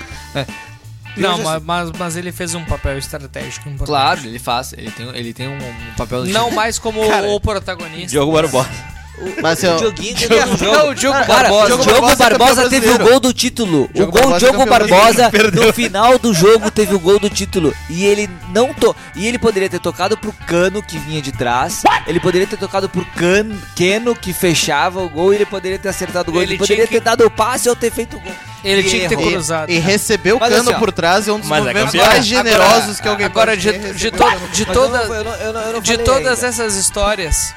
[1.16, 3.86] E Não, mas, mas, mas ele fez um papel estratégico importante.
[3.88, 7.40] Claro, ele faz, ele tem, ele tem um, um papel Não mais como Cara, o
[7.40, 8.08] protagonista.
[8.10, 8.68] Diogo Barbosa.
[9.42, 10.94] Mas O eu, Dioguinho um jogo.
[10.94, 11.66] Diogo Barbosa.
[11.66, 13.90] Diogo Diogo Barbosa, Barbosa é campeão teve o gol do título.
[13.92, 15.30] Diogo o gol Barbosa é Diogo Barbosa
[15.66, 19.38] no final do jogo teve o gol do título e ele não to e ele
[19.38, 21.82] poderia ter tocado pro Cano que vinha de trás.
[22.06, 25.88] Ele poderia ter tocado pro Can Keno que fechava o gol e ele poderia ter
[25.88, 26.42] acertado o gol.
[26.42, 28.32] Ele, Ele poderia tinha ter dado o passe ou ter feito o gol.
[28.62, 29.30] Ele E tinha que ter errou.
[29.32, 29.70] cruzado.
[29.70, 33.00] e recebeu o cano assim, por trás é um dos mas é movimentos mais generosos
[33.00, 34.48] que alguém Agora, pode de, de, to- cano.
[34.52, 36.46] de toda, eu não- eu não- eu não- eu não de todas ainda.
[36.46, 37.54] essas histórias,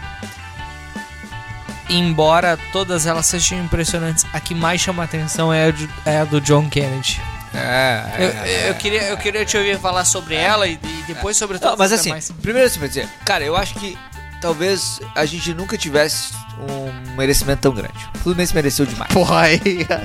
[1.97, 6.25] embora todas elas sejam impressionantes, a que mais chama atenção é a, de- é a
[6.25, 7.21] do John Kennedy.
[7.53, 11.37] É, Eu, é, eu queria, eu queria te ouvir falar sobre ela e, e depois
[11.37, 12.31] sobre Não, todas mas as assim, demais.
[12.41, 13.95] primeiro assim, pra dizer, cara, eu acho que
[14.41, 17.93] talvez a gente nunca tivesse um merecimento tão grande.
[18.15, 19.09] O Fluminense mereceu demais.
[19.11, 19.61] O Porra, aí,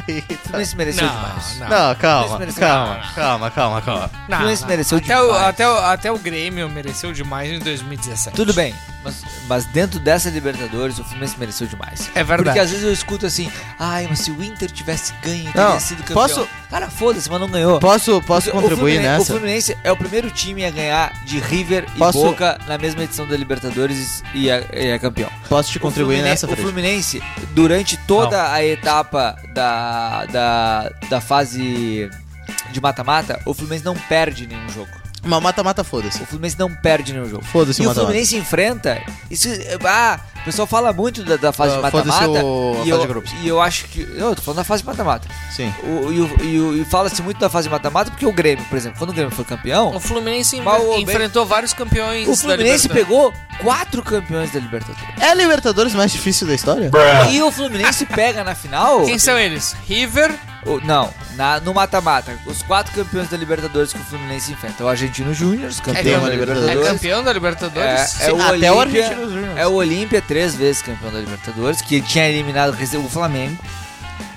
[0.07, 0.23] aí.
[0.23, 0.37] tá.
[0.45, 1.59] Fluminense mereceu Não, demais.
[1.59, 1.69] não.
[1.69, 4.11] Não, calma, calma, calma, calma, calma.
[4.29, 5.43] O Fluminense mereceu até, o, demais.
[5.49, 8.37] até, o, até o Grêmio mereceu demais em 2017.
[8.37, 8.75] Tudo bem,
[9.09, 12.11] mas, mas dentro dessa Libertadores o Fluminense mereceu demais.
[12.15, 12.45] É verdade.
[12.45, 15.81] Porque às vezes eu escuto assim, ai, mas se o Inter tivesse ganho, Não, teria
[15.81, 16.29] sido campeão.
[16.29, 17.81] posso- Cara, foda-se, mas não ganhou.
[17.81, 19.23] Posso, posso Porque contribuir o nessa?
[19.23, 23.03] O Fluminense é o primeiro time a ganhar de River e Posso- Boca na mesma
[23.05, 25.31] edição da Libertadores e é, é campeão.
[25.49, 26.63] Posso te O contribuir nessa, O Fred?
[26.63, 27.23] Fluminense,
[27.53, 32.11] durante toda a etapa da, da, da fase
[32.71, 34.91] de mata-mata, o Fluminense não perde nenhum jogo.
[35.25, 36.23] Mas mata-mata, foda-se.
[36.23, 37.45] O Fluminense não perde nenhum jogo.
[37.45, 38.07] Foda-se E o o mata-mata.
[38.07, 39.03] Fluminense enfrenta.
[39.31, 39.49] Isso,
[39.85, 42.25] ah, o pessoal fala muito da, da fase Ah, de mata-mata.
[42.25, 43.33] foda-se o- a E, fase eu- de grupos.
[43.43, 44.01] e eu acho que.
[44.17, 45.29] Eu tô falando da fase de mata-mata.
[45.55, 45.73] Sim.
[45.83, 48.65] O- E, o- e o- e fala-se muito da fase de mata-mata porque o Grêmio,
[48.67, 52.27] por exemplo, quando o Grêmio foi campeão, O Fluminense Mal ou bem- enfrentou vários campeões
[52.27, 53.07] o da Fluminense Libertadores.
[53.07, 55.03] pegou quatro campeões da Libertadores.
[55.21, 56.91] É a Libertadores mais difícil da história?
[57.31, 59.05] E o Fluminense pega na final.
[59.05, 59.75] Quem são eles?
[59.87, 60.33] River,
[60.85, 64.85] não, na- no mata-mata, os quatro campeões da Libertadores que o Fluminense enfrenta.
[64.85, 66.87] O Argentino Júnior, campeão É da campeão- Libertadores.
[66.87, 67.89] é campeão da Libertadores?
[67.91, 68.33] É, é Sim.
[68.33, 69.59] o Até o Olímpia, Argentino Júnior.
[69.59, 73.57] é o Olímpia, três vezes campeão da Libertadores, que tinha eliminado o Flamengo.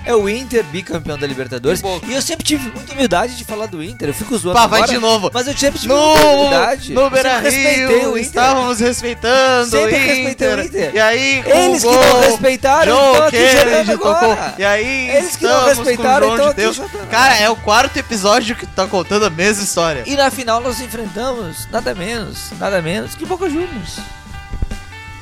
[0.04, 1.82] É o Inter, bicampeão da Libertadores.
[2.08, 4.08] E eu sempre tive muita humildade de falar do Inter.
[4.08, 5.30] Eu fico zoando Pá, vai agora, de novo.
[5.32, 6.92] Mas eu sempre tive muita No, humildade.
[6.94, 10.06] no Beira Rio, estávamos respeitando Sempre o Inter.
[10.16, 10.94] respeitei o Inter.
[10.94, 14.54] E aí, Eles o que não gol, respeitaram, Joe estão agora.
[14.58, 16.80] E aí, Eles que não respeitaram, estão de Deus.
[17.10, 20.02] Cara, é o quarto episódio que tá contando a mesma história.
[20.06, 23.98] E na final nós enfrentamos nada menos, nada menos que Boca Juniors.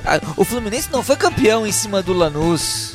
[0.04, 2.94] Ah, O Fluminense não foi campeão em cima do Lanús.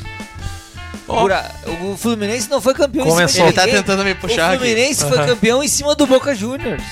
[1.08, 1.52] A-
[1.84, 3.30] O Fluminense não foi campeão em Começou.
[3.30, 3.82] cima Ele de tá ninguém.
[3.82, 4.58] tentando me puxar O aqui.
[4.58, 5.28] Fluminense foi Aham.
[5.28, 6.84] campeão em cima do Boca Juniors.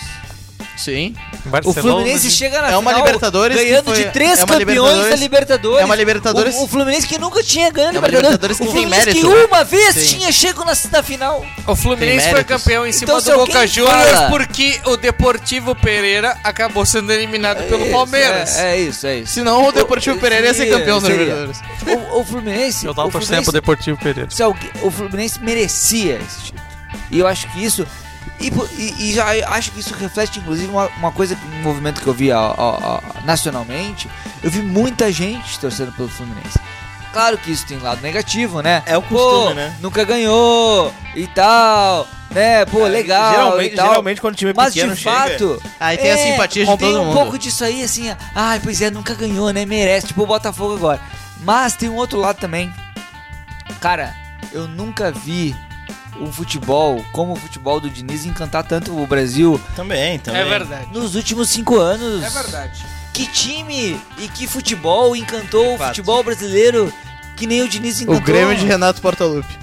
[0.76, 1.16] Sim.
[1.46, 4.44] O Barcelona, Fluminense chega na É uma final Libertadores que ganhando foi- de três é
[4.44, 5.82] uma campeões Libertadores- da Libertadores.
[5.82, 8.24] é uma Libertadores- O, o Fluminense que nunca tinha ganho É uma Libertadores.
[8.24, 9.48] Libertadores que o Fluminense que mérito.
[9.48, 10.18] uma vez Sim.
[10.18, 11.46] tinha chego na, na final.
[11.68, 15.76] O Fluminense foi campeão em cima Então, se do Boca Juniors fala- porque o Deportivo
[15.76, 18.58] Pereira acabou sendo eliminado pelo Isso, Palmeiras.
[18.58, 19.34] É, é isso, é isso.
[19.34, 21.08] Senão o Deportivo Pereira ia ser seria- campeão da.
[21.10, 21.58] Libertadores.
[22.12, 22.86] O, o Fluminense.
[22.86, 24.30] Eu tava o torcendo Fluminense, pro Deportivo Pereira.
[24.32, 26.64] se alguém- o Fluminense merecia esse título.
[27.12, 27.86] E eu acho que isso.
[28.40, 28.48] E,
[28.78, 29.26] e- e já
[29.56, 32.80] acho que isso reflete, inclusive, uma, uma coisa, um movimento que eu vi ó, ó,
[32.82, 34.10] ó, nacionalmente.
[34.42, 36.60] Eu vi muita gente torcendo pelo Fluminense.
[37.14, 38.82] Claro que isso tem lado negativo, né?
[38.88, 39.76] É o costume, Pô, né?
[39.80, 42.66] Nunca ganhou e tal, né?
[42.66, 43.88] Pô, legal geralmente, e tal.
[43.90, 45.16] geralmente quando o time Mas pequeno de chega...
[45.16, 47.14] fato, Aí tem a simpatia de todo um mundo.
[47.14, 49.64] pouco disso aí, assim, ai, pois é, nunca ganhou, né?
[49.64, 51.00] Merece, tipo o Botafogo agora.
[51.42, 52.74] Mas tem um outro lado também.
[53.80, 54.16] Cara,
[54.52, 55.56] eu nunca vi
[56.20, 60.42] um futebol como o futebol do Diniz encantar tanto o Brasil Também, também.
[60.42, 60.88] É verdade.
[60.92, 62.24] nos últimos cinco anos.
[62.24, 62.86] É verdade.
[63.14, 66.92] Que time e que futebol encantou o futebol brasileiro
[67.36, 68.22] que nem o Diniz encantou.
[68.22, 69.63] O Grêmio de Renato Portaluppi.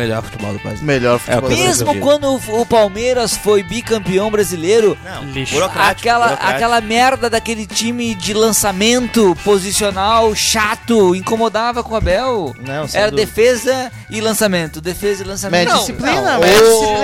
[0.00, 0.84] O melhor futebol do Brasil.
[0.84, 2.00] Melhor futebol É, do Mesmo Brasil.
[2.02, 5.54] quando o, o Palmeiras foi bicampeão brasileiro, Não, Lixo.
[5.54, 6.00] burocrático.
[6.00, 6.56] aquela, burocrático.
[6.56, 12.54] aquela merda daquele time de lançamento posicional chato incomodava com o Abel.
[12.58, 13.16] Não, Era dúvida.
[13.16, 15.68] defesa e lançamento, defesa e lançamento.
[15.68, 16.40] Não, disciplina, não,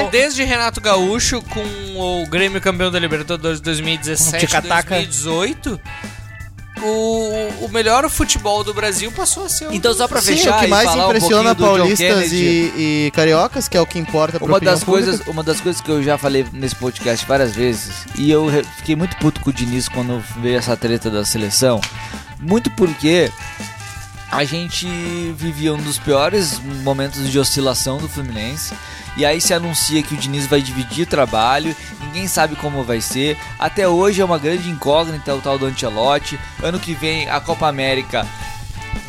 [0.06, 0.10] o-.
[0.10, 1.60] Desde Renato Gaúcho com
[2.23, 4.89] o Grêmio campeão da Libertadores 2017 Tic-tac.
[4.89, 5.81] 2018,
[6.82, 10.58] o, o melhor futebol do Brasil passou a ser o Então só pra Sim, fechar
[10.58, 14.46] o que mais impressiona um paulistas e, e cariocas, que é o que importa pra
[14.46, 15.06] uma das pública.
[15.08, 18.46] coisas, uma das coisas que eu já falei nesse podcast várias vezes e eu
[18.76, 21.80] fiquei muito puto com o Diniz quando veio essa treta da seleção,
[22.40, 23.30] muito porque
[24.30, 24.86] a gente
[25.36, 28.74] vivia um dos piores momentos de oscilação do Fluminense.
[29.16, 33.01] E aí se anuncia que o Diniz vai dividir o trabalho, ninguém sabe como vai
[33.01, 33.38] ser.
[33.59, 36.38] Até hoje é uma grande incógnita o tal do Ancelotti.
[36.62, 38.26] Ano que vem a Copa América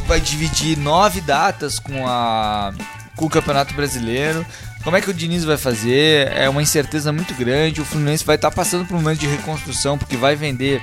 [0.07, 2.73] vai dividir nove datas com a
[3.15, 4.45] com o Campeonato Brasileiro.
[4.83, 6.31] Como é que o Diniz vai fazer?
[6.31, 7.81] É uma incerteza muito grande.
[7.81, 10.81] O Fluminense vai estar passando por um momento de reconstrução porque vai vender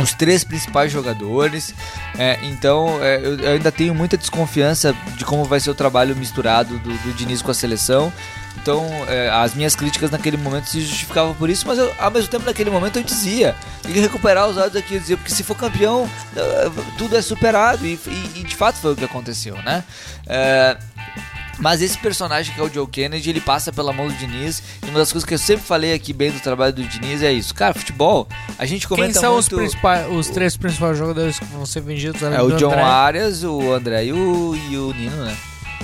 [0.00, 1.74] os três principais jogadores.
[2.18, 6.16] É, então é, eu, eu ainda tenho muita desconfiança de como vai ser o trabalho
[6.16, 8.12] misturado do, do Diniz com a seleção.
[8.62, 12.28] Então é, as minhas críticas naquele momento se justificavam por isso, mas eu, ao mesmo
[12.28, 15.42] tempo naquele momento eu dizia, tem que recuperar os olhos aqui, eu dizia, porque se
[15.42, 19.56] for campeão, eh, tudo é superado e, e- e de fato foi o que aconteceu,
[19.62, 19.82] né?
[21.58, 24.62] Mas esse personagem que é o Joe Kennedy, ele passa pela mão do Diniz.
[24.82, 27.32] E uma das coisas que eu sempre falei aqui bem do trabalho do Diniz é
[27.32, 27.54] isso.
[27.54, 28.28] Cara, futebol,
[28.58, 29.56] a gente comenta Quem são os, muito...
[29.56, 32.22] principais, os três principais jogadores que vão ser vendidos?
[32.22, 32.82] É o John André?
[32.82, 35.36] Arias, o André e o, e o Nino, né?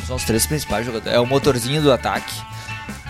[0.07, 1.17] São os três principais jogadores.
[1.17, 2.35] É o motorzinho do ataque.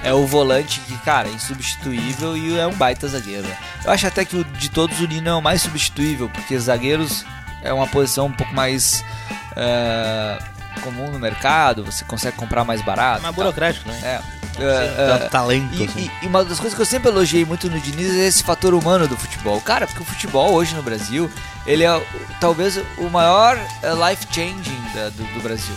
[0.02, 3.46] É o volante que, cara, é insubstituível e é um baita zagueiro.
[3.84, 7.24] Eu acho até que de todos o Nino é o mais substituível, porque zagueiros
[7.62, 9.04] é uma posição um pouco mais
[9.56, 10.38] é,
[10.82, 13.22] comum no mercado, você consegue comprar mais barato.
[13.22, 13.44] Mais e tal.
[13.44, 14.00] burocrático, né?
[14.02, 14.40] É.
[14.58, 16.10] É, é, Tanto talento, e, assim.
[16.20, 18.74] e- e uma das coisas que eu sempre elogiei muito no Diniz é esse fator
[18.74, 19.58] humano do futebol.
[19.60, 21.30] Cara, porque o futebol hoje no Brasil,
[21.66, 22.06] ele é
[22.40, 25.74] talvez o maior eh, life changing da- do, do Brasil.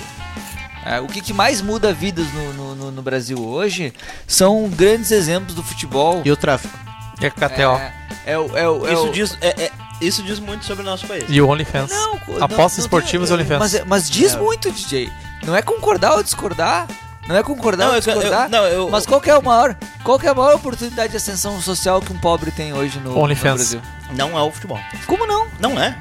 [0.86, 3.94] É, o que, que mais muda vidas no, no- no- no Brasil hoje
[4.28, 6.22] são grandes exemplos do futebol.
[6.26, 6.78] E o tráfico.
[7.22, 7.78] E a KTO.
[7.78, 7.94] É,
[8.26, 9.72] é o, é o, é Isso diz, é- é-
[10.08, 11.26] isso diz muito sobre o nosso país.
[11.28, 11.90] E o OnlyFans.
[11.92, 13.60] Não, Apostas não- esportivas e OnlyFans.
[13.60, 15.12] Mas, mas diz muito, DJ.
[15.46, 16.88] Não é concordar ou discordar.
[17.28, 18.50] Não é concordar Não, ou eu- eu- discordar.
[18.50, 21.18] não, eu- mas qual que é o maior, qual que é a maior oportunidade de
[21.18, 23.56] ascensão social que um pobre tem hoje no, no OnlyFans.
[23.56, 23.82] Brasil?
[24.12, 24.80] Não é o futebol.
[25.08, 25.48] Como não?
[25.60, 25.98] Não é.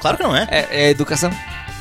[0.00, 0.46] Claro que não é.
[0.50, 1.30] É, é educação.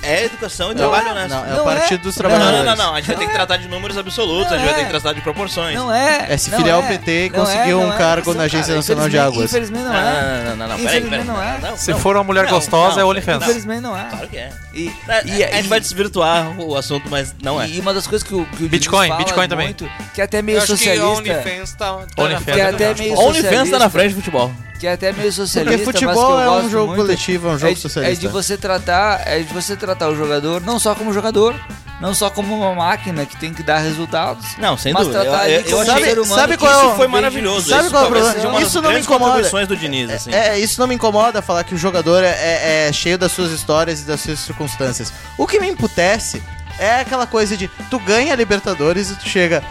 [0.03, 1.29] É educação e trabalho honesto.
[1.29, 1.97] Não, é Não o Partido é.
[2.03, 2.65] dos Não, Trabalhadores.
[2.65, 2.93] não, não, não.
[2.93, 5.13] A gente vai ter que tratar de números absolutos, a gente vai ter que tratar
[5.13, 5.75] de proporções.
[5.75, 6.27] Não é.
[6.29, 6.87] É se não filiar ao é.
[6.87, 8.75] PT e Não conseguir é, um não é cargo na Agência.
[8.75, 9.45] Nacional de Águas.
[9.51, 10.03] Infelizmente não Não, é.
[10.03, 11.23] não, não, não, não, peraí, peraí.
[11.25, 11.57] não é.
[11.61, 11.99] Não, Se não.
[11.99, 13.43] for uma mulher Não, gostosa, não, é OnlyFans.
[13.43, 14.03] Infelizmente não é.
[14.09, 14.49] Claro que é.
[14.73, 17.67] E, É, e- a gente vai desvirtuar o assunto, mas não é.
[17.67, 19.73] E uma das coisas que o, que o Diniz Bitcoin, fala Bitcoin também.
[20.13, 23.67] que é até meio Eu acho que o socialista, OnlyFans tá, tá OnlyFans.
[23.67, 24.51] é tá na frente do futebol.
[24.79, 27.01] Que é até meio socialista, Porque mas que futebol eu é um jogo muito.
[27.01, 28.13] coletivo, é um jogo é, de- socialista.
[28.13, 31.55] É de você tratar, é de você tratar o jogador não só como jogador,
[31.99, 34.45] não só como uma máquina que tem que dar resultados.
[34.59, 35.23] Não, sem mas dúvida.
[35.25, 37.69] tratar Eu- ele eu achei- um ser humano sabe que qual é isso foi maravilhoso.
[37.69, 38.61] sabe isso qual é o problema?
[38.61, 39.65] Isso não me incomoda.
[39.65, 40.31] do Diniz, assim.
[40.33, 43.31] É, é, isso não me incomoda falar que o jogador é, é- é cheio das
[43.31, 45.11] suas histórias e das suas circunstâncias.
[45.37, 46.41] O que me emputece
[46.77, 49.63] é aquela coisa de tu ganha a Libertadores e tu chega.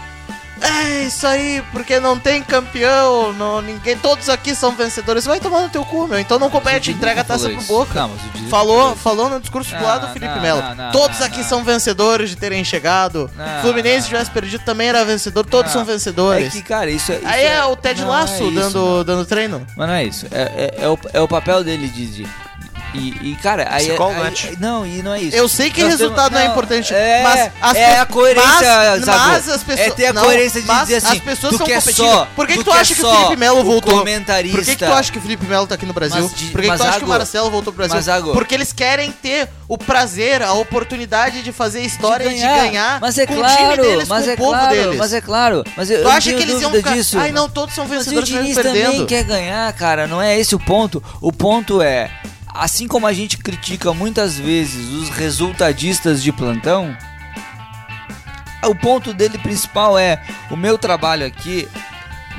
[0.61, 5.25] É isso aí, porque não tem campeão, não, ninguém, todos aqui são vencedores.
[5.25, 6.19] Vai tomar no teu cu, meu.
[6.19, 7.93] Então não compete, entrega a taça pro boca.
[8.01, 8.11] Não,
[8.49, 10.61] Falou, falou no discurso do Não, lado do Felipe não, Melo.
[10.75, 13.29] não, Todos aqui são vencedores de terem chegado.
[13.61, 14.07] Fluminense não.
[14.09, 16.47] tivesse perdido também era vencedor, todos são vencedores.
[16.47, 17.15] É que, cara, isso é.
[17.17, 19.65] isso Aí é, o Ted Laço é isso, dando, dando treino.
[19.75, 20.25] Mas não é isso.
[20.31, 20.41] É,
[20.79, 22.05] é, é o, é o papel dele de.
[22.07, 22.27] de-
[22.97, 24.33] e, e, cara, aí, Psicólogo, aí, né?
[24.43, 25.35] aí- Não, e não é isso.
[25.35, 28.49] Eu sei que Nós resultado temos- não é importante, é, mas as é a coerência,
[28.51, 31.57] mas- mas as pessoas- É ter a não, coerência de dizer assim, as pessoas tu
[31.57, 33.99] são quer só, Por que, que tu, acha que o Felipe Melo voltou?
[33.99, 34.57] comentarista.
[34.57, 36.21] Por que, que tu acha que o Felipe Melo tá aqui no Brasil?
[36.21, 38.13] Mas de- Por que, que tu acha que Zago, o Marcelo voltou pro Brasil?
[38.13, 42.99] mas, Porque eles querem ter o prazer, a oportunidade de fazer história e de ganhar
[43.01, 44.97] mas é com claro, o time deles, mas com é o povo claro, deles.
[44.97, 47.17] mas é claro, mas eu, Tu eu acha que eles iam disso.
[47.19, 50.07] Ai, não, todos são Mas o vencedores Diniz também quer ganhar, cara.
[50.07, 51.03] Não é esse o ponto.
[51.21, 52.09] O ponto é,
[52.57, 56.95] assim como a gente critica muitas vezes os resultadistas de plantão,
[58.65, 61.67] o ponto dele principal é o meu trabalho aqui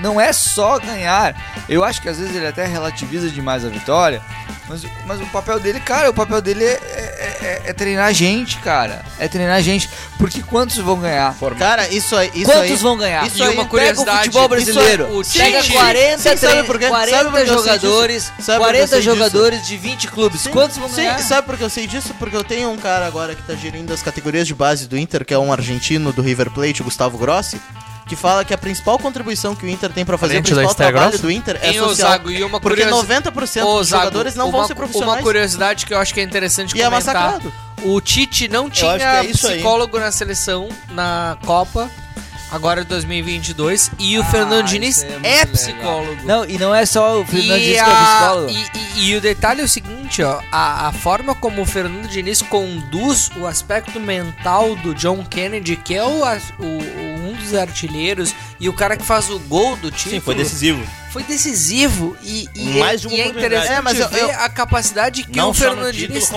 [0.01, 1.35] não é só ganhar.
[1.69, 4.21] Eu acho que às vezes ele até relativiza demais a vitória.
[4.69, 8.13] Mas, mas o papel dele, cara, o papel dele é, é- é- é treinar a
[8.13, 9.03] gente, cara.
[9.19, 9.89] É treinar a gente.
[10.19, 11.35] Porque quantos vão ganhar?
[11.59, 12.31] Cara, isso aí...
[12.35, 13.27] Isso Quantos aí, vão ganhar?
[13.27, 15.05] Isso aí, uma Pega o curiosidade, futebol brasileiro.
[15.23, 16.85] isso aí, o Pega Tite- 40, Sim, sabe tre- por quê?
[16.89, 18.33] Sabe 40 por que eu sei jogadores, disso?
[18.43, 19.15] Sabe por que eu 40 sei disso?
[19.15, 20.41] jogadores de 20 clubes.
[20.43, 21.19] Sim, Quantos vão sim, ganhar?
[21.21, 22.13] sabe por que eu sei disso?
[22.19, 25.25] Porque eu tenho um cara agora que tá gerindo as categorias de base do Inter,
[25.25, 27.59] que é um argentino do River Plate, o Gustavo Grossi,
[28.09, 30.63] que fala que a principal contribuição que o Inter tem pra fazer, o Parente da
[30.63, 31.23] principal trabalho Grossi?
[31.23, 32.11] do Inter é ô, social.
[32.11, 35.17] Zago, e uma porque curiosi- 90% Ô, dos Zago, jogadores não uma, vão ser profissionais.
[35.19, 37.15] Uma curiosidade que eu acho que é interessante E é comentar.
[37.15, 37.53] massacrado.
[37.85, 38.91] O Tite não tinha
[39.21, 39.55] é isso aí.
[39.55, 41.89] psicólogo na seleção na Copa,
[42.51, 45.47] agora é 2022, e o Ah, Fernando Diniz é é, legal.
[45.53, 46.17] psicólogo.
[46.25, 47.87] Não, e não é só o Fernando E, Diniz que é a-
[48.19, 48.51] psicólogo.
[48.51, 52.09] e, e- e o detalhe é o seguinte, ó, a, a forma como o Fernando
[52.09, 57.55] Diniz conduz o aspecto mental do John Kennedy, que é o, o- o- um dos
[57.55, 60.15] artilheiros e o cara que faz o gol do título.
[60.17, 60.83] Sim, foi decisivo.
[61.11, 64.31] Foi decisivo e, e, Mais de uma e é interessante É, mas eu- ver eu-
[64.31, 65.55] a capacidade que o como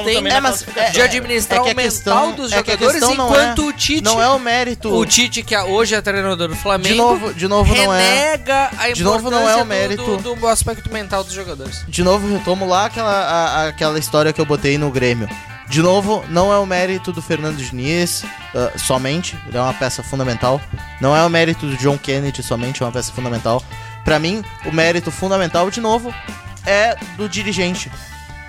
[0.05, 2.71] tem É, mas é- de administrar é que o a mental questão- dos é que
[2.71, 4.89] a jogadores, questão enquanto é- o Tite, Não é o mérito.
[4.93, 8.01] o Tite que hoje é treinador do Flamengo, De novo, de novo não é.
[8.01, 10.05] renega a de novo não é o importância mérito.
[10.05, 11.83] do, do, do aspecto mental dos jogadores.
[11.87, 15.27] De novo, retomo lá aquela, a- aquela história que eu botei no Grêmio.
[15.71, 20.03] De novo, não é o mérito do Fernando Diniz ah, somente, ele é uma peça
[20.03, 20.59] fundamental.
[20.99, 23.63] Não é o mérito do John Kennedy somente, é uma peça fundamental.
[24.03, 26.13] Pra mim, o mérito fundamental, de novo,
[26.65, 27.89] é do dirigente,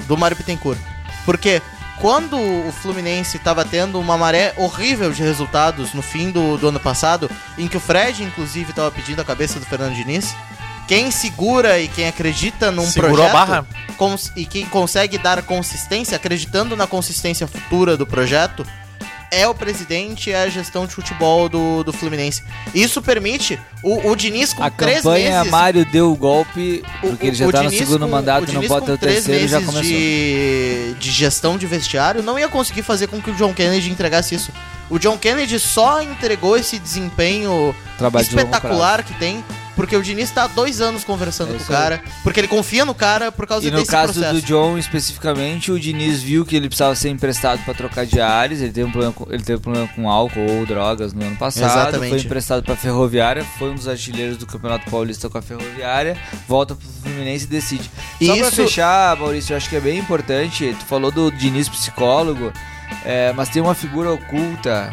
[0.08, 0.80] do Mário Bittencourt.
[1.24, 1.62] Porque
[2.00, 6.80] quando o Fluminense estava tendo uma maré horrível de resultados no fim do, do ano
[6.80, 10.34] passado, em que o Fred, inclusive, estava pedindo a cabeça do Fernando Diniz,
[10.88, 13.66] quem segura e quem acredita num Segurou projeto a barra?
[13.96, 18.66] cons- e quem consegue dar consistência, acreditando na consistência futura do projeto,
[19.34, 22.42] é o presidente e é a gestão de futebol do, do Fluminense.
[22.74, 25.50] Isso permite o, o Diniz com A três campanha meses.
[25.50, 28.62] Mário deu o golpe, porque ele já tá no segundo com- mandato o e não
[28.64, 29.82] pode ter o terceiro, já começou.
[29.82, 34.34] De, de gestão de vestiário, não ia conseguir fazer com que o John Kennedy entregasse
[34.34, 34.52] isso.
[34.90, 39.42] O John Kennedy só entregou esse desempenho Trabalho de espetacular que tem,
[39.76, 41.82] porque o Diniz tá há dois anos conversando É com o aí.
[41.82, 44.34] cara, porque ele confia no cara por causa E no desse caso processo.
[44.34, 48.60] do John especificamente, o Diniz viu que ele precisava ser emprestado para trocar de ares.
[48.60, 51.36] Ele teve um problema com, ele teve um problema com álcool ou drogas no ano
[51.36, 51.64] passado.
[51.70, 52.10] Exatamente.
[52.10, 56.16] Foi emprestado para Ferroviária, foi um dos artilheiros do Campeonato Paulista com a Ferroviária.
[56.48, 57.90] Volta pro Fluminense e decide.
[58.22, 60.76] Só pra Isso- fechar, Maurício, eu acho que é bem importante.
[60.78, 62.52] Tu falou do Diniz psicólogo,
[63.04, 64.90] é, mas tem uma figura oculta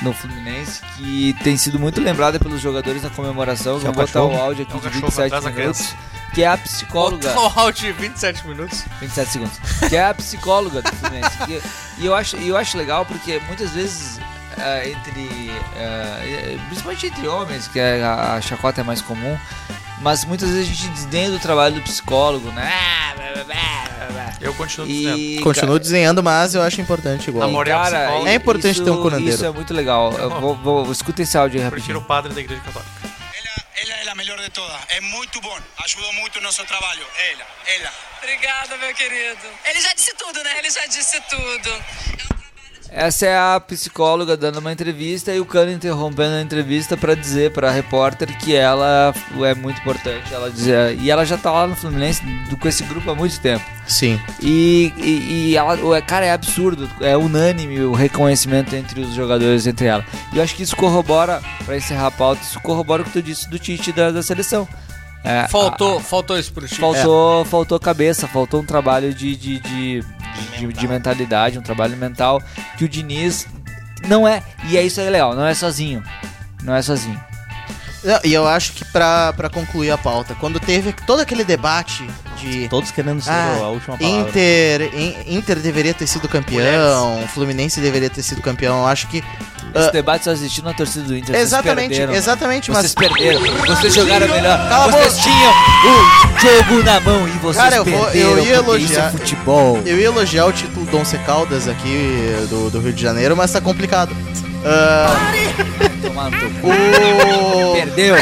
[0.00, 3.78] no Fluminense que tem sido muito lembrada pelos jogadores na comemoração.
[3.78, 5.94] Vou botar o áudio aqui É o de cachorro 27 atrás da minutos.
[6.34, 7.28] Que é a psicóloga.
[7.32, 8.84] Botou o áudio de 27 minutos.
[9.00, 9.58] 27 segundos.
[9.88, 11.38] Que é a psicóloga do Fluminense.
[11.46, 11.62] Que-
[11.98, 14.18] e eu acho, e eu acho legal porque muitas vezes
[14.56, 15.50] ah, entre.
[15.76, 16.20] ah,
[16.68, 19.36] principalmente entre homens, que é a, a chacota é mais comum.
[20.02, 22.70] Mas muitas vezes a gente desdenha do trabalho do psicólogo, né?
[24.40, 25.18] Eu continuo dizendo.
[25.18, 27.48] E, Continuo desenhando, mas eu acho importante igual.
[27.48, 28.10] Amor e a cara.
[28.28, 29.34] É importante isso- ter um curandeiro.
[29.34, 30.12] Isso é muito legal.
[30.14, 32.04] Eu vou, vou, escuta esse áudio aí Eu prefiro rapidinho.
[32.04, 32.90] o padre da igreja católica.
[33.80, 34.76] Ela é a melhor de todas.
[34.88, 35.56] É muito bom.
[35.84, 37.04] Ajudou muito o nosso trabalho.
[37.32, 37.90] Ela, ela.
[38.18, 39.46] Obrigada, meu querido.
[39.64, 40.58] Ele já disse tudo, né?
[40.58, 42.41] Ele já disse tudo.
[42.94, 47.50] Essa é a psicóloga dando uma entrevista e o Cano interrompendo a entrevista pra dizer
[47.52, 49.14] pra repórter que ela
[49.44, 50.32] é muito importante.
[50.32, 53.40] Ela dizia, e ela já tá lá no Fluminense do- com esse grupo há muito
[53.40, 53.64] tempo.
[53.86, 54.20] Sim.
[54.42, 59.66] E, e, e ela, o- cara, é absurdo, é unânime o reconhecimento entre os jogadores,
[59.66, 60.04] entre ela.
[60.32, 63.22] E eu acho que isso corrobora, pra encerrar a pauta, isso corrobora o que tu
[63.22, 64.68] disse do Tite da, da seleção.
[65.24, 66.80] É, Faltou, faltou isso pro time.
[66.80, 70.04] Faltou, faltou cabeça, faltou um trabalho de, de, de,
[70.58, 72.42] de, de mentalidade, um trabalho mental
[72.76, 73.46] que o Diniz
[74.06, 74.42] não é.
[74.68, 76.02] E é isso aí, legal, não é sozinho.
[76.62, 77.31] Não é sozinho.
[78.24, 82.04] E eu acho que pra, pra concluir a pauta, quando teve todo aquele debate
[82.40, 84.20] de Todos querendo ser Ah, a última palavra.
[84.28, 89.18] Inter, In- Inter deveria ter sido campeão, Fluminense deveria ter sido campeão, eu acho que
[89.74, 91.28] Esse Ah, debate só existiu na torcida do Inter.
[91.34, 92.82] vocês Exatamente, perderam, exatamente, mano.
[92.82, 93.40] mas- Vocês perderam.
[93.76, 94.68] Vocês jogaram melhor.
[94.68, 95.22] Cala a vocês boca.
[95.22, 98.30] tinham o jogo na mão e vocês Cara, eu, vou, perderam.
[98.30, 99.10] eu ia é elogiar.
[99.12, 99.80] futebol.
[99.86, 103.60] Eu ia elogiar o título Donce Caldas aqui do, do Rio de Janeiro, mas tá
[103.60, 104.14] complicado.
[104.64, 105.32] Ah,
[106.30, 106.68] teu cu.
[106.68, 107.74] o...
[107.74, 108.16] Perdeu,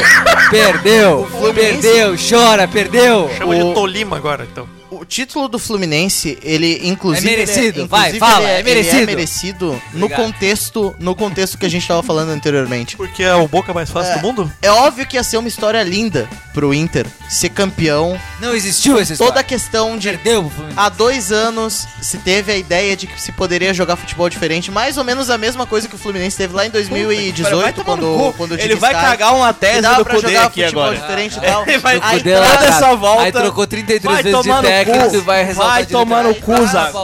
[0.49, 3.29] perdeu, perdeu, chora, perdeu.
[3.37, 4.67] Chama O- de Tolima agora, então.
[5.01, 7.27] O título do Fluminense, ele inclusive.
[7.27, 8.95] É merecido, ele vai, inclusive, fala, ele é merecido.
[8.97, 10.21] Ele é merecido no Obrigado.
[10.25, 12.95] contexto, no contexto que a gente tava falando anteriormente.
[12.95, 14.17] Porque é o Boca mais fácil É.
[14.19, 14.53] do mundo?
[14.61, 18.19] É óbvio que ia ser uma história linda pro Inter ser campeão.
[18.39, 19.43] Não existiu essa Toda a história.
[19.43, 20.51] questão de Perdeu.
[20.77, 24.97] Há dois anos se teve a ideia de que se poderia jogar futebol diferente, mais
[24.97, 28.33] ou menos a mesma coisa que o Fluminense teve lá em 2018, Vai tomar quando,
[28.37, 29.01] quando o Ele vai cai.
[29.01, 30.99] cagar uma tese do poder jogar aqui futebol agora.
[30.99, 31.63] diferente e tal.
[31.67, 32.69] Ele vai Aí Poder lá, toda cara.
[32.75, 33.23] essa volta.
[33.23, 35.21] Aí trocou 33 Vai vezes de técnico cu.
[35.21, 36.53] vai Vai tomar no cu.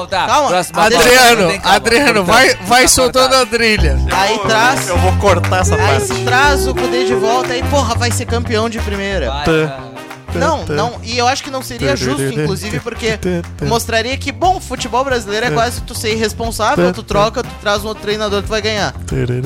[0.09, 1.75] Calma, Próxima Adriano, calma.
[1.75, 3.97] Adriano, vai, vai soltando a trilha.
[4.11, 6.23] Aí traz, Eu vou cortar essa aí parte.
[6.23, 9.31] traz o Cudê de volta e porra, vai ser campeão de primeira.
[9.31, 9.97] Vai.
[10.35, 13.17] Não, não, e eu acho que não seria justo, inclusive, porque
[13.65, 17.87] mostraria que, bom, futebol brasileiro é quase tu ser irresponsável, tu troca, tu traz um
[17.87, 18.93] outro treinador, tu vai ganhar.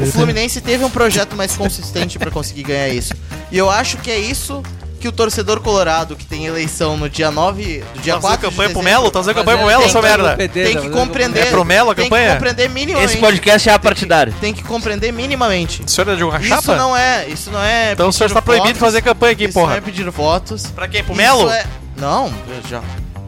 [0.02, 3.14] O Fluminense teve um projeto mais consistente pra conseguir ganhar isso.
[3.52, 4.64] E eu acho que é isso
[5.02, 8.38] que o torcedor colorado, que tem eleição no dia 9, do dia Tá fazendo 4
[8.38, 9.12] de campanha pro dezembro, Melo?
[9.12, 10.38] Tá fazendo campanha pro Melo, tem que merda?
[10.48, 11.40] Tem tá que compreender.
[11.42, 12.28] É pro Melo a tem campanha?
[12.30, 13.12] que compreender minimamente.
[13.12, 14.34] Esse podcast é apartidário.
[14.40, 15.84] Tem que compreender minimamente.
[15.84, 16.76] O senhor é de uma Isso chapa?
[16.76, 17.92] não é, isso não é.
[17.94, 19.72] Então o senhor está proibido de fazer campanha aqui, isso porra.
[19.72, 20.68] não é pedir votos.
[20.68, 21.04] Pra quem?
[21.04, 21.50] Pro Isso Melo?
[21.50, 21.66] é-
[21.98, 22.82] Não, eu já.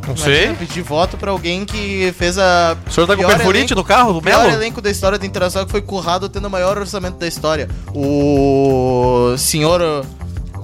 [0.06, 0.54] Não Imagina sei.
[0.56, 2.76] pedir voto pra alguém que fez a.
[2.86, 4.52] O senhor tá com pior perfurite elenco- no carro do pior Melo?
[4.54, 7.70] elenco da história do Internacional que foi currado tendo o maior orçamento da história.
[7.94, 10.06] O senhor.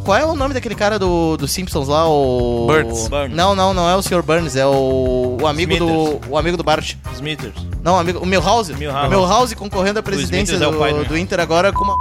[0.09, 2.09] Qual é o nome daquele cara do, do Simpsons lá?
[2.09, 2.65] O.
[2.65, 3.07] Burns.
[3.07, 3.35] Burns.
[3.35, 4.23] Não, não, não é o Sr.
[4.23, 6.19] Burns, é o, o amigo do.
[6.27, 6.95] O amigo do Bart.
[7.13, 7.53] Smithers.
[7.83, 8.73] Não, o amigo, o Milhouse.
[8.73, 9.05] Milhouse.
[9.05, 11.95] O Milhouse concorrendo à presidência Smithers é o do, pai do- Inter agora com uma.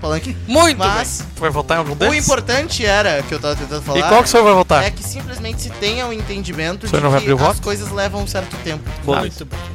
[0.00, 0.34] Falando aqui.
[0.48, 2.24] Muito Mas Vai votar em algum o desses?
[2.24, 3.98] importante era, que eu tava tentando falar.
[3.98, 4.82] E qual que o senhor vai votar?
[4.84, 7.54] É que simplesmente se tenha o entendimento O de não vai que abrir o as
[7.56, 7.62] voto?
[7.62, 8.82] coisas levam um certo tempo.
[9.08, 9.22] Ah,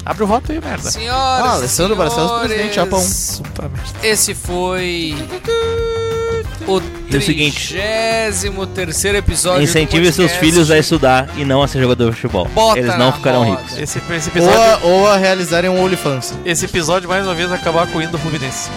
[0.06, 0.90] Abre o voto aí, merda.
[0.90, 3.03] Senhoras Ah, Alessandro Barcelos, presidente, Japão.
[3.44, 3.84] Puta merda.
[4.08, 5.16] Esse foi
[6.68, 7.74] o E o seguinte.
[7.74, 12.46] 33 episódio Incentive do seus filhos a estudar e não a ser jogador de futebol.
[12.54, 13.62] Bota Eles não ficarão moda.
[13.62, 13.78] ricos.
[13.78, 16.34] Esse, esse Ou episódio, a, ou a realizarem um OnlyFans.
[16.46, 18.70] esse episódio mais uma vez acabar com o hino do Fluminense.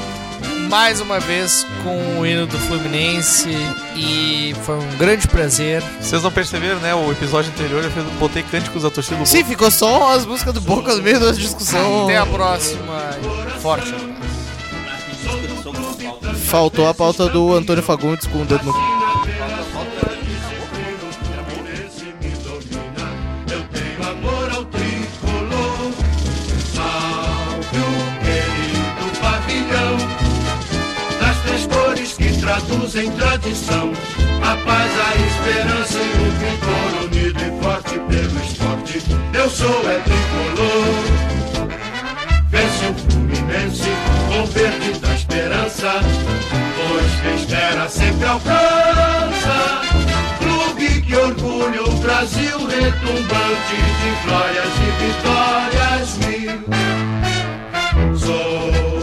[0.68, 3.48] Mais uma vez com o hino do Fluminense
[3.94, 5.82] e foi um grande prazer.
[6.00, 6.92] Vocês não perceberam, né?
[6.94, 10.54] O episódio anterior eu fiz- botei cânticos da torcida do Sim, ficou só as músicas
[10.54, 12.04] do Boca no meio da discussão.
[12.04, 13.10] Até a próxima.
[13.60, 14.13] Forte abraço.
[16.46, 18.72] Faltou a pauta do Antônio Fagundes com o dedo no.
[32.40, 33.90] Traduzem tradição,
[34.42, 39.02] a paz, a esperança e o vigor unido e forte pelo esporte.
[39.32, 41.04] Eu sou é tricolor,
[42.50, 44.03] vence o Fluminense
[44.34, 45.92] com perdida esperança,
[46.76, 49.80] pois quem espera sempre alcança.
[50.38, 56.64] Clube que orgulha o Brasil retumbante de glórias e vitórias mil.
[58.18, 58.93] Sou